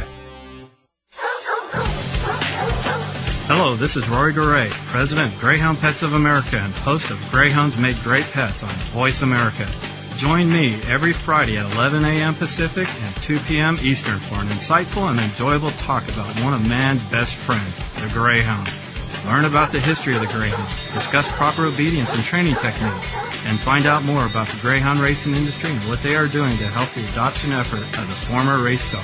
Hello, 3.47 3.75
this 3.75 3.97
is 3.97 4.07
Rory 4.07 4.33
Goree, 4.35 4.69
President 4.69 5.33
of 5.33 5.39
Greyhound 5.39 5.79
Pets 5.79 6.03
of 6.03 6.13
America 6.13 6.57
and 6.57 6.71
host 6.73 7.09
of 7.09 7.31
Greyhounds 7.31 7.79
Made 7.79 7.95
Great 8.03 8.25
Pets 8.25 8.61
on 8.61 8.69
Voice 8.69 9.23
America. 9.23 9.67
Join 10.17 10.47
me 10.47 10.79
every 10.83 11.13
Friday 11.13 11.57
at 11.57 11.65
11 11.73 12.05
a.m. 12.05 12.35
Pacific 12.35 12.87
and 13.01 13.15
2 13.23 13.39
p.m. 13.39 13.79
Eastern 13.81 14.19
for 14.19 14.35
an 14.35 14.47
insightful 14.49 15.09
and 15.09 15.19
enjoyable 15.19 15.71
talk 15.71 16.07
about 16.09 16.27
one 16.43 16.53
of 16.53 16.69
man's 16.69 17.01
best 17.01 17.33
friends, 17.33 17.79
the 17.95 18.09
Greyhound. 18.13 18.69
Learn 19.25 19.45
about 19.45 19.71
the 19.71 19.79
history 19.79 20.15
of 20.15 20.21
the 20.21 20.27
Greyhound, 20.27 20.93
discuss 20.93 21.27
proper 21.27 21.65
obedience 21.65 22.13
and 22.13 22.23
training 22.23 22.55
techniques, 22.55 23.13
and 23.43 23.59
find 23.59 23.85
out 23.85 24.03
more 24.03 24.25
about 24.25 24.47
the 24.47 24.57
Greyhound 24.57 24.99
racing 24.99 25.35
industry 25.35 25.69
and 25.69 25.87
what 25.87 26.01
they 26.01 26.15
are 26.15 26.27
doing 26.27 26.57
to 26.57 26.67
help 26.67 26.93
the 26.93 27.07
adoption 27.11 27.51
effort 27.51 27.81
of 27.99 28.07
the 28.07 28.15
former 28.27 28.57
race 28.61 28.81
star. 28.81 29.03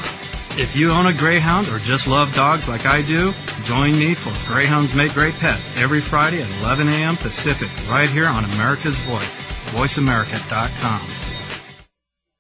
If 0.56 0.76
you 0.76 0.92
own 0.92 1.08
a 1.08 1.14
Greyhound 1.14 1.68
or 1.68 1.80
just 1.80 2.08
love 2.08 2.36
dogs 2.36 2.68
like 2.68 2.86
I 2.86 3.02
do, 3.02 3.34
join 3.64 3.98
me 3.98 4.14
for 4.14 4.32
Greyhounds 4.48 4.94
Make 4.94 5.14
Great 5.14 5.34
Pets 5.36 5.78
every 5.78 6.00
Friday 6.00 6.42
at 6.42 6.50
11 6.62 6.88
a.m. 6.88 7.18
Pacific 7.18 7.70
right 7.90 8.10
here 8.10 8.28
on 8.28 8.46
America's 8.46 8.98
Voice, 9.00 9.36
voiceamerica.com. 9.72 11.02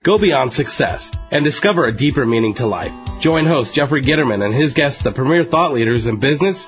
Go 0.04 0.20
beyond 0.20 0.54
success 0.54 1.12
and 1.32 1.44
discover 1.44 1.86
a 1.86 1.96
deeper 1.96 2.26
meaning 2.26 2.54
to 2.56 2.68
life. 2.68 2.94
Join 3.20 3.46
host 3.46 3.74
Jeffrey 3.74 4.02
Gitterman 4.02 4.44
and 4.46 4.54
his 4.54 4.74
guests, 4.74 5.02
the 5.02 5.14
premier 5.14 5.44
thought 5.44 5.74
leaders 5.74 6.06
in 6.06 6.18
business, 6.18 6.68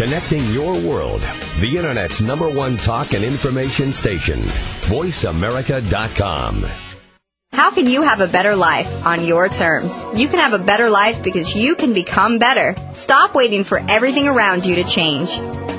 Connecting 0.00 0.42
your 0.46 0.72
world. 0.80 1.20
The 1.60 1.76
Internet's 1.76 2.22
number 2.22 2.48
one 2.48 2.78
talk 2.78 3.12
and 3.12 3.22
information 3.22 3.92
station. 3.92 4.38
VoiceAmerica.com. 4.88 6.64
How 7.52 7.70
can 7.70 7.86
you 7.86 8.00
have 8.00 8.22
a 8.22 8.26
better 8.26 8.56
life 8.56 9.04
on 9.06 9.26
your 9.26 9.50
terms? 9.50 9.94
You 10.14 10.28
can 10.28 10.38
have 10.38 10.54
a 10.54 10.58
better 10.58 10.88
life 10.88 11.22
because 11.22 11.54
you 11.54 11.74
can 11.74 11.92
become 11.92 12.38
better. 12.38 12.76
Stop 12.94 13.34
waiting 13.34 13.62
for 13.62 13.78
everything 13.78 14.26
around 14.26 14.64
you 14.64 14.76
to 14.76 14.84
change. 14.84 15.36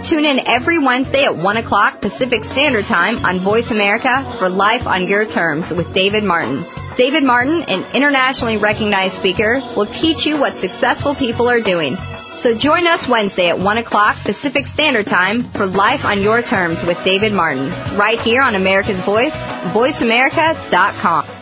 Tune 0.08 0.26
in 0.26 0.48
every 0.48 0.78
Wednesday 0.78 1.24
at 1.24 1.36
1 1.36 1.58
o'clock 1.58 2.00
Pacific 2.00 2.44
Standard 2.44 2.86
Time 2.86 3.26
on 3.26 3.40
Voice 3.40 3.72
America 3.72 4.22
for 4.38 4.50
Life 4.50 4.86
on 4.86 5.08
Your 5.08 5.26
Terms 5.26 5.74
with 5.74 5.96
David 5.96 6.24
Martin. 6.24 6.68
David 6.96 7.24
Martin, 7.24 7.64
an 7.64 7.96
internationally 7.96 8.58
recognized 8.58 9.16
speaker, 9.16 9.64
will 9.76 9.88
teach 9.88 10.28
you 10.28 10.40
what 10.40 10.58
successful 10.58 11.16
people 11.16 11.50
are 11.50 11.62
doing. 11.62 11.98
So 12.42 12.56
join 12.56 12.88
us 12.88 13.08
Wednesday 13.08 13.50
at 13.50 13.60
1 13.60 13.78
o'clock 13.78 14.16
Pacific 14.16 14.66
Standard 14.66 15.06
Time 15.06 15.44
for 15.44 15.68
Life 15.68 16.06
on 16.06 16.24
Your 16.24 16.42
Terms 16.42 16.84
with 16.84 17.04
David 17.04 17.34
Martin, 17.34 17.70
right 17.96 18.20
here 18.20 18.42
on 18.42 18.56
America's 18.56 19.00
Voice, 19.04 19.46
voiceamerica.com. 19.76 21.41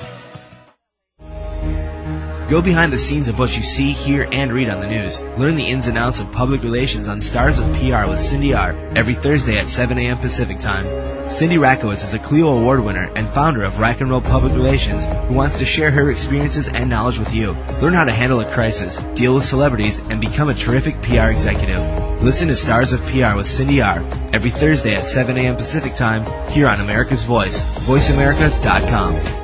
Go 2.50 2.64
behind 2.64 2.92
the 2.92 2.98
scenes 2.98 3.28
of 3.28 3.38
what 3.38 3.56
you 3.56 3.62
see, 3.62 3.94
hear, 3.94 4.28
and 4.32 4.52
read 4.52 4.70
on 4.70 4.80
the 4.80 4.88
news. 4.88 5.22
Learn 5.22 5.56
the 5.56 5.70
ins 5.70 5.86
and 5.86 5.96
outs 6.00 6.20
of 6.20 6.32
public 6.32 6.64
relations 6.64 7.08
on 7.08 7.22
Stars 7.22 7.60
of 7.60 7.72
PR 7.76 8.10
with 8.10 8.20
Cindy 8.20 8.56
R. 8.56 8.72
every 8.98 9.14
Thursday 9.14 9.60
at 9.60 9.68
7 9.68 10.00
a.m. 10.00 10.18
Pacific 10.18 10.58
Time. 10.58 11.30
Cindy 11.30 11.58
Rakowitz 11.58 12.04
is 12.04 12.16
a 12.16 12.18
Clio 12.18 12.48
Award 12.48 12.84
winner 12.84 13.08
and 13.16 13.30
founder 13.30 13.62
of 13.62 13.80
Rack 13.80 14.02
and 14.02 14.10
Roll 14.10 14.22
Public 14.22 14.54
Relations 14.54 15.06
who 15.06 15.36
wants 15.36 15.60
to 15.60 15.66
share 15.66 15.92
her 15.92 16.10
experiences 16.10 16.68
and 16.68 16.90
knowledge 16.90 17.20
with 17.20 17.36
you. 17.36 17.52
Learn 17.84 17.94
how 17.94 18.06
to 18.06 18.12
handle 18.12 18.40
a 18.40 18.52
crisis, 18.52 18.98
deal 19.14 19.36
with 19.36 19.46
celebrities, 19.46 20.00
and 20.00 20.20
become 20.20 20.50
a 20.50 20.56
terrific 20.56 21.04
PR 21.04 21.30
executive. 21.30 22.24
Listen 22.24 22.48
to 22.48 22.56
Stars 22.56 22.94
of 22.94 23.06
PR 23.06 23.36
with 23.36 23.46
Cindy 23.46 23.82
R. 23.82 24.04
every 24.34 24.50
Thursday 24.50 24.96
at 24.96 25.06
7 25.06 25.38
a.m. 25.38 25.56
Pacific 25.56 25.94
Time 25.94 26.26
here 26.50 26.68
on 26.68 26.82
America's 26.82 27.26
Voice, 27.26 27.62
voiceamerica.com. 27.86 29.39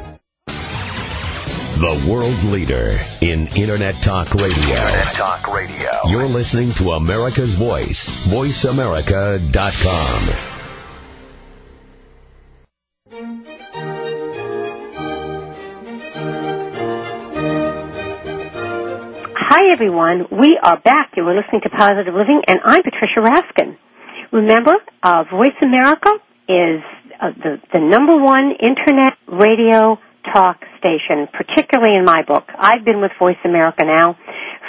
The 1.75 2.07
world 2.09 2.41
leader 2.53 2.97
in 3.19 3.47
Internet 3.47 4.01
Talk 4.01 4.33
Radio. 4.33 4.47
Internet 4.47 5.13
Talk 5.13 5.53
Radio. 5.53 5.89
You're 6.07 6.25
listening 6.25 6.71
to 6.75 6.93
America's 6.93 7.53
Voice, 7.53 8.11
voiceamerica.com. 8.11 10.55
Hi, 19.37 19.73
everyone. 19.73 20.27
We 20.31 20.57
are 20.63 20.79
back. 20.79 21.11
You 21.17 21.27
are 21.27 21.35
listening 21.35 21.59
to 21.63 21.69
Positive 21.71 22.13
Living, 22.13 22.41
and 22.47 22.59
I'm 22.63 22.83
Patricia 22.83 23.19
Raskin. 23.19 23.75
Remember, 24.31 24.75
uh, 25.03 25.25
Voice 25.29 25.57
America 25.61 26.09
is 26.47 26.79
uh, 27.21 27.31
the, 27.35 27.59
the 27.73 27.79
number 27.81 28.15
one 28.15 28.53
internet 28.61 29.17
radio 29.27 29.99
talk 30.33 30.61
station, 30.85 31.25
particularly 31.33 31.97
in 31.97 32.05
my 32.05 32.21
book. 32.21 32.45
I've 32.53 32.85
been 32.85 33.01
with 33.01 33.09
Voice 33.17 33.41
America 33.43 33.81
now 33.89 34.13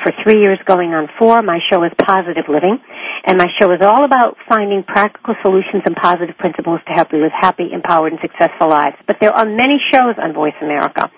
for 0.01 0.13
three 0.25 0.41
years 0.41 0.59
going 0.65 0.97
on 0.97 1.09
four. 1.21 1.43
My 1.43 1.61
show 1.69 1.85
is 1.85 1.93
Positive 2.01 2.49
Living, 2.49 2.81
and 3.29 3.37
my 3.37 3.49
show 3.61 3.69
is 3.77 3.85
all 3.85 4.05
about 4.05 4.41
finding 4.49 4.83
practical 4.83 5.37
solutions 5.43 5.85
and 5.85 5.95
positive 5.95 6.37
principles 6.39 6.81
to 6.89 6.93
help 6.97 7.13
you 7.13 7.21
live 7.21 7.37
happy, 7.37 7.69
empowered, 7.73 8.17
and 8.17 8.21
successful 8.25 8.69
lives. 8.73 8.97
But 9.07 9.21
there 9.21 9.33
are 9.33 9.45
many 9.45 9.77
shows 9.93 10.17
on 10.17 10.33
Voice 10.33 10.57
America 10.63 11.13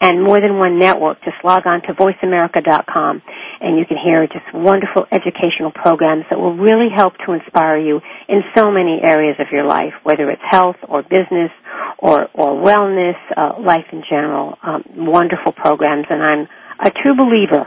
and 0.00 0.22
more 0.22 0.38
than 0.40 0.58
one 0.58 0.78
network. 0.78 1.18
Just 1.24 1.42
log 1.42 1.66
on 1.66 1.82
to 1.82 1.94
voiceamerica.com 1.94 3.22
and 3.60 3.78
you 3.78 3.84
can 3.86 3.96
hear 3.96 4.26
just 4.26 4.46
wonderful 4.52 5.06
educational 5.12 5.70
programs 5.72 6.24
that 6.30 6.38
will 6.38 6.56
really 6.56 6.88
help 6.94 7.14
to 7.26 7.32
inspire 7.32 7.78
you 7.78 8.00
in 8.28 8.42
so 8.56 8.70
many 8.70 9.00
areas 9.02 9.36
of 9.38 9.46
your 9.52 9.64
life, 9.64 9.94
whether 10.02 10.30
it's 10.30 10.42
health 10.50 10.76
or 10.88 11.02
business 11.02 11.50
or, 11.98 12.28
or 12.34 12.60
wellness, 12.62 13.16
uh, 13.36 13.60
life 13.60 13.86
in 13.92 14.02
general. 14.08 14.58
Um, 14.62 14.84
wonderful 14.96 15.52
programs, 15.52 16.06
and 16.10 16.22
I'm 16.22 16.48
a 16.80 16.90
true 16.90 17.16
believer 17.16 17.66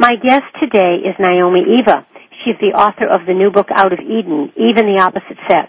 my 0.00 0.16
guest 0.16 0.48
today 0.56 1.02
is 1.04 1.12
Naomi 1.18 1.76
Eva. 1.76 2.06
She's 2.40 2.56
the 2.56 2.72
author 2.72 3.04
of 3.04 3.26
the 3.26 3.34
new 3.36 3.50
book 3.52 3.68
Out 3.74 3.92
of 3.92 4.00
Eden, 4.00 4.48
Eve 4.56 4.80
and 4.80 4.88
the 4.88 4.96
Opposite 4.96 5.36
Sex. 5.44 5.68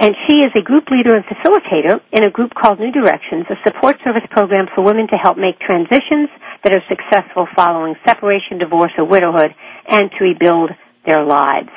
And 0.00 0.10
she 0.26 0.42
is 0.42 0.50
a 0.58 0.62
group 0.64 0.90
leader 0.90 1.14
and 1.14 1.22
facilitator 1.22 2.00
in 2.10 2.24
a 2.24 2.30
group 2.34 2.50
called 2.56 2.80
New 2.80 2.90
Directions, 2.90 3.46
a 3.46 3.54
support 3.62 3.94
service 4.02 4.26
program 4.30 4.66
for 4.74 4.82
women 4.82 5.06
to 5.12 5.16
help 5.16 5.36
make 5.38 5.60
transitions 5.60 6.26
that 6.64 6.74
are 6.74 6.82
successful 6.88 7.46
following 7.56 7.94
separation, 8.06 8.58
divorce, 8.58 8.92
or 8.98 9.04
widowhood, 9.04 9.54
and 9.88 10.10
to 10.18 10.24
rebuild 10.24 10.70
their 11.06 11.24
lives. 11.24 11.70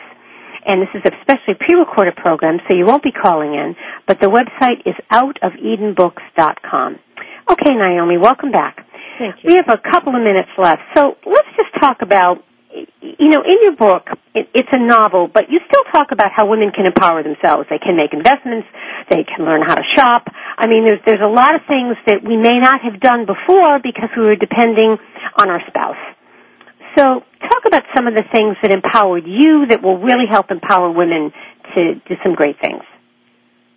And 0.66 0.82
this 0.82 0.90
is 0.96 1.02
a 1.06 1.12
specially 1.22 1.56
pre-recorded 1.60 2.16
program, 2.16 2.60
so 2.68 2.76
you 2.76 2.86
won't 2.86 3.04
be 3.04 3.12
calling 3.12 3.54
in, 3.54 3.76
but 4.08 4.20
the 4.22 4.28
website 4.28 4.80
is 4.88 4.96
outofedenbooks.com. 5.12 7.00
Okay, 7.52 7.72
Naomi, 7.76 8.18
welcome 8.18 8.52
back. 8.52 8.86
Thank 9.20 9.36
you. 9.44 9.50
We 9.52 9.56
have 9.56 9.68
a 9.68 9.78
couple 9.92 10.16
of 10.16 10.22
minutes 10.24 10.50
left, 10.58 10.82
so 10.96 11.16
let's 11.26 11.48
just 11.58 11.74
talk 11.82 11.98
about, 12.02 12.44
you 13.02 13.30
know, 13.30 13.42
in 13.46 13.58
your 13.62 13.76
book, 13.76 14.08
it, 14.34 14.50
it's 14.54 14.70
a 14.72 14.80
novel, 14.80 15.30
but 15.32 15.50
you 15.50 15.60
still 15.66 15.84
talk 15.94 16.12
about 16.12 16.32
how 16.36 16.50
women 16.50 16.72
can 16.74 16.86
empower 16.86 17.22
themselves. 17.22 17.68
They 17.70 17.78
can 17.78 17.96
make 17.96 18.14
investments, 18.14 18.68
they 19.10 19.24
can 19.24 19.46
learn 19.46 19.62
how 19.62 19.76
to 19.76 19.84
shop. 19.96 20.26
I 20.58 20.68
mean, 20.68 20.86
there's 20.86 21.02
there's 21.06 21.24
a 21.24 21.30
lot 21.30 21.56
of 21.56 21.62
things 21.68 21.98
that 22.08 22.24
we 22.26 22.38
may 22.38 22.58
not 22.60 22.82
have 22.82 23.00
done 23.00 23.26
before 23.26 23.80
because 23.82 24.10
we 24.18 24.24
were 24.24 24.36
depending 24.36 24.98
on 25.38 25.50
our 25.50 25.62
spouse. 25.68 26.02
So, 26.98 27.22
talk 27.42 27.64
about 27.66 27.84
some 27.96 28.08
of 28.08 28.14
the 28.16 28.24
things 28.34 28.58
that 28.62 28.72
empowered 28.72 29.26
you 29.26 29.66
that 29.70 29.82
will 29.82 29.98
really 29.98 30.26
help 30.30 30.52
empower 30.52 30.92
women 30.92 31.32
to 31.76 31.96
do 32.08 32.16
some 32.24 32.36
great 32.36 32.58
things 32.62 32.84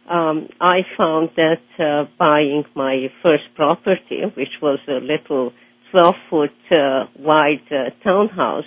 um, 0.09 0.49
I 0.61 0.80
found 0.97 1.30
that 1.36 1.62
uh, 1.78 2.09
buying 2.18 2.64
my 2.74 3.07
first 3.22 3.44
property, 3.55 4.22
which 4.36 4.61
was 4.62 4.78
a 4.88 5.01
little 5.01 5.53
12 5.90 6.14
foot 6.30 6.51
uh, 6.70 7.07
wide 7.18 7.62
uh, 7.70 7.90
townhouse, 8.05 8.64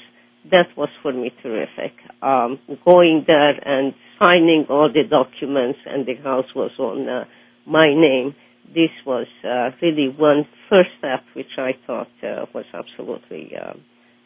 that 0.52 0.68
was 0.78 0.90
for 1.02 1.14
me 1.14 1.32
terrific. 1.42 1.94
Um, 2.22 2.60
going 2.86 3.24
there 3.28 3.52
and 3.66 3.94
signing 4.20 4.66
all 4.70 4.90
the 4.92 5.04
documents, 5.10 5.80
and 5.86 6.06
the 6.06 6.16
house 6.24 6.46
was 6.56 6.72
on 6.80 7.08
uh, 7.08 7.26
my 7.66 7.86
name. 7.86 8.36
This 8.68 8.92
was 9.06 9.28
uh, 9.44 9.72
really 9.82 10.10
one 10.16 10.46
first 10.70 10.90
step, 11.00 11.22
which 11.36 11.58
I 11.58 11.72
thought 11.88 12.12
uh, 12.24 12.46
was 12.54 12.66
absolutely 12.74 13.52
uh, 13.56 13.74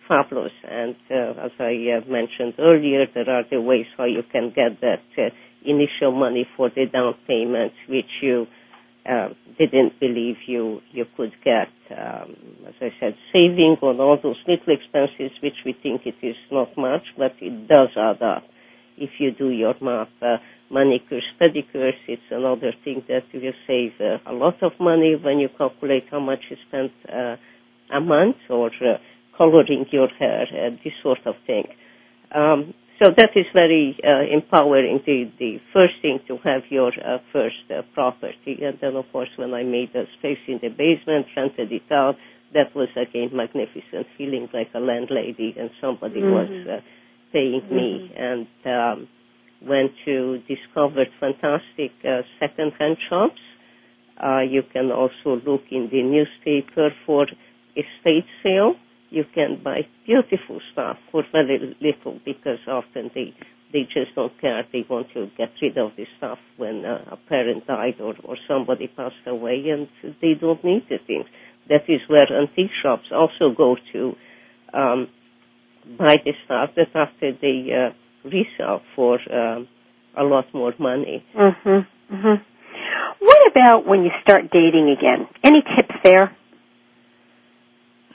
fabulous. 0.08 0.52
And 0.70 0.96
uh, 1.10 1.46
as 1.46 1.52
I 1.60 1.74
uh, 1.98 2.12
mentioned 2.12 2.56
earlier, 2.60 3.06
there 3.14 3.30
are 3.30 3.44
the 3.50 3.62
ways 3.62 3.86
how 3.98 4.06
you 4.06 4.24
can 4.32 4.52
get 4.56 4.82
that 4.82 5.04
uh, 5.18 5.30
initial 5.66 6.12
money 6.12 6.46
for 6.58 6.70
the 6.70 6.86
down 6.92 7.16
payment, 7.28 7.72
which 7.88 8.10
you 8.22 8.48
didn't 9.58 10.00
believe 10.00 10.36
you 10.48 10.82
you 10.92 11.06
could 11.16 11.34
get. 11.44 11.70
Um, 11.92 12.36
as 12.68 12.74
I 12.82 12.90
said, 13.00 13.16
saving 13.32 13.78
on 13.82 14.00
all 14.00 14.18
those 14.22 14.38
little 14.48 14.74
expenses, 14.74 15.32
which 15.42 15.58
we 15.66 15.74
think 15.84 16.02
it 16.06 16.16
is 16.26 16.36
not 16.52 16.76
much, 16.78 17.04
but 17.18 17.34
it 17.42 17.68
does 17.68 17.90
add 17.98 18.22
up 18.22 18.44
if 18.98 19.10
you 19.20 19.32
do 19.32 19.50
your 19.50 19.76
math. 19.82 20.08
Uh, 20.22 20.38
manicures, 20.72 21.24
pedicures, 21.40 21.94
it's 22.08 22.22
another 22.32 22.74
thing 22.84 23.04
that 23.08 23.24
you 23.32 23.52
save 23.68 23.92
uh, 24.02 24.18
a 24.30 24.34
lot 24.34 24.56
of 24.64 24.72
money 24.80 25.16
when 25.22 25.38
you 25.40 25.48
calculate 25.56 26.04
how 26.10 26.20
much 26.20 26.40
you 26.50 26.58
spend 26.68 26.90
uh, 27.14 27.36
a 27.96 28.00
month 28.02 28.38
or 28.50 28.72
coloring 29.38 29.86
your 29.92 30.08
hair, 30.20 30.46
this 30.84 30.94
sort 31.04 31.20
of 31.26 31.36
thing. 31.46 31.66
So 33.04 33.10
that 33.18 33.32
is 33.36 33.46
very 33.54 34.00
uh, 34.02 34.34
empowering. 34.34 35.02
The, 35.06 35.30
the 35.38 35.58
first 35.74 35.96
thing 36.02 36.20
to 36.30 36.38
have 36.46 36.62
your 36.70 36.88
uh, 36.88 37.18
first 37.34 37.68
uh, 37.70 37.82
property, 37.94 38.60
and 38.64 38.78
then 38.80 38.96
of 38.96 39.04
course 39.12 39.28
when 39.36 39.54
I 39.54 39.64
made 39.64 39.90
a 39.94 40.06
space 40.20 40.38
in 40.48 40.60
the 40.62 40.70
basement, 40.70 41.26
rented 41.36 41.70
it 41.74 41.92
out, 41.92 42.16
that 42.54 42.74
was 42.74 42.88
again 42.96 43.32
magnificent, 43.34 44.08
feeling 44.18 44.48
like 44.54 44.70
a 44.74 44.80
landlady 44.80 45.54
and 45.60 45.70
somebody 45.82 46.22
mm-hmm. 46.22 46.32
was 46.32 46.68
uh, 46.70 46.82
paying 47.34 47.60
mm-hmm. 47.62 47.76
me. 47.76 48.12
And 48.16 48.48
um, 48.66 49.08
went 49.68 49.92
to 50.06 50.40
discovered 50.48 51.08
fantastic 51.20 51.92
uh, 52.08 52.22
second-hand 52.40 52.96
shops. 53.10 53.42
Uh, 54.24 54.42
you 54.42 54.62
can 54.72 54.92
also 54.92 55.42
look 55.46 55.64
in 55.72 55.90
the 55.92 56.04
newspaper 56.04 56.92
for 57.06 57.28
estate 57.76 58.26
sale 58.44 58.76
you 59.14 59.24
can 59.34 59.62
buy 59.64 59.82
beautiful 60.06 60.60
stuff 60.72 60.98
for 61.12 61.24
very 61.32 61.78
little 61.82 62.20
because 62.26 62.60
often 62.68 63.12
they 63.16 63.34
they 63.72 63.84
just 63.84 64.14
don't 64.16 64.34
care. 64.40 64.64
They 64.72 64.86
want 64.90 65.08
to 65.14 65.28
get 65.38 65.50
rid 65.62 65.78
of 65.78 65.92
the 65.98 66.06
stuff 66.18 66.38
when 66.58 66.86
uh, 66.86 67.16
a 67.16 67.18
parent 67.30 67.66
died 67.66 67.96
or, 68.00 68.14
or 68.24 68.38
somebody 68.48 68.88
passed 68.88 69.26
away, 69.26 69.64
and 69.74 69.88
they 70.22 70.34
don't 70.40 70.64
need 70.64 70.84
the 70.90 70.98
things. 71.08 71.26
That 71.70 71.84
is 71.88 72.02
where 72.08 72.28
antique 72.32 72.72
shops 72.84 73.08
also 73.12 73.56
go 73.56 73.76
to 73.94 74.14
um, 74.74 75.08
buy 75.98 76.18
the 76.24 76.34
stuff 76.46 76.72
that 76.76 76.90
after 76.96 77.32
they 77.42 77.58
uh, 77.74 77.92
resell 78.30 78.82
for 78.96 79.20
um, 79.34 79.68
a 80.18 80.24
lot 80.24 80.46
more 80.54 80.74
money. 80.80 81.24
Mhm. 81.36 81.88
Mhm. 82.12 82.42
What 83.20 83.52
about 83.52 83.86
when 83.88 84.04
you 84.04 84.12
start 84.22 84.52
dating 84.52 84.90
again? 84.98 85.28
Any 85.44 85.62
tips 85.62 85.96
there? 86.04 86.36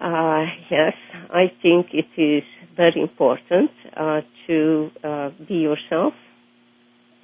Uh, 0.01 0.45
yes, 0.71 0.95
I 1.31 1.51
think 1.61 1.89
it 1.93 2.07
is 2.21 2.45
very 2.77 3.01
important 3.03 3.71
uh, 3.97 4.21
to 4.47 4.91
uh, 5.03 5.31
be 5.49 5.55
yourself. 5.57 6.15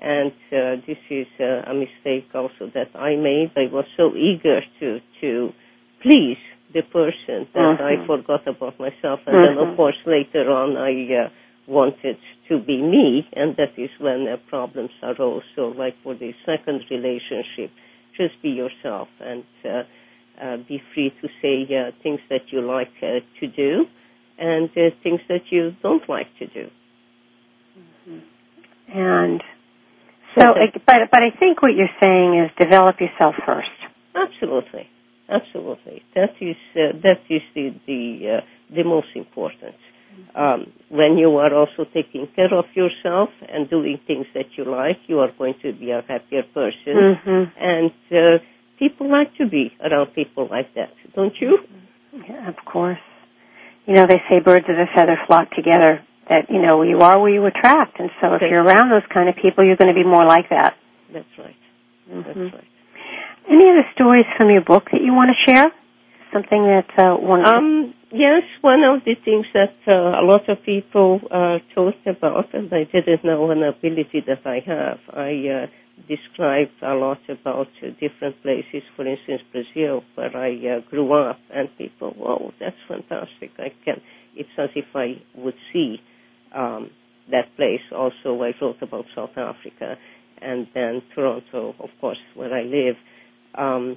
And 0.00 0.32
uh, 0.52 0.82
this 0.86 0.98
is 1.08 1.26
uh, 1.38 1.70
a 1.70 1.74
mistake 1.74 2.28
also 2.34 2.70
that 2.74 2.94
I 2.98 3.14
made. 3.16 3.52
I 3.56 3.72
was 3.72 3.84
so 3.96 4.10
eager 4.16 4.60
to 4.80 4.98
to 5.20 5.50
please 6.02 6.36
the 6.74 6.82
person 6.82 7.46
that. 7.54 7.76
I 7.80 8.06
forgot 8.06 8.46
about 8.48 8.78
myself. 8.78 9.20
And 9.26 9.38
then, 9.38 9.56
of 9.58 9.76
course, 9.76 9.96
later 10.04 10.50
on, 10.50 10.76
I 10.76 11.24
uh, 11.24 11.28
wanted 11.68 12.16
to 12.48 12.58
be 12.58 12.82
me, 12.82 13.26
and 13.32 13.56
that 13.56 13.78
is 13.78 13.90
when 14.00 14.26
uh, 14.28 14.36
problems 14.48 14.90
arose. 15.02 15.44
So, 15.54 15.68
like 15.68 15.94
for 16.02 16.14
the 16.14 16.32
second 16.44 16.82
relationship, 16.90 17.70
just 18.18 18.34
be 18.42 18.50
yourself 18.50 19.08
and 19.20 19.44
uh, 20.40 20.56
be 20.68 20.82
free 20.94 21.12
to 21.20 21.28
say 21.40 21.66
uh, 21.74 21.90
things 22.02 22.20
that 22.30 22.50
you 22.52 22.60
like 22.60 22.90
uh, 23.02 23.20
to 23.40 23.46
do 23.46 23.84
and 24.38 24.68
uh, 24.70 24.90
things 25.02 25.20
that 25.28 25.42
you 25.50 25.72
don't 25.82 26.08
like 26.08 26.26
to 26.38 26.46
do. 26.46 26.68
And 28.92 29.40
so, 30.36 30.46
but 30.86 30.96
but 31.10 31.22
I 31.22 31.30
think 31.38 31.62
what 31.62 31.72
you're 31.76 31.94
saying 32.02 32.44
is 32.44 32.50
develop 32.60 32.96
yourself 33.00 33.34
first. 33.46 33.70
Absolutely, 34.14 34.88
absolutely. 35.28 36.02
That 36.14 36.34
is 36.40 36.56
uh, 36.76 36.98
that 37.02 37.20
is 37.30 37.42
the 37.54 37.74
the 37.86 38.38
uh, 38.38 38.74
the 38.74 38.84
most 38.84 39.08
important. 39.14 39.74
Um, 40.36 40.72
when 40.90 41.16
you 41.18 41.36
are 41.38 41.52
also 41.52 41.84
taking 41.92 42.28
care 42.36 42.52
of 42.54 42.66
yourself 42.74 43.30
and 43.48 43.68
doing 43.68 43.98
things 44.06 44.26
that 44.34 44.46
you 44.56 44.64
like, 44.64 44.98
you 45.08 45.18
are 45.18 45.30
going 45.36 45.54
to 45.62 45.72
be 45.72 45.90
a 45.90 46.02
happier 46.06 46.44
person. 46.54 46.94
Mhm. 47.26 47.50
And 47.58 47.90
uh, 48.12 48.38
people 48.78 49.10
like 49.10 49.34
to 49.36 49.46
be 49.48 49.72
around 49.82 50.14
people 50.14 50.48
like 50.50 50.74
that, 50.74 50.90
don't 51.14 51.34
you? 51.40 51.58
Yeah, 52.28 52.48
of 52.48 52.56
course. 52.64 52.98
You 53.86 53.94
know, 53.94 54.06
they 54.06 54.20
say 54.28 54.40
birds 54.40 54.66
of 54.68 54.76
a 54.76 54.86
feather 54.94 55.16
flock 55.26 55.50
together. 55.50 56.00
That 56.28 56.48
you 56.48 56.62
know, 56.62 56.80
you 56.82 56.98
are 57.00 57.20
where 57.20 57.30
you 57.30 57.44
attract, 57.44 58.00
and 58.00 58.08
so 58.20 58.28
if 58.28 58.40
Okay. 58.40 58.48
you're 58.48 58.62
around 58.64 58.88
those 58.88 59.04
kind 59.12 59.28
of 59.28 59.36
people, 59.36 59.62
you're 59.62 59.76
going 59.76 59.92
to 59.94 59.98
be 60.02 60.04
more 60.08 60.24
like 60.24 60.48
that. 60.48 60.74
That's 61.12 61.28
right. 61.38 61.56
Mhm. 62.10 62.24
That's 62.24 62.54
right. 62.54 62.64
Any 63.46 63.68
other 63.68 63.86
stories 63.94 64.24
from 64.38 64.48
your 64.50 64.62
book 64.62 64.88
that 64.90 65.02
you 65.02 65.12
want 65.12 65.30
to 65.36 65.38
share? 65.52 65.70
Something 66.32 66.62
that 66.64 66.88
uh, 66.98 67.16
one. 67.16 67.44
Um, 67.44 67.94
yes, 68.10 68.42
one 68.62 68.82
of 68.84 69.04
the 69.04 69.14
things 69.22 69.46
that 69.52 69.74
uh, 69.86 70.22
a 70.22 70.24
lot 70.24 70.48
of 70.48 70.62
people 70.64 71.20
uh, 71.30 71.58
talked 71.74 72.06
about, 72.06 72.54
and 72.54 72.72
I 72.72 72.84
didn't 72.84 73.22
know 73.22 73.50
an 73.50 73.62
ability 73.62 74.24
that 74.26 74.46
I 74.46 74.60
have. 74.66 74.98
I 75.12 75.30
uh, 75.48 75.66
described 76.08 76.72
a 76.82 76.94
lot 76.94 77.18
about 77.28 77.68
uh, 77.82 77.86
different 78.00 78.42
places, 78.42 78.82
for 78.96 79.06
instance, 79.06 79.42
Brazil, 79.52 80.02
where 80.14 80.36
I 80.36 80.50
uh, 80.76 80.90
grew 80.90 81.12
up, 81.12 81.38
and 81.52 81.68
people, 81.78 82.12
whoa, 82.16 82.52
that's 82.60 82.76
fantastic. 82.88 83.50
I 83.58 83.72
can. 83.84 84.00
It's 84.36 84.48
as 84.58 84.70
if 84.74 84.86
I 84.94 85.22
would 85.36 85.54
see 85.72 85.96
um, 86.54 86.90
that 87.30 87.54
place. 87.56 87.80
Also, 87.92 88.42
I 88.42 88.52
wrote 88.60 88.82
about 88.82 89.04
South 89.14 89.36
Africa, 89.36 89.96
and 90.40 90.66
then 90.74 91.02
Toronto, 91.14 91.74
of 91.78 91.90
course, 92.00 92.18
where 92.34 92.52
I 92.52 92.62
live. 92.62 92.96
Um, 93.56 93.96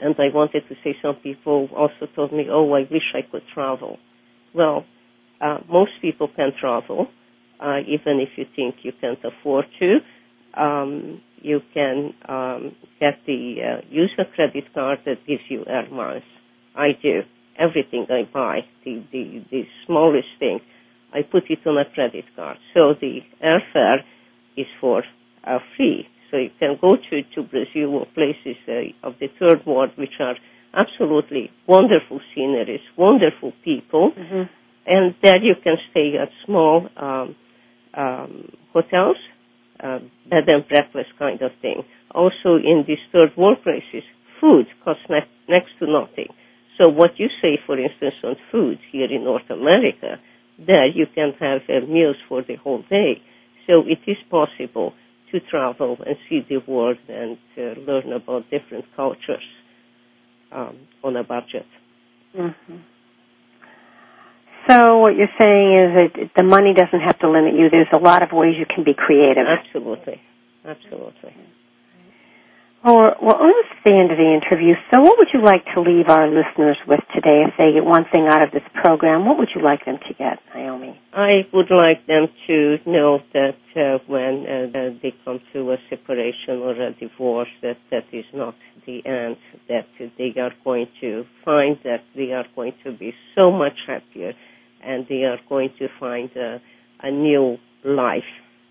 and 0.00 0.16
I 0.18 0.34
wanted 0.34 0.64
to 0.68 0.74
say 0.82 0.96
some 1.02 1.16
people 1.22 1.68
also 1.76 2.10
told 2.16 2.32
me, 2.32 2.46
oh, 2.50 2.72
I 2.72 2.80
wish 2.90 3.14
I 3.14 3.20
could 3.30 3.42
travel. 3.54 3.98
Well, 4.54 4.84
uh, 5.40 5.58
most 5.70 5.92
people 6.00 6.28
can 6.34 6.52
travel, 6.58 7.08
uh, 7.60 7.78
even 7.86 8.18
if 8.20 8.30
you 8.36 8.46
think 8.56 8.76
you 8.82 8.92
can't 9.00 9.18
afford 9.24 9.66
to. 9.80 9.98
Um, 10.56 11.20
you 11.40 11.60
can 11.74 12.14
um, 12.28 12.76
get 13.00 13.18
the 13.26 13.56
uh, 13.60 13.86
use 13.90 14.12
a 14.18 14.24
credit 14.24 14.64
card 14.74 14.98
that 15.06 15.26
gives 15.26 15.42
you 15.48 15.64
air 15.66 15.88
miles. 15.90 16.22
I 16.76 16.88
do 17.02 17.22
everything 17.58 18.06
I 18.10 18.22
buy, 18.32 18.60
the 18.84 19.02
the, 19.12 19.44
the 19.50 19.62
smallest 19.86 20.28
thing, 20.38 20.60
I 21.12 21.22
put 21.22 21.50
it 21.50 21.58
on 21.66 21.76
a 21.78 21.84
credit 21.94 22.24
card. 22.36 22.56
So 22.74 22.94
the 23.00 23.20
airfare 23.44 23.98
is 24.56 24.66
for 24.80 25.02
uh, 25.44 25.58
free. 25.76 26.06
So 26.30 26.38
you 26.38 26.50
can 26.58 26.78
go 26.80 26.96
to, 26.96 27.22
to 27.34 27.42
Brazil 27.42 27.94
or 27.96 28.06
places 28.14 28.56
uh, 28.66 29.06
of 29.06 29.14
the 29.20 29.28
third 29.38 29.66
world 29.66 29.90
which 29.96 30.18
are 30.20 30.36
absolutely 30.74 31.50
wonderful 31.66 32.20
sceneries, 32.34 32.80
wonderful 32.96 33.52
people, 33.62 34.12
Mhm. 34.16 34.48
and 34.86 35.14
there 35.22 35.38
you 35.42 35.54
can 35.62 35.76
stay 35.90 36.16
at 36.16 36.30
small 36.46 36.88
um, 36.96 37.36
um, 37.94 38.48
hotels, 38.72 39.18
uh, 39.82 39.98
bed 40.30 40.48
and 40.48 40.66
breakfast 40.68 41.10
kind 41.18 41.40
of 41.42 41.52
thing. 41.60 41.82
Also 42.14 42.56
in 42.56 42.84
these 42.86 43.02
third 43.12 43.32
world 43.36 43.58
places, 43.62 44.04
food 44.40 44.66
costs 44.84 45.04
ne- 45.10 45.28
next 45.48 45.70
to 45.80 45.86
nothing. 45.90 46.28
So 46.80 46.88
what 46.88 47.18
you 47.18 47.28
say, 47.42 47.58
for 47.66 47.78
instance, 47.78 48.14
on 48.24 48.36
food 48.50 48.78
here 48.90 49.10
in 49.10 49.24
North 49.24 49.48
America, 49.50 50.18
there 50.58 50.86
you 50.86 51.06
can 51.14 51.32
have 51.40 51.62
uh, 51.68 51.86
meals 51.86 52.16
for 52.28 52.42
the 52.42 52.56
whole 52.56 52.82
day. 52.88 53.20
So 53.66 53.82
it 53.86 53.98
is 54.10 54.16
possible 54.30 54.94
to 55.32 55.40
travel 55.40 55.98
and 56.06 56.16
see 56.28 56.40
the 56.48 56.58
world 56.70 56.98
and 57.08 57.38
uh, 57.56 57.80
learn 57.80 58.12
about 58.12 58.44
different 58.50 58.84
cultures 58.96 59.44
um, 60.52 60.76
on 61.02 61.16
a 61.16 61.24
budget. 61.24 61.66
Mhm. 62.36 62.80
So 64.68 64.98
what 64.98 65.16
you're 65.16 65.32
saying 65.40 65.68
is 65.74 65.90
that 65.94 66.30
the 66.36 66.42
money 66.42 66.74
doesn't 66.74 67.00
have 67.00 67.18
to 67.20 67.30
limit 67.30 67.54
you. 67.54 67.68
There's 67.70 67.92
a 67.92 67.98
lot 67.98 68.22
of 68.22 68.30
ways 68.32 68.54
you 68.58 68.66
can 68.66 68.84
be 68.84 68.94
creative. 68.94 69.46
Absolutely, 69.46 70.20
absolutely. 70.64 71.34
Or 72.84 73.14
we're 73.22 73.38
almost 73.38 73.70
at 73.78 73.84
the 73.84 73.94
end 73.94 74.10
of 74.10 74.18
the 74.18 74.26
interview. 74.26 74.74
So 74.92 75.00
what 75.00 75.14
would 75.16 75.28
you 75.32 75.40
like 75.40 75.64
to 75.74 75.80
leave 75.80 76.08
our 76.08 76.26
listeners 76.26 76.76
with 76.88 76.98
today? 77.14 77.46
If 77.46 77.54
they 77.56 77.70
get 77.74 77.84
one 77.84 78.06
thing 78.10 78.26
out 78.28 78.42
of 78.42 78.50
this 78.50 78.66
program, 78.74 79.24
what 79.24 79.38
would 79.38 79.50
you 79.54 79.62
like 79.62 79.84
them 79.84 79.98
to 80.08 80.14
get, 80.14 80.40
Naomi? 80.52 80.98
I 81.12 81.46
would 81.52 81.70
like 81.70 82.04
them 82.08 82.26
to 82.48 82.78
know 82.84 83.20
that 83.34 83.54
uh, 83.76 84.02
when 84.08 84.46
uh, 84.74 84.98
they 85.00 85.14
come 85.24 85.38
to 85.52 85.70
a 85.70 85.76
separation 85.90 86.58
or 86.58 86.72
a 86.72 86.92
divorce, 86.94 87.50
that 87.62 87.78
that 87.92 88.02
is 88.12 88.24
not 88.34 88.56
the 88.84 89.06
end. 89.06 89.36
That 89.68 89.86
they 90.18 90.34
are 90.40 90.52
going 90.64 90.88
to 91.02 91.24
find 91.44 91.78
that 91.84 92.02
they 92.16 92.32
are 92.32 92.46
going 92.56 92.72
to 92.82 92.90
be 92.90 93.14
so 93.36 93.52
much 93.52 93.78
happier, 93.86 94.32
and 94.82 95.06
they 95.08 95.24
are 95.24 95.38
going 95.48 95.70
to 95.78 95.88
find 95.98 96.30
a, 96.36 96.60
a 97.02 97.10
new 97.10 97.56
life. 97.84 98.22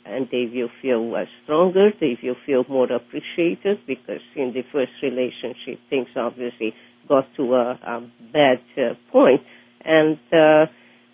And 0.04 0.28
they 0.32 0.50
will 0.52 0.70
feel 0.82 1.14
uh, 1.16 1.26
stronger, 1.44 1.92
they 2.00 2.18
will 2.24 2.36
feel 2.46 2.66
more 2.68 2.92
appreciated 2.92 3.80
because 3.86 4.22
in 4.36 4.52
the 4.54 4.64
first 4.72 4.92
relationship 5.04 5.80
things 5.90 6.08
obviously 6.16 6.74
got 7.08 7.28
to 7.38 7.54
a, 7.54 7.80
a 7.86 8.12
bad 8.34 8.60
uh, 8.78 8.94
point. 9.12 9.42
And 9.86 10.18
uh, 10.34 10.66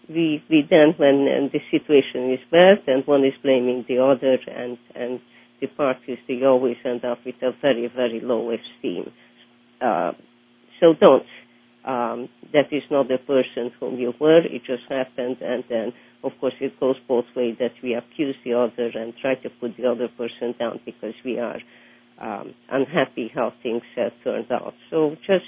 we 0.10 0.44
we 0.50 0.66
then 0.70 0.94
when 0.98 1.28
uh, 1.28 1.50
the 1.52 1.60
situation 1.72 2.32
is 2.32 2.40
bad 2.50 2.78
and 2.88 3.06
one 3.06 3.26
is 3.26 3.34
blaming 3.44 3.86
the 3.88 3.98
other 4.02 4.38
and 4.48 4.78
and 4.96 5.20
the 5.60 5.68
parties 5.68 6.18
they 6.28 6.44
always 6.46 6.78
end 6.86 7.04
up 7.04 7.20
with 7.26 7.36
a 7.42 7.52
very 7.62 7.92
very 7.94 8.22
low 8.22 8.52
esteem. 8.52 9.12
Uh, 9.82 10.12
so 10.80 10.94
don't 11.00 11.26
that 12.54 12.68
is 12.72 12.84
not 12.92 13.08
the 13.08 13.18
person 13.26 13.72
whom 13.80 13.98
you 13.98 14.14
were 14.20 14.40
it 14.46 14.62
just 14.66 14.84
happened 14.90 15.38
and 15.42 15.64
then 15.70 15.94
of 16.24 16.32
course 16.40 16.54
it 16.60 16.78
goes 16.80 16.96
both 17.08 17.26
ways 17.36 17.56
that 17.60 17.72
we 17.84 17.94
accuse 17.94 18.36
the 18.44 18.54
other 18.54 18.90
and 18.94 19.14
try 19.22 19.36
to 19.36 19.50
put 19.62 19.72
the 19.78 19.86
other 19.90 20.10
person 20.18 20.54
down 20.60 20.80
because 20.86 21.14
we 21.24 21.40
are 21.40 21.60
um, 22.20 22.54
unhappy 22.72 23.32
how 23.34 23.54
things 23.62 23.84
uh, 23.98 24.10
turned 24.24 24.52
out. 24.52 24.74
So 24.90 25.16
just 25.28 25.46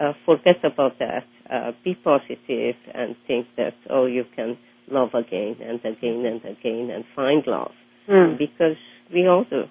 uh, 0.00 0.12
forget 0.24 0.56
about 0.64 0.98
that. 0.98 1.24
Uh, 1.52 1.72
be 1.84 1.94
positive 1.94 2.74
and 2.94 3.14
think 3.26 3.46
that 3.56 3.74
oh 3.90 4.06
you 4.06 4.24
can 4.34 4.56
love 4.90 5.10
again 5.14 5.56
and 5.60 5.78
again 5.80 6.24
and 6.26 6.40
again 6.44 6.90
and 6.94 7.04
find 7.14 7.44
love 7.46 7.72
Mm. 8.06 8.36
because 8.38 8.76
we 9.14 9.26
all 9.26 9.44
do. 9.48 9.62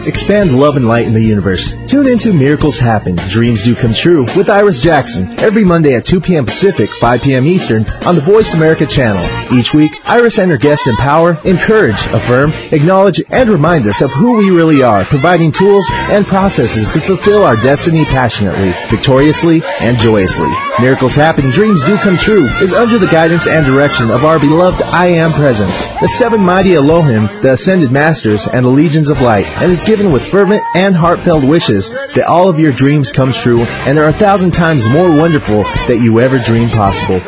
Expand 0.07 0.59
love 0.59 0.77
and 0.77 0.89
light 0.89 1.07
in 1.07 1.13
the 1.13 1.21
universe. 1.23 1.75
Tune 1.87 2.09
into 2.09 2.33
Miracles 2.33 2.79
Happen, 2.79 3.17
Dreams 3.17 3.65
Do 3.65 3.75
Come 3.75 3.93
True 3.93 4.25
with 4.35 4.49
Iris 4.49 4.81
Jackson 4.81 5.39
every 5.41 5.63
Monday 5.63 5.95
at 5.95 6.07
2 6.07 6.23
p.m. 6.23 6.47
Pacific, 6.47 6.91
5 6.91 7.21
p.m. 7.21 7.45
Eastern 7.45 7.85
on 8.07 8.15
the 8.15 8.23
Voice 8.23 8.55
America 8.55 8.87
channel. 8.87 9.23
Each 9.55 9.75
week, 9.75 9.93
Iris 10.09 10.39
and 10.39 10.51
her 10.51 10.57
guests 10.57 10.87
empower, 10.87 11.39
encourage, 11.45 12.01
affirm, 12.07 12.51
acknowledge, 12.73 13.23
and 13.29 13.51
remind 13.51 13.87
us 13.87 14.01
of 14.01 14.11
who 14.11 14.39
we 14.39 14.51
really 14.51 14.83
are, 14.83 15.05
providing 15.05 15.53
tools 15.53 15.87
and 15.93 16.27
processes 16.27 16.91
to 16.93 17.01
fulfill 17.03 17.45
our 17.45 17.57
destiny 17.57 18.07
passionately, 18.07 18.73
victoriously, 18.89 19.63
and 19.81 19.99
joyously. 19.99 20.51
Miracles 20.81 21.15
Happen, 21.15 21.51
Dreams 21.51 21.85
Do 21.85 21.99
Come 21.99 22.17
True 22.17 22.47
is 22.47 22.73
under 22.73 22.99
the 22.99 23.07
guidance 23.07 23.47
and 23.47 23.67
direction 23.67 24.11
of 24.11 24.25
our 24.25 24.41
beloved 24.41 24.81
I 24.81 25.09
Am 25.09 25.33
Presence, 25.33 25.89
the 26.01 26.09
seven 26.09 26.41
mighty 26.41 26.75
Elohim, 26.75 27.27
the 27.43 27.53
Ascended 27.53 27.93
Masters, 27.93 28.49
and 28.49 28.65
the 28.65 28.71
Legions 28.71 29.11
of 29.11 29.21
Light, 29.21 29.47
and 29.47 29.71
is 29.71 29.85
given 29.91 30.13
with 30.13 30.31
fervent 30.31 30.63
and 30.77 30.95
heartfelt 30.95 31.43
wishes 31.43 31.91
that 31.91 32.23
all 32.29 32.49
of 32.49 32.61
your 32.61 32.71
dreams 32.71 33.11
come 33.11 33.33
true 33.33 33.63
and 33.63 33.99
are 33.99 34.07
a 34.07 34.13
thousand 34.13 34.53
times 34.53 34.89
more 34.89 35.11
wonderful 35.13 35.65
that 35.65 35.99
you 36.01 36.21
ever 36.21 36.39
dreamed 36.39 36.71
possible. 36.71 37.19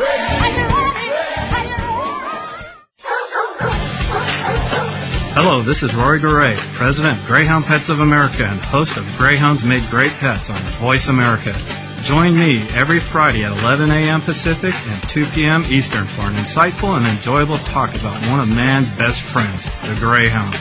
Hello, 5.35 5.61
this 5.61 5.83
is 5.83 5.93
Rory 5.93 6.21
Goree, 6.21 6.55
President 6.55 7.19
of 7.19 7.27
Greyhound 7.27 7.65
Pets 7.65 7.89
of 7.89 7.99
America 7.99 8.45
and 8.45 8.61
host 8.61 8.95
of 8.95 9.17
Greyhounds 9.17 9.65
Made 9.65 9.83
Great 9.89 10.13
Pets 10.13 10.49
on 10.49 10.57
Voice 10.79 11.09
America. 11.09 11.53
Join 11.99 12.33
me 12.33 12.61
every 12.69 13.01
Friday 13.01 13.43
at 13.43 13.51
11 13.57 13.91
a.m. 13.91 14.21
Pacific 14.21 14.73
and 14.73 15.03
2 15.09 15.25
p.m. 15.25 15.65
Eastern 15.67 16.05
for 16.05 16.21
an 16.21 16.35
insightful 16.35 16.95
and 16.95 17.05
enjoyable 17.05 17.57
talk 17.57 17.93
about 17.93 18.25
one 18.31 18.39
of 18.39 18.47
man's 18.47 18.87
best 18.87 19.19
friends, 19.19 19.65
the 19.85 19.97
Greyhound. 19.99 20.55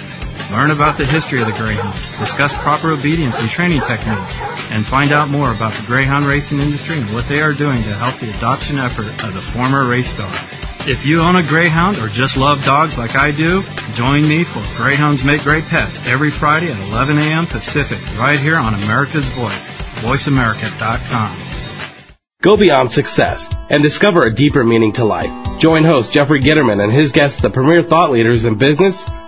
Learn 0.53 0.71
about 0.71 0.99
the 0.99 1.07
history 1.07 1.41
of 1.41 1.47
the 1.47 1.53
Greyhound, 1.53 1.95
discuss 2.19 2.53
proper 2.53 2.93
obedience 2.93 3.35
and 3.39 3.49
training 3.49 3.81
techniques, 3.81 4.37
and 4.71 4.87
find 4.87 5.11
out 5.11 5.31
more 5.31 5.51
about 5.51 5.73
the 5.73 5.87
Greyhound 5.87 6.27
racing 6.27 6.61
industry 6.61 6.99
and 6.99 7.15
what 7.15 7.27
they 7.27 7.41
are 7.41 7.55
doing 7.55 7.83
to 7.83 7.95
help 7.95 8.21
the 8.21 8.29
adoption 8.37 8.79
effort 8.79 9.07
of 9.25 9.33
the 9.33 9.41
former 9.41 9.89
race 9.89 10.15
dogs. 10.15 10.39
If 10.87 11.07
you 11.07 11.23
own 11.23 11.37
a 11.37 11.43
Greyhound 11.43 11.97
or 11.99 12.09
just 12.09 12.37
love 12.37 12.65
dogs 12.67 12.99
like 12.99 13.17
I 13.17 13.31
do, 13.31 13.63
join 13.95 14.29
me 14.29 14.45
for 14.45 14.63
Greyhounds 14.77 15.25
Make 15.25 15.43
Great 15.43 15.65
Pets 15.65 16.07
every 16.07 16.31
Friday 16.31 16.71
at 16.71 16.79
11 16.79 17.17
a.m. 17.17 17.47
Pacific, 17.47 18.01
right 18.19 18.39
here 18.39 18.59
on 18.59 18.75
America's 18.75 19.29
Voice, 19.29 19.67
voiceamerica.com. 20.03 21.39
Go 22.43 22.57
beyond 22.57 22.93
success 22.93 23.49
and 23.71 23.83
discover 23.83 24.23
a 24.23 24.35
deeper 24.35 24.65
meaning 24.65 24.93
to 24.95 25.05
life. 25.05 25.61
Join 25.61 25.85
host 25.85 26.13
Jeffrey 26.13 26.41
Gitterman 26.41 26.83
and 26.83 26.93
his 26.93 27.13
guests, 27.13 27.41
the 27.41 27.49
premier 27.49 27.85
thought 27.85 28.11
leaders 28.11 28.45
in 28.45 28.57
business, 28.57 29.03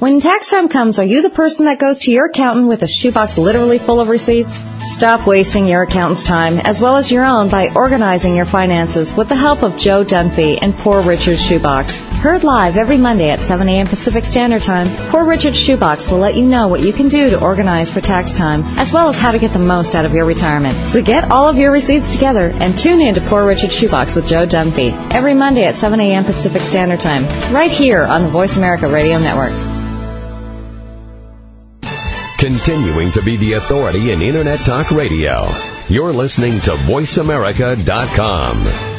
When 0.00 0.18
tax 0.18 0.48
time 0.48 0.70
comes, 0.70 0.98
are 0.98 1.04
you 1.04 1.20
the 1.20 1.28
person 1.28 1.66
that 1.66 1.78
goes 1.78 1.98
to 1.98 2.10
your 2.10 2.30
accountant 2.30 2.68
with 2.68 2.82
a 2.82 2.88
shoebox 2.88 3.36
literally 3.36 3.76
full 3.76 4.00
of 4.00 4.08
receipts? 4.08 4.58
Stop 4.96 5.26
wasting 5.26 5.68
your 5.68 5.82
accountant's 5.82 6.24
time 6.24 6.58
as 6.58 6.80
well 6.80 6.96
as 6.96 7.12
your 7.12 7.22
own 7.22 7.50
by 7.50 7.68
organizing 7.74 8.34
your 8.34 8.46
finances 8.46 9.14
with 9.14 9.28
the 9.28 9.36
help 9.36 9.62
of 9.62 9.76
Joe 9.76 10.02
Dunphy 10.02 10.58
and 10.62 10.74
Poor 10.74 11.02
Richard's 11.02 11.44
Shoebox. 11.44 12.00
Heard 12.20 12.44
live 12.44 12.78
every 12.78 12.96
Monday 12.96 13.28
at 13.28 13.40
7 13.40 13.68
a.m. 13.68 13.86
Pacific 13.86 14.24
Standard 14.24 14.62
Time, 14.62 14.88
Poor 15.10 15.26
Richard's 15.26 15.60
Shoebox 15.60 16.10
will 16.10 16.20
let 16.20 16.34
you 16.34 16.46
know 16.46 16.68
what 16.68 16.80
you 16.80 16.94
can 16.94 17.10
do 17.10 17.28
to 17.28 17.38
organize 17.38 17.90
for 17.90 18.00
tax 18.00 18.38
time, 18.38 18.62
as 18.78 18.94
well 18.94 19.10
as 19.10 19.20
how 19.20 19.32
to 19.32 19.38
get 19.38 19.52
the 19.52 19.58
most 19.58 19.94
out 19.94 20.06
of 20.06 20.14
your 20.14 20.24
retirement. 20.24 20.78
So 20.78 21.02
get 21.02 21.30
all 21.30 21.46
of 21.46 21.58
your 21.58 21.72
receipts 21.72 22.14
together 22.14 22.50
and 22.58 22.76
tune 22.78 23.02
in 23.02 23.16
to 23.16 23.20
Poor 23.20 23.44
Richard's 23.44 23.76
Shoebox 23.76 24.14
with 24.14 24.26
Joe 24.26 24.46
Dunphy 24.46 24.92
every 25.12 25.34
Monday 25.34 25.64
at 25.64 25.74
7 25.74 26.00
a.m. 26.00 26.24
Pacific 26.24 26.62
Standard 26.62 27.00
Time, 27.00 27.24
right 27.52 27.70
here 27.70 28.02
on 28.02 28.22
the 28.22 28.30
Voice 28.30 28.56
America 28.56 28.88
Radio 28.88 29.18
Network. 29.18 29.79
Continuing 32.50 33.12
to 33.12 33.22
be 33.22 33.36
the 33.36 33.52
authority 33.52 34.10
in 34.10 34.22
Internet 34.22 34.66
Talk 34.66 34.90
Radio. 34.90 35.46
You're 35.88 36.12
listening 36.12 36.58
to 36.62 36.72
VoiceAmerica.com. 36.72 38.89